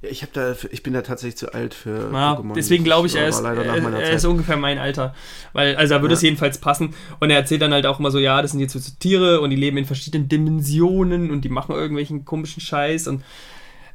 [0.00, 2.54] Ja, ich da, ich bin da tatsächlich zu alt für ja, Pokémon.
[2.54, 5.14] Deswegen glaube ich, er ist, er ist ungefähr mein Alter.
[5.52, 6.16] Weil, also da würde ja.
[6.16, 6.94] es jedenfalls passen.
[7.18, 9.50] Und er erzählt dann halt auch immer so, ja, das sind jetzt so Tiere und
[9.50, 13.24] die leben in verschiedenen Dimensionen und die machen irgendwelchen komischen Scheiß und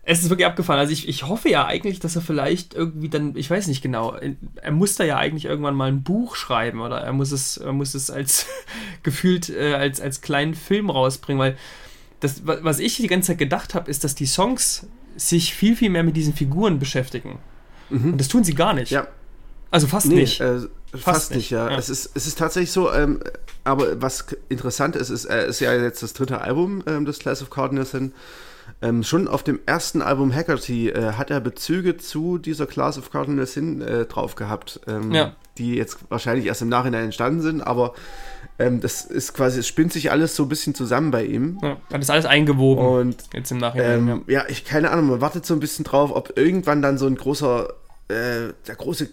[0.05, 0.79] es ist wirklich abgefahren.
[0.79, 4.17] Also ich, ich hoffe ja eigentlich, dass er vielleicht irgendwie dann, ich weiß nicht genau,
[4.61, 7.71] er muss da ja eigentlich irgendwann mal ein Buch schreiben oder er muss es, er
[7.71, 8.45] muss es als
[9.03, 11.57] gefühlt äh, als, als kleinen Film rausbringen, weil
[12.19, 15.89] das, was ich die ganze Zeit gedacht habe, ist, dass die Songs sich viel, viel
[15.89, 17.39] mehr mit diesen Figuren beschäftigen.
[17.89, 18.13] Mhm.
[18.13, 18.91] Und das tun sie gar nicht.
[18.91, 19.07] Ja.
[19.71, 20.39] Also fast nee, nicht.
[20.39, 20.59] Äh,
[20.91, 21.69] fast, fast, nicht, ja.
[21.69, 21.77] ja.
[21.77, 23.19] Es, ist, es ist tatsächlich so, ähm,
[23.63, 27.41] aber was interessant ist, ist, äh, ist ja jetzt das dritte Album ähm, des Class
[27.41, 28.13] of Cardinals hin.
[28.81, 33.11] Ähm, schon auf dem ersten Album Hackerty äh, hat er Bezüge zu dieser Class of
[33.11, 35.35] Cardinals hin äh, drauf gehabt, ähm, ja.
[35.57, 37.93] die jetzt wahrscheinlich erst im Nachhinein entstanden sind, aber
[38.59, 41.59] ähm, das ist quasi, es spinnt sich alles so ein bisschen zusammen bei ihm.
[41.61, 42.85] Ja, dann ist alles eingewoben.
[42.85, 44.07] Und jetzt im Nachhinein.
[44.07, 44.41] Ähm, ja.
[44.41, 44.45] ja.
[44.49, 47.69] ich keine Ahnung, man wartet so ein bisschen drauf, ob irgendwann dann so ein großer,
[48.09, 49.09] äh, der große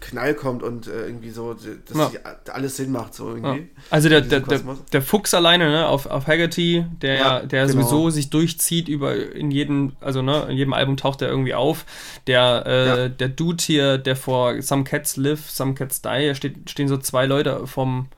[0.00, 2.18] Knall kommt und äh, irgendwie so, dass ja.
[2.52, 3.14] alles Sinn macht.
[3.14, 3.58] So irgendwie.
[3.58, 3.82] Ja.
[3.90, 4.60] Also der, der, der,
[4.92, 7.82] der, Fuchs alleine ne, auf, auf Haggerty, der, ja, der genau.
[7.82, 11.84] sowieso sich durchzieht über in jedem, also ne, in jedem Album taucht er irgendwie auf.
[12.26, 16.88] Der, äh, der Dude hier, der vor Some Cats Live, Some Cats Die, steht, stehen
[16.88, 18.08] so zwei Leute vom,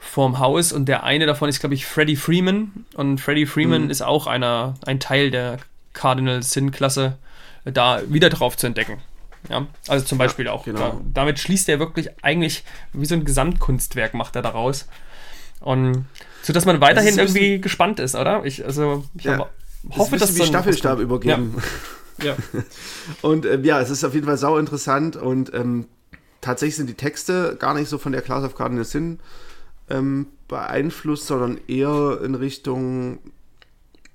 [0.00, 2.86] vorm Haus und der eine davon ist, glaube ich, Freddie Freeman.
[2.94, 3.90] Und Freddie Freeman mhm.
[3.90, 5.58] ist auch einer, ein Teil der
[5.92, 7.18] Cardinal Sin-Klasse,
[7.64, 8.98] da wieder drauf zu entdecken.
[9.48, 10.64] Ja, also zum Beispiel ja, auch.
[10.64, 10.80] Genau.
[10.80, 14.88] Ja, damit schließt er wirklich eigentlich wie so ein Gesamtkunstwerk macht er daraus.
[15.60, 16.06] Und
[16.42, 18.44] so dass man weiterhin irgendwie gespannt ist, oder?
[18.44, 19.48] Ich, also, ich ja.
[19.90, 21.62] hoffe, dass wie so Staffelstab übergeben.
[22.22, 22.24] Ja.
[22.28, 22.36] ja.
[23.22, 25.86] und äh, ja, es ist auf jeden Fall sau interessant und ähm,
[26.40, 29.20] tatsächlich sind die Texte gar nicht so von der Class of Cardinals hin
[29.90, 33.18] ähm, beeinflusst, sondern eher in Richtung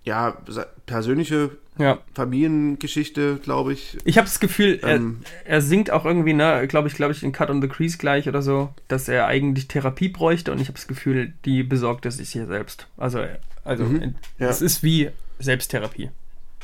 [0.04, 0.38] ja,
[0.86, 2.00] persönliche ja.
[2.14, 3.98] Familiengeschichte, glaube ich.
[4.06, 7.24] Ich habe das Gefühl, ähm, er, er, singt auch irgendwie, ne, glaube ich, glaube ich,
[7.24, 10.68] in Cut on the Crease gleich oder so, dass er eigentlich Therapie bräuchte und ich
[10.68, 12.88] habe das Gefühl, die besorgt er sich hier selbst.
[12.98, 13.24] Also,
[13.64, 14.66] also mhm, es ja.
[14.66, 15.10] ist wie
[15.40, 16.12] Selbsttherapie.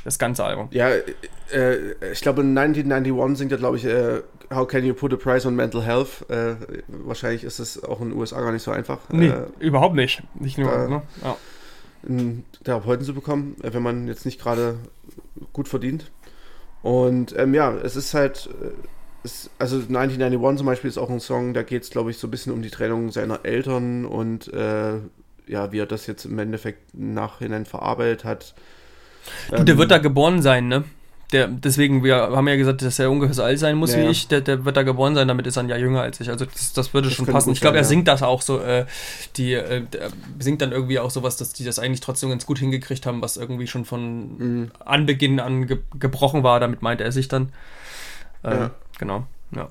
[0.04, 0.68] Das ganze Album.
[0.72, 4.22] Ja, äh, ich glaube, in 1991 singt er, glaube ich, äh,
[4.54, 6.30] How can you put a price on mental health?
[6.30, 6.56] Äh,
[6.88, 9.00] wahrscheinlich ist es auch in den USA gar nicht so einfach.
[9.10, 10.24] Nee, äh, überhaupt nicht.
[10.36, 11.02] Nicht nur, da, ne?
[11.24, 11.38] ja.
[12.08, 14.78] einen Therapeuten zu bekommen, äh, wenn man jetzt nicht gerade
[15.54, 16.12] gut verdient.
[16.82, 18.72] Und ähm, ja, es ist halt, äh,
[19.24, 22.28] es, also 1991 zum Beispiel ist auch ein Song, da geht es, glaube ich, so
[22.28, 24.96] ein bisschen um die Trennung seiner Eltern und äh,
[25.48, 28.54] ja, wie er das jetzt im Endeffekt nachhinein verarbeitet hat.
[29.50, 30.84] Du, der ähm, wird da geboren sein, ne?
[31.32, 34.08] Der, deswegen, wir haben ja gesagt, dass er ungefähr so alt sein muss ja, wie
[34.08, 34.28] ich.
[34.28, 36.30] Der, der wird da geboren sein, damit ist er ein Jahr jünger als ich.
[36.30, 37.54] Also das, das würde das schon passen.
[37.54, 38.60] Ich glaube, er singt das auch so.
[38.60, 38.86] Äh,
[39.38, 39.84] die äh,
[40.40, 43.38] singt dann irgendwie auch sowas, dass die das eigentlich trotzdem ganz gut hingekriegt haben, was
[43.38, 44.72] irgendwie schon von mhm.
[44.84, 46.60] Anbeginn an ge gebrochen war.
[46.60, 47.54] Damit meinte er sich dann.
[48.44, 48.72] Äh, ja.
[49.00, 49.70] Genau, ja.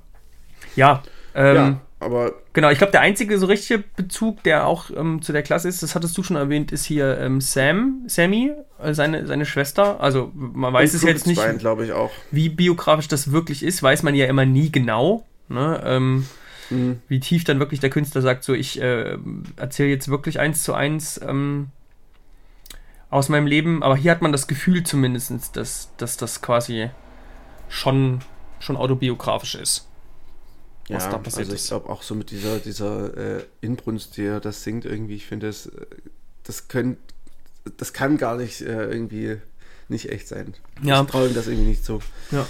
[0.77, 1.03] Ja,
[1.35, 5.33] ähm, ja aber genau, ich glaube, der einzige so richtige Bezug, der auch ähm, zu
[5.33, 9.27] der Klasse ist, das hattest du schon erwähnt, ist hier ähm, Sam, Sammy, äh, seine,
[9.27, 10.01] seine Schwester.
[10.01, 12.11] Also man weiß es jetzt nicht, glaube ich auch.
[12.31, 15.27] Wie biografisch das wirklich ist, weiß man ja immer nie genau.
[15.51, 15.79] Ne?
[15.85, 16.27] Ähm,
[16.71, 17.03] mhm.
[17.07, 19.19] Wie tief dann wirklich der Künstler sagt, so ich äh,
[19.57, 21.69] erzähle jetzt wirklich eins zu eins ähm,
[23.11, 26.89] aus meinem Leben, aber hier hat man das Gefühl zumindest, dass, dass das quasi
[27.69, 28.21] schon,
[28.59, 29.90] schon autobiografisch ist.
[30.91, 34.25] Was ja, da passiert also ich glaube auch so mit dieser, dieser äh, Inbrunst, die
[34.25, 35.71] er das singt, irgendwie, ich finde, das,
[36.45, 36.67] das,
[37.77, 39.37] das kann gar nicht äh, irgendwie
[39.89, 40.55] nicht echt sein.
[40.83, 41.03] Ja.
[41.03, 42.01] Ich traue ihm das irgendwie nicht so.
[42.31, 42.47] Ja.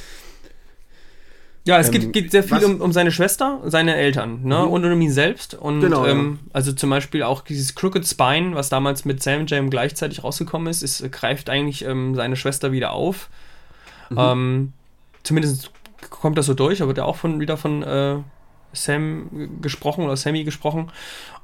[1.67, 4.61] Ja, es ähm, geht, geht, sehr viel um, um, seine Schwester, seine Eltern, ne?
[4.61, 4.71] Mhm.
[4.71, 5.55] Und um ihn selbst.
[5.55, 6.51] Und genau, ähm, ja.
[6.55, 10.83] also zum Beispiel auch dieses Crooked Spine, was damals mit Sam Jam gleichzeitig rausgekommen ist,
[10.83, 13.29] ist greift eigentlich ähm, seine Schwester wieder auf.
[14.09, 14.19] Mhm.
[14.19, 14.73] Ähm,
[15.23, 15.71] zumindest
[16.09, 18.17] kommt das so durch, aber der auch von wieder von äh,
[18.73, 20.91] Sam gesprochen oder Sammy gesprochen.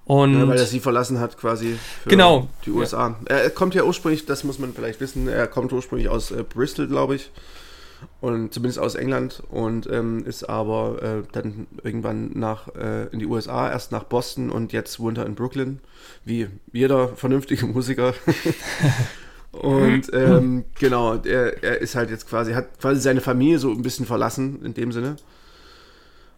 [0.04, 2.48] Und ja, weil er sie verlassen hat quasi für genau.
[2.64, 3.16] die USA.
[3.28, 3.36] Ja.
[3.36, 6.86] Er kommt ja ursprünglich, das muss man vielleicht wissen, er kommt ursprünglich aus äh, Bristol,
[6.86, 7.30] glaube ich
[8.20, 13.26] und zumindest aus England und ähm, ist aber äh, dann irgendwann nach äh, in die
[13.26, 15.80] USA, erst nach Boston und jetzt wohnt er in Brooklyn,
[16.24, 18.14] wie jeder vernünftige Musiker.
[19.60, 23.82] und ähm, genau, er, er ist halt jetzt quasi, hat quasi seine Familie so ein
[23.82, 25.16] bisschen verlassen in dem Sinne.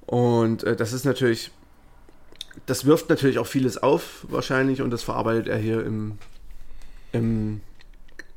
[0.07, 1.51] Und äh, das ist natürlich,
[2.67, 6.19] das wirft natürlich auch vieles auf wahrscheinlich und das verarbeitet er hier im,
[7.13, 7.61] im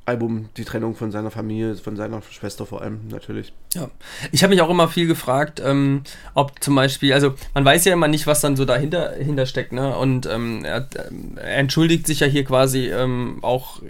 [0.06, 3.54] Album die Trennung von seiner Familie, von seiner Schwester vor allem natürlich.
[3.74, 3.90] Ja,
[4.32, 6.02] ich habe mich auch immer viel gefragt, ähm,
[6.34, 9.74] ob zum Beispiel, also man weiß ja immer nicht, was dann so dahinter hinter steckt,
[9.74, 9.96] ne?
[9.96, 10.88] Und ähm, er,
[11.36, 13.82] er, entschuldigt sich ja hier quasi ähm, auch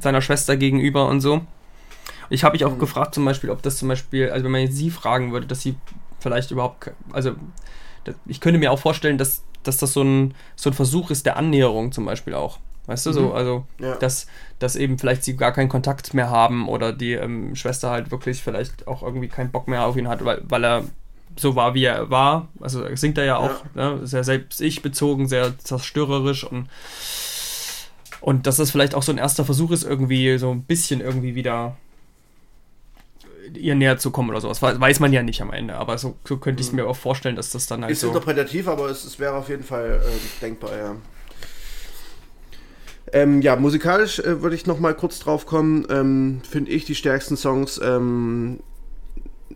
[0.00, 1.42] seiner Schwester gegenüber und so.
[2.30, 2.78] Ich habe mich auch mhm.
[2.78, 5.60] gefragt zum Beispiel, ob das zum Beispiel, also wenn man jetzt sie fragen würde, dass
[5.60, 5.76] sie
[6.20, 7.32] vielleicht überhaupt, also
[8.26, 11.36] ich könnte mir auch vorstellen, dass, dass das so ein, so ein Versuch ist der
[11.36, 12.58] Annäherung zum Beispiel auch.
[12.90, 13.14] Weißt du, mhm.
[13.14, 13.94] so, also, ja.
[13.94, 14.26] dass,
[14.58, 18.42] dass eben vielleicht sie gar keinen Kontakt mehr haben oder die ähm, Schwester halt wirklich
[18.42, 20.84] vielleicht auch irgendwie keinen Bock mehr auf ihn hat, weil, weil er
[21.36, 22.48] so war, wie er war.
[22.58, 23.94] Also singt er ja auch, ja.
[23.94, 26.68] Ne, sehr selbst ich bezogen, sehr zerstörerisch und
[28.20, 31.36] und dass das vielleicht auch so ein erster Versuch ist, irgendwie so ein bisschen irgendwie
[31.36, 31.76] wieder
[33.54, 34.60] ihr näher zu kommen oder sowas.
[34.62, 36.80] Weiß man ja nicht am Ende, aber so, so könnte ich es mhm.
[36.80, 37.92] mir auch vorstellen, dass das dann halt.
[37.92, 40.96] Ist so interpretativ, aber es, es wäre auf jeden Fall äh, denkbar, ja.
[43.12, 45.86] Ähm, ja, musikalisch äh, würde ich noch mal kurz drauf kommen.
[45.90, 48.60] Ähm, Finde ich die stärksten Songs ähm,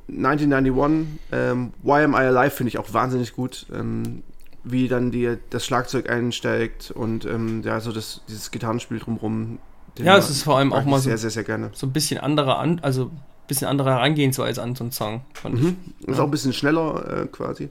[0.09, 3.67] 1991, ähm, Why Am I Alive finde ich auch wahnsinnig gut.
[3.73, 4.23] Ähm,
[4.65, 9.59] wie dann die, das Schlagzeug einsteigt und ähm, ja, so das, dieses Gitarrenspiel drumherum.
[9.99, 11.71] Ja, es ist vor allem auch mal so, sehr, sehr, sehr gerne.
[11.75, 15.21] so ein bisschen anderer an, also ein bisschen anderer Herangehensweise an so einen Song.
[15.45, 15.77] Mhm.
[16.01, 16.09] Ich.
[16.09, 16.23] Ist ja.
[16.23, 17.69] auch ein bisschen schneller äh, quasi.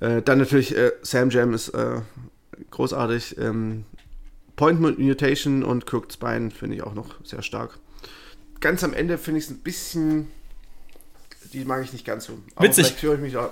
[0.00, 2.00] Äh, dann natürlich äh, Sam Jam ist äh,
[2.70, 3.38] großartig.
[3.38, 3.84] Ähm,
[4.56, 7.78] Point Mutation und Crooked Spine finde ich auch noch sehr stark.
[8.60, 10.28] Ganz am Ende finde ich es ein bisschen.
[11.52, 12.38] Die mag ich nicht ganz so.
[12.54, 12.86] Aber witzig.
[12.86, 13.50] Vielleicht höre ich mich auch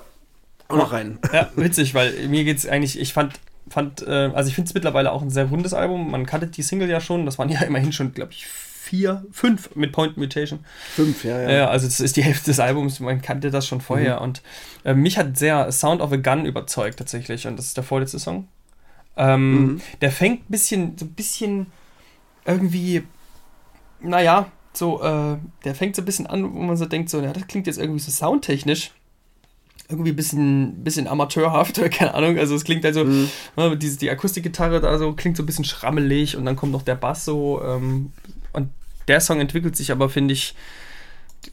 [0.68, 1.18] noch rein.
[1.32, 2.98] Ja, witzig, weil mir geht es eigentlich.
[2.98, 3.40] Ich fand.
[3.68, 6.11] fand äh, also, ich finde es mittlerweile auch ein sehr rundes Album.
[6.11, 7.26] Man kannte die Single ja schon.
[7.26, 10.61] Das waren ja immerhin schon, glaube ich, vier, fünf mit Point Mutation.
[10.94, 11.51] Fünf, ja, ja.
[11.51, 13.01] ja also, das ist die Hälfte des Albums.
[13.01, 14.16] Man kannte das schon vorher.
[14.16, 14.22] Mhm.
[14.22, 14.42] Und
[14.84, 17.46] äh, mich hat sehr Sound of a Gun überzeugt, tatsächlich.
[17.46, 18.48] Und das ist der vorletzte Song.
[19.17, 19.81] Ähm, mhm.
[20.01, 21.67] Der fängt ein bisschen, so ein bisschen
[22.45, 23.03] irgendwie,
[24.01, 27.33] naja, so, äh, der fängt so ein bisschen an, wo man so denkt, so, ja,
[27.33, 28.93] das klingt jetzt irgendwie so soundtechnisch
[29.89, 32.39] irgendwie ein bisschen, bisschen amateurhaft, keine Ahnung.
[32.39, 33.29] Also es klingt also, mhm.
[33.57, 36.83] ne, diese, die Akustikgitarre da so klingt so ein bisschen schrammelig und dann kommt noch
[36.83, 37.61] der Bass so.
[37.63, 38.13] Ähm,
[38.53, 38.71] und
[39.09, 40.55] der Song entwickelt sich aber, finde ich,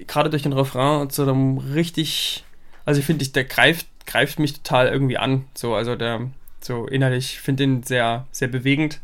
[0.05, 2.43] gerade durch den Refrain zu einem richtig,
[2.85, 5.45] also ich finde, der greift, greift mich total irgendwie an.
[5.55, 6.29] So, also der,
[6.61, 8.99] so innerlich, finde ihn sehr, sehr bewegend.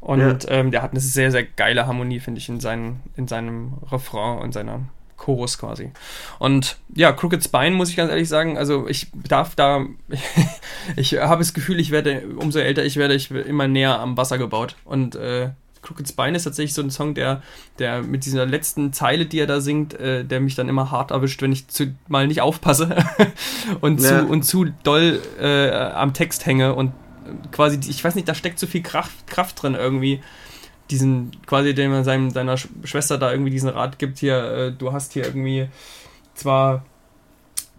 [0.00, 0.50] Und ja.
[0.50, 4.38] ähm, der hat eine sehr, sehr geile Harmonie, finde ich, in, seinen, in seinem Refrain
[4.38, 4.80] und seiner
[5.16, 5.90] Chorus quasi.
[6.38, 9.86] Und ja, Crooked Spine muss ich ganz ehrlich sagen, also ich darf da,
[10.96, 14.38] ich habe das Gefühl, ich werde, umso älter ich werde, ich immer näher am Wasser
[14.38, 14.76] gebaut.
[14.84, 15.50] Und äh,
[15.86, 17.42] Crooked Spine ist tatsächlich so ein Song, der,
[17.78, 21.12] der mit dieser letzten Zeile, die er da singt, äh, der mich dann immer hart
[21.12, 22.96] erwischt, wenn ich zu, mal nicht aufpasse
[23.80, 24.20] und, ja.
[24.20, 26.92] zu, und zu doll äh, am Text hänge und
[27.52, 30.20] quasi, ich weiß nicht, da steckt so viel Kraft, Kraft drin irgendwie.
[30.90, 34.92] Diesen, quasi, dem man seinem, seiner Schwester da irgendwie diesen Rat gibt, hier, äh, du
[34.92, 35.68] hast hier irgendwie
[36.34, 36.84] zwar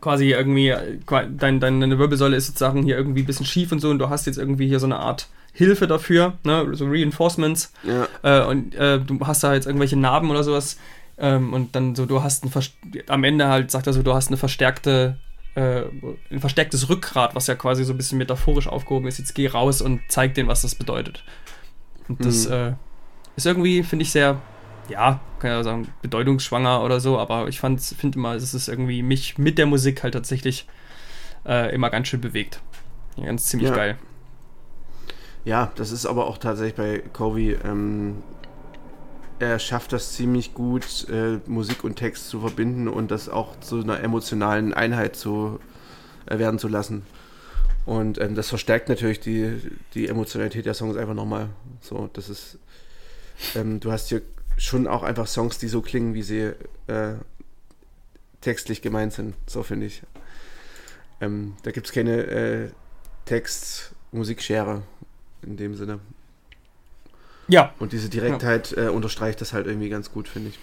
[0.02, 1.00] quasi irgendwie, äh,
[1.38, 4.26] dein, deine Wirbelsäule ist sozusagen hier irgendwie ein bisschen schief und so und du hast
[4.26, 5.28] jetzt irgendwie hier so eine Art
[5.58, 6.68] Hilfe dafür, ne?
[6.74, 7.74] so Reinforcements.
[7.82, 8.08] Ja.
[8.22, 10.78] Äh, und äh, du hast da jetzt irgendwelche Narben oder sowas.
[11.18, 12.52] Ähm, und dann so, du hast ein
[13.08, 15.18] am Ende halt sagt er so, du hast eine verstärkte,
[15.56, 15.82] äh,
[16.30, 19.18] ein verstärktes Rückgrat, was ja quasi so ein bisschen metaphorisch aufgehoben ist.
[19.18, 21.24] Jetzt geh raus und zeig denen, was das bedeutet.
[22.08, 22.54] Und das mhm.
[22.54, 22.74] Äh,
[23.36, 24.40] ist irgendwie, finde ich, sehr,
[24.90, 27.82] ja, kann ja sagen, bedeutungsschwanger oder so, aber ich finde
[28.14, 30.68] immer, es ist irgendwie mich mit der Musik halt tatsächlich
[31.48, 32.62] äh, immer ganz schön bewegt.
[33.20, 33.76] Ganz ziemlich ja.
[33.76, 33.98] geil.
[35.48, 38.22] Ja, das ist aber auch tatsächlich bei Covey, ähm,
[39.40, 43.80] er schafft das ziemlich gut, äh, Musik und Text zu verbinden und das auch zu
[43.80, 45.62] einer emotionalen Einheit zu
[46.26, 47.04] äh, werden zu lassen.
[47.86, 49.62] Und ähm, das verstärkt natürlich die,
[49.94, 51.48] die Emotionalität der Songs einfach nochmal.
[51.80, 52.58] So, das ist,
[53.56, 54.24] ähm, du hast hier
[54.58, 56.52] schon auch einfach Songs, die so klingen, wie sie
[56.88, 57.14] äh,
[58.42, 59.34] textlich gemeint sind.
[59.46, 60.02] So finde ich.
[61.22, 62.70] Ähm, da gibt es keine äh,
[63.24, 64.84] Text-Musikschere
[65.42, 66.00] in dem Sinne.
[67.48, 67.74] Ja.
[67.80, 68.88] Und diese Direktheit ja.
[68.88, 70.60] äh, unterstreicht das halt irgendwie ganz gut, finde ich.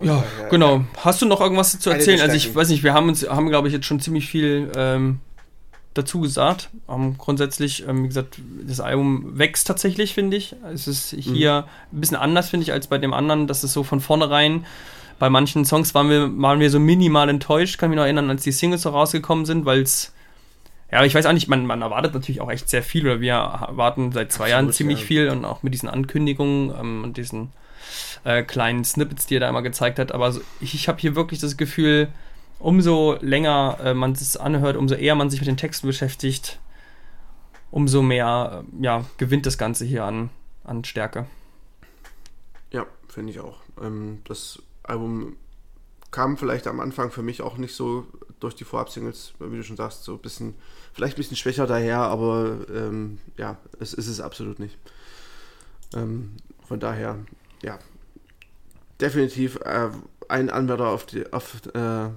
[0.00, 0.84] Ja, ja, genau.
[0.98, 2.20] Hast du noch irgendwas zu erzählen?
[2.20, 5.20] Also ich weiß nicht, wir haben uns, haben glaube ich jetzt schon ziemlich viel ähm,
[5.94, 6.68] dazu gesagt.
[6.86, 10.54] Um, grundsätzlich, ähm, wie gesagt, das Album wächst tatsächlich, finde ich.
[10.72, 11.96] Es ist hier mhm.
[11.96, 13.46] ein bisschen anders, finde ich, als bei dem anderen.
[13.46, 14.66] Das ist so von vornherein.
[15.18, 18.42] Bei manchen Songs waren wir, waren wir so minimal enttäuscht, kann mich noch erinnern, als
[18.42, 20.12] die Singles so rausgekommen sind, weil es
[20.90, 23.34] ja, ich weiß auch nicht, man, man erwartet natürlich auch echt sehr viel, oder wir
[23.34, 25.06] erwarten seit zwei Absolut, Jahren ziemlich ja.
[25.06, 27.50] viel und auch mit diesen Ankündigungen ähm, und diesen
[28.24, 30.12] äh, kleinen Snippets, die er da immer gezeigt hat.
[30.12, 32.08] Aber so, ich, ich habe hier wirklich das Gefühl,
[32.58, 36.60] umso länger äh, man es anhört, umso eher man sich mit den Texten beschäftigt,
[37.70, 40.30] umso mehr äh, ja, gewinnt das Ganze hier an,
[40.64, 41.26] an Stärke.
[42.70, 43.58] Ja, finde ich auch.
[43.82, 45.36] Ähm, das Album
[46.12, 48.06] kam vielleicht am Anfang für mich auch nicht so
[48.40, 50.54] durch die Vorab-Singles, wie du schon sagst, so ein bisschen,
[50.92, 54.76] vielleicht ein bisschen schwächer daher, aber ähm, ja, es ist es absolut nicht.
[55.94, 56.36] Ähm,
[56.66, 57.18] von daher,
[57.62, 57.78] ja,
[59.00, 59.90] definitiv äh,
[60.28, 62.08] ein Anwärter auf die, auf, äh,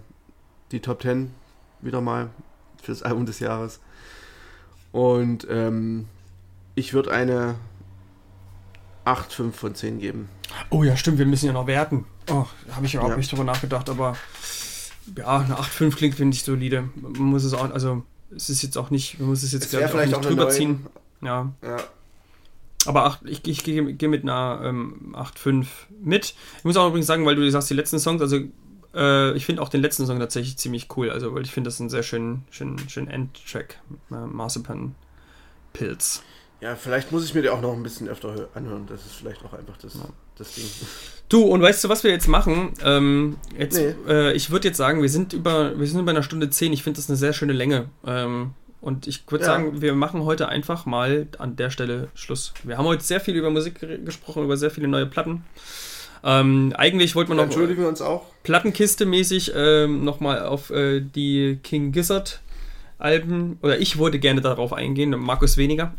[0.72, 1.32] die Top 10
[1.82, 2.30] wieder mal
[2.82, 3.80] für das Album des Jahres.
[4.92, 6.08] Und ähm,
[6.76, 7.56] ich würde eine
[9.06, 10.30] 8, 5 von 10 geben.
[10.70, 12.06] Oh ja, stimmt, wir müssen ja noch werten.
[12.30, 13.18] Oh, habe ich überhaupt ja.
[13.18, 14.16] nicht drüber nachgedacht, aber
[15.18, 16.90] ja, eine 8,5 klingt, finde ich, solide.
[16.96, 18.04] Man muss es auch, also
[18.36, 20.86] es ist jetzt auch nicht, man muss es jetzt es vielleicht auch nicht drüber ziehen.
[21.22, 21.52] Ja.
[21.64, 21.78] ja.
[22.86, 25.66] Aber acht, ich, ich gehe geh mit einer ähm, 8,5
[26.02, 26.34] mit.
[26.58, 28.40] Ich muss auch übrigens sagen, weil du sagst, die letzten Songs, also
[28.94, 31.10] äh, ich finde auch den letzten Song tatsächlich ziemlich cool.
[31.10, 33.80] Also, weil ich finde, das ist ein sehr schön, schön, schön Endtrack.
[34.12, 34.96] Äh, Marzipan
[35.74, 36.24] Pilz.
[36.62, 38.86] Ja, vielleicht muss ich mir die auch noch ein bisschen öfter anhören.
[38.88, 40.10] Das ist vielleicht auch einfach das, ja.
[40.40, 40.66] Das Ding.
[41.30, 42.74] Du, und weißt du, was wir jetzt machen?
[42.84, 43.94] Ähm, jetzt, nee.
[44.08, 46.74] äh, ich würde jetzt sagen, wir sind über, wir sind über einer Stunde zehn.
[46.74, 47.86] Ich finde das eine sehr schöne Länge.
[48.06, 48.52] Ähm,
[48.82, 49.52] und ich würde ja.
[49.52, 52.54] sagen, wir machen heute einfach mal an der Stelle Schluss.
[52.64, 55.44] Wir haben heute sehr viel über Musik gesprochen, über sehr viele neue Platten.
[56.24, 57.44] Ähm, eigentlich wollten wir noch.
[57.44, 58.26] Entschuldigen wir uns auch.
[58.44, 62.42] Plattenkiste-mäßig ähm, nochmal auf äh, die King Gizzard
[63.00, 65.94] Alben, oder ich wollte gerne darauf eingehen, Markus weniger.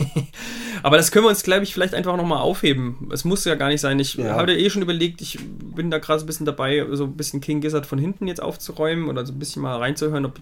[0.82, 3.08] Aber das können wir uns, glaube ich, vielleicht einfach nochmal aufheben.
[3.12, 3.98] Es muss ja gar nicht sein.
[4.00, 4.34] Ich ja.
[4.34, 5.38] habe eh schon überlegt, ich
[5.76, 8.42] bin da gerade so ein bisschen dabei, so ein bisschen King Gizzard von hinten jetzt
[8.42, 10.40] aufzuräumen oder so ein bisschen mal reinzuhören, ob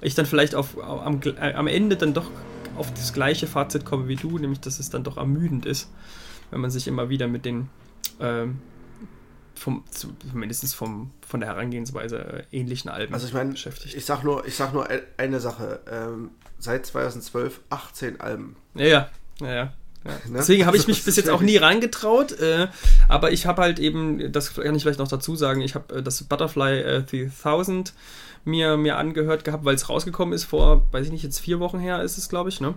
[0.00, 2.30] ich dann vielleicht auf, am, äh, am Ende dann doch
[2.76, 5.90] auf das gleiche Fazit komme wie du, nämlich dass es dann doch ermüdend ist,
[6.50, 7.68] wenn man sich immer wieder mit den
[8.20, 8.58] ähm,
[9.62, 9.84] vom,
[10.32, 13.94] mindestens vom, von der Herangehensweise äh, ähnlichen Alben also ich mein, beschäftigt.
[13.94, 15.80] Ich sag nur, ich sag nur eine Sache.
[15.88, 18.56] Ähm, seit 2012 18 Alben.
[18.74, 19.10] Ja, ja,
[19.40, 19.72] ja, ja.
[20.04, 20.10] Ja.
[20.10, 20.38] Ne?
[20.38, 22.68] Deswegen habe ich mich bis jetzt auch nie reingetraut, äh,
[23.08, 26.02] aber ich habe halt eben, das kann ich vielleicht noch dazu sagen, ich habe äh,
[26.02, 27.92] das Butterfly äh, 3000
[28.44, 31.78] mir, mir angehört gehabt, weil es rausgekommen ist vor, weiß ich nicht, jetzt vier Wochen
[31.78, 32.74] her ist es, glaube ich, ne?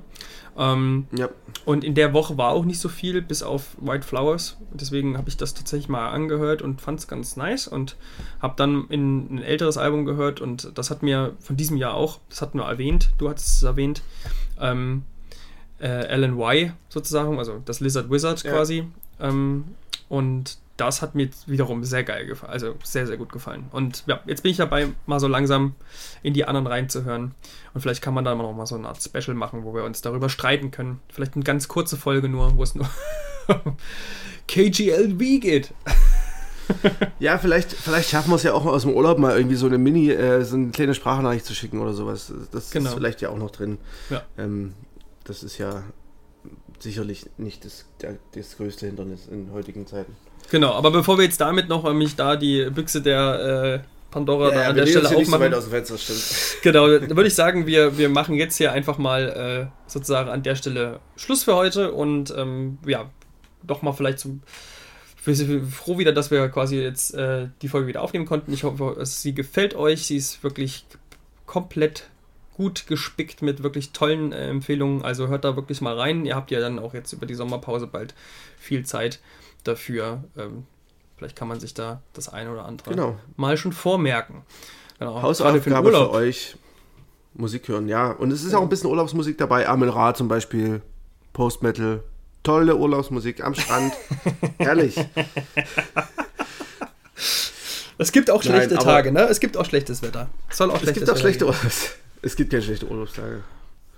[0.58, 1.30] Ähm, ja.
[1.66, 4.58] Und in der Woche war auch nicht so viel, bis auf White Flowers.
[4.72, 7.98] Deswegen habe ich das tatsächlich mal angehört und fand es ganz nice und
[8.40, 12.20] habe dann in ein älteres Album gehört und das hat mir von diesem Jahr auch,
[12.30, 14.04] das hat nur erwähnt, du hattest es erwähnt,
[14.62, 15.04] ähm,
[15.80, 18.52] äh, Alan Y sozusagen, also das Lizard Wizard ja.
[18.52, 18.88] quasi.
[19.20, 19.66] Ähm,
[20.10, 23.66] und das hat mir wiederum sehr geil gefallen, also sehr, sehr gut gefallen.
[23.72, 25.76] Und ja, jetzt bin ich dabei, mal so langsam
[26.22, 27.34] in die anderen reinzuhören.
[27.74, 30.02] Und vielleicht kann man da noch mal so eine Art Special machen, wo wir uns
[30.02, 31.00] darüber streiten können.
[31.10, 32.90] Vielleicht eine ganz kurze Folge nur, wo es nur
[34.48, 35.74] KGLV geht.
[37.20, 39.78] ja, vielleicht, vielleicht schaffen wir es ja auch aus dem Urlaub mal irgendwie so eine
[39.78, 42.34] Mini, äh, so eine kleine Sprachnachricht zu schicken oder sowas.
[42.52, 42.90] Das genau.
[42.90, 43.78] ist vielleicht ja auch noch drin.
[44.10, 44.24] Ja.
[44.38, 44.74] Ähm,
[45.26, 45.84] das ist ja
[46.80, 50.16] sicherlich nicht das, der, das größte Hindernis in heutigen Zeiten.
[50.52, 54.56] Genau, aber bevor wir jetzt damit noch mich da die Büchse der äh, Pandora ja,
[54.56, 55.54] da an der Stelle aufmachen.
[55.54, 55.96] So Fenster,
[56.62, 60.56] genau, würde ich sagen, wir, wir machen jetzt hier einfach mal äh, sozusagen an der
[60.56, 63.10] Stelle Schluss für heute und ähm, ja,
[63.64, 64.42] doch mal vielleicht zum.
[65.24, 68.54] Wir sind froh wieder, dass wir quasi jetzt äh, die Folge wieder aufnehmen konnten.
[68.54, 70.06] Ich hoffe, sie gefällt euch.
[70.06, 70.86] Sie ist wirklich
[71.48, 72.04] komplett
[72.56, 75.04] gut gespickt mit wirklich tollen äh, Empfehlungen.
[75.04, 76.26] Also hört da wirklich mal rein.
[76.26, 78.16] Ihr habt ja dann auch jetzt über die Sommerpause bald
[78.58, 79.20] viel Zeit
[79.66, 80.24] dafür.
[80.38, 80.66] Ähm,
[81.18, 83.20] vielleicht kann man sich da das eine oder andere genau.
[83.36, 84.44] mal schon vormerken.
[85.00, 85.22] Genau.
[85.22, 86.56] Hausaufgabe für, für, euch.
[87.34, 88.12] Musik hören, ja.
[88.12, 88.60] Und es ist ja.
[88.60, 89.68] auch ein bisschen Urlaubsmusik dabei.
[89.68, 90.82] Amen Ra zum Beispiel.
[91.34, 92.02] Post Metal.
[92.44, 93.92] Tolle Urlaubsmusik am Strand.
[94.58, 94.96] Herrlich.
[97.98, 99.24] Es gibt auch schlechte Nein, Tage, ne?
[99.24, 100.30] Es gibt auch schlechtes Wetter.
[100.50, 101.96] Es soll auch es gibt auch schlechte Urlaubs.
[102.26, 103.44] Es gibt keine schlechte Urlaubstage.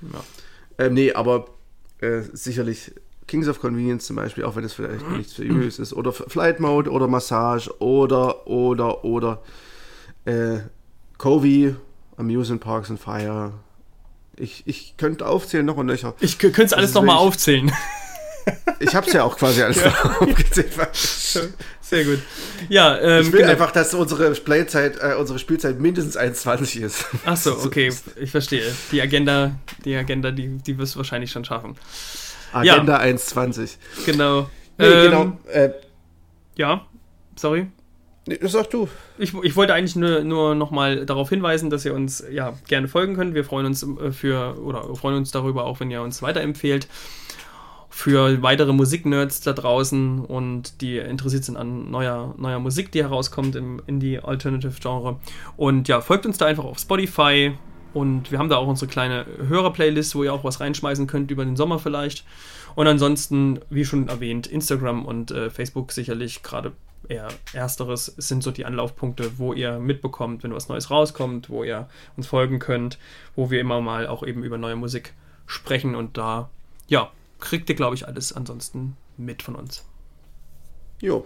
[0.01, 0.85] Ja.
[0.85, 1.45] Ähm, nee, aber
[2.01, 2.91] äh, sicherlich
[3.25, 6.91] Kings of Convenience zum Beispiel, auch wenn es vielleicht nichts seriös ist, oder Flight Mode
[6.91, 9.41] oder Massage oder, oder, oder
[10.25, 10.57] äh,
[11.17, 11.73] Covey,
[12.17, 13.53] Amusement Parks and Fire.
[14.35, 16.13] Ich, ich könnte aufzählen noch und nöcher.
[16.19, 17.71] Ich könnte es alles nochmal aufzählen.
[18.79, 20.17] Ich habe es ja auch quasi alles ja.
[20.19, 20.71] aufgezählt.
[21.81, 22.19] Sehr gut.
[22.69, 23.51] Ja, ähm, ich will genau.
[23.51, 27.05] einfach, dass unsere Playzeit, äh, unsere Spielzeit mindestens 1,20 ist.
[27.25, 28.63] Ach so, okay, ich verstehe.
[28.91, 29.55] Die Agenda,
[29.85, 31.75] die Agenda, die, die wirst du wahrscheinlich schon schaffen.
[32.51, 33.13] Agenda ja.
[33.13, 33.77] 1,20.
[34.05, 34.49] Genau.
[34.77, 35.39] Nee, ähm, genau.
[35.51, 35.71] Äh,
[36.57, 36.85] ja,
[37.35, 37.67] sorry.
[38.27, 38.89] Nee, das sagst du.
[39.17, 43.15] Ich, ich wollte eigentlich nur, nur nochmal darauf hinweisen, dass ihr uns ja gerne folgen
[43.15, 43.33] könnt.
[43.33, 46.87] Wir freuen uns äh, für oder freuen uns darüber auch, wenn ihr uns weiterempfehlt
[47.97, 53.55] für weitere Musiknerds da draußen und die interessiert sind an neuer, neuer Musik, die herauskommt
[53.55, 55.19] im Indie Alternative Genre.
[55.57, 57.53] Und ja, folgt uns da einfach auf Spotify
[57.95, 61.43] und wir haben da auch unsere kleine Hörer-Playlist, wo ihr auch was reinschmeißen könnt über
[61.43, 62.23] den Sommer vielleicht.
[62.75, 66.73] Und ansonsten, wie schon erwähnt, Instagram und äh, Facebook sicherlich gerade
[67.07, 71.89] eher ersteres sind so die Anlaufpunkte, wo ihr mitbekommt, wenn was Neues rauskommt, wo ihr
[72.15, 72.99] uns folgen könnt,
[73.35, 75.15] wo wir immer mal auch eben über neue Musik
[75.47, 76.51] sprechen und da,
[76.87, 79.83] ja, kriegt ihr, glaube ich, alles ansonsten mit von uns.
[81.01, 81.25] Jo.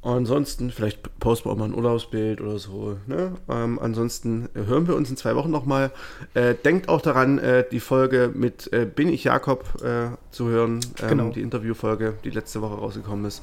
[0.00, 2.98] Ansonsten, vielleicht posten wir auch mal ein Urlaubsbild oder so.
[3.06, 3.32] Ne?
[3.48, 5.90] Ähm, ansonsten hören wir uns in zwei Wochen nochmal.
[6.34, 10.80] Äh, denkt auch daran, äh, die Folge mit äh, Bin ich Jakob äh, zu hören.
[11.02, 11.30] Ähm, genau.
[11.30, 13.42] Die Interviewfolge, die letzte Woche rausgekommen ist.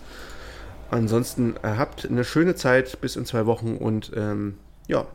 [0.92, 5.08] Ansonsten äh, habt eine schöne Zeit bis in zwei Wochen und ähm, ja,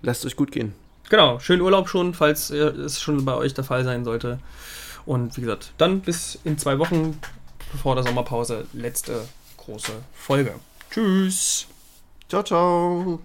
[0.00, 0.72] lasst euch gut gehen.
[1.10, 4.38] Genau, schönen Urlaub schon, falls es schon bei euch der Fall sein sollte.
[5.04, 7.18] Und wie gesagt, dann bis in zwei Wochen
[7.82, 9.26] vor der Sommerpause letzte
[9.56, 10.54] große Folge.
[10.88, 11.66] Tschüss.
[12.28, 13.20] Ciao, ciao.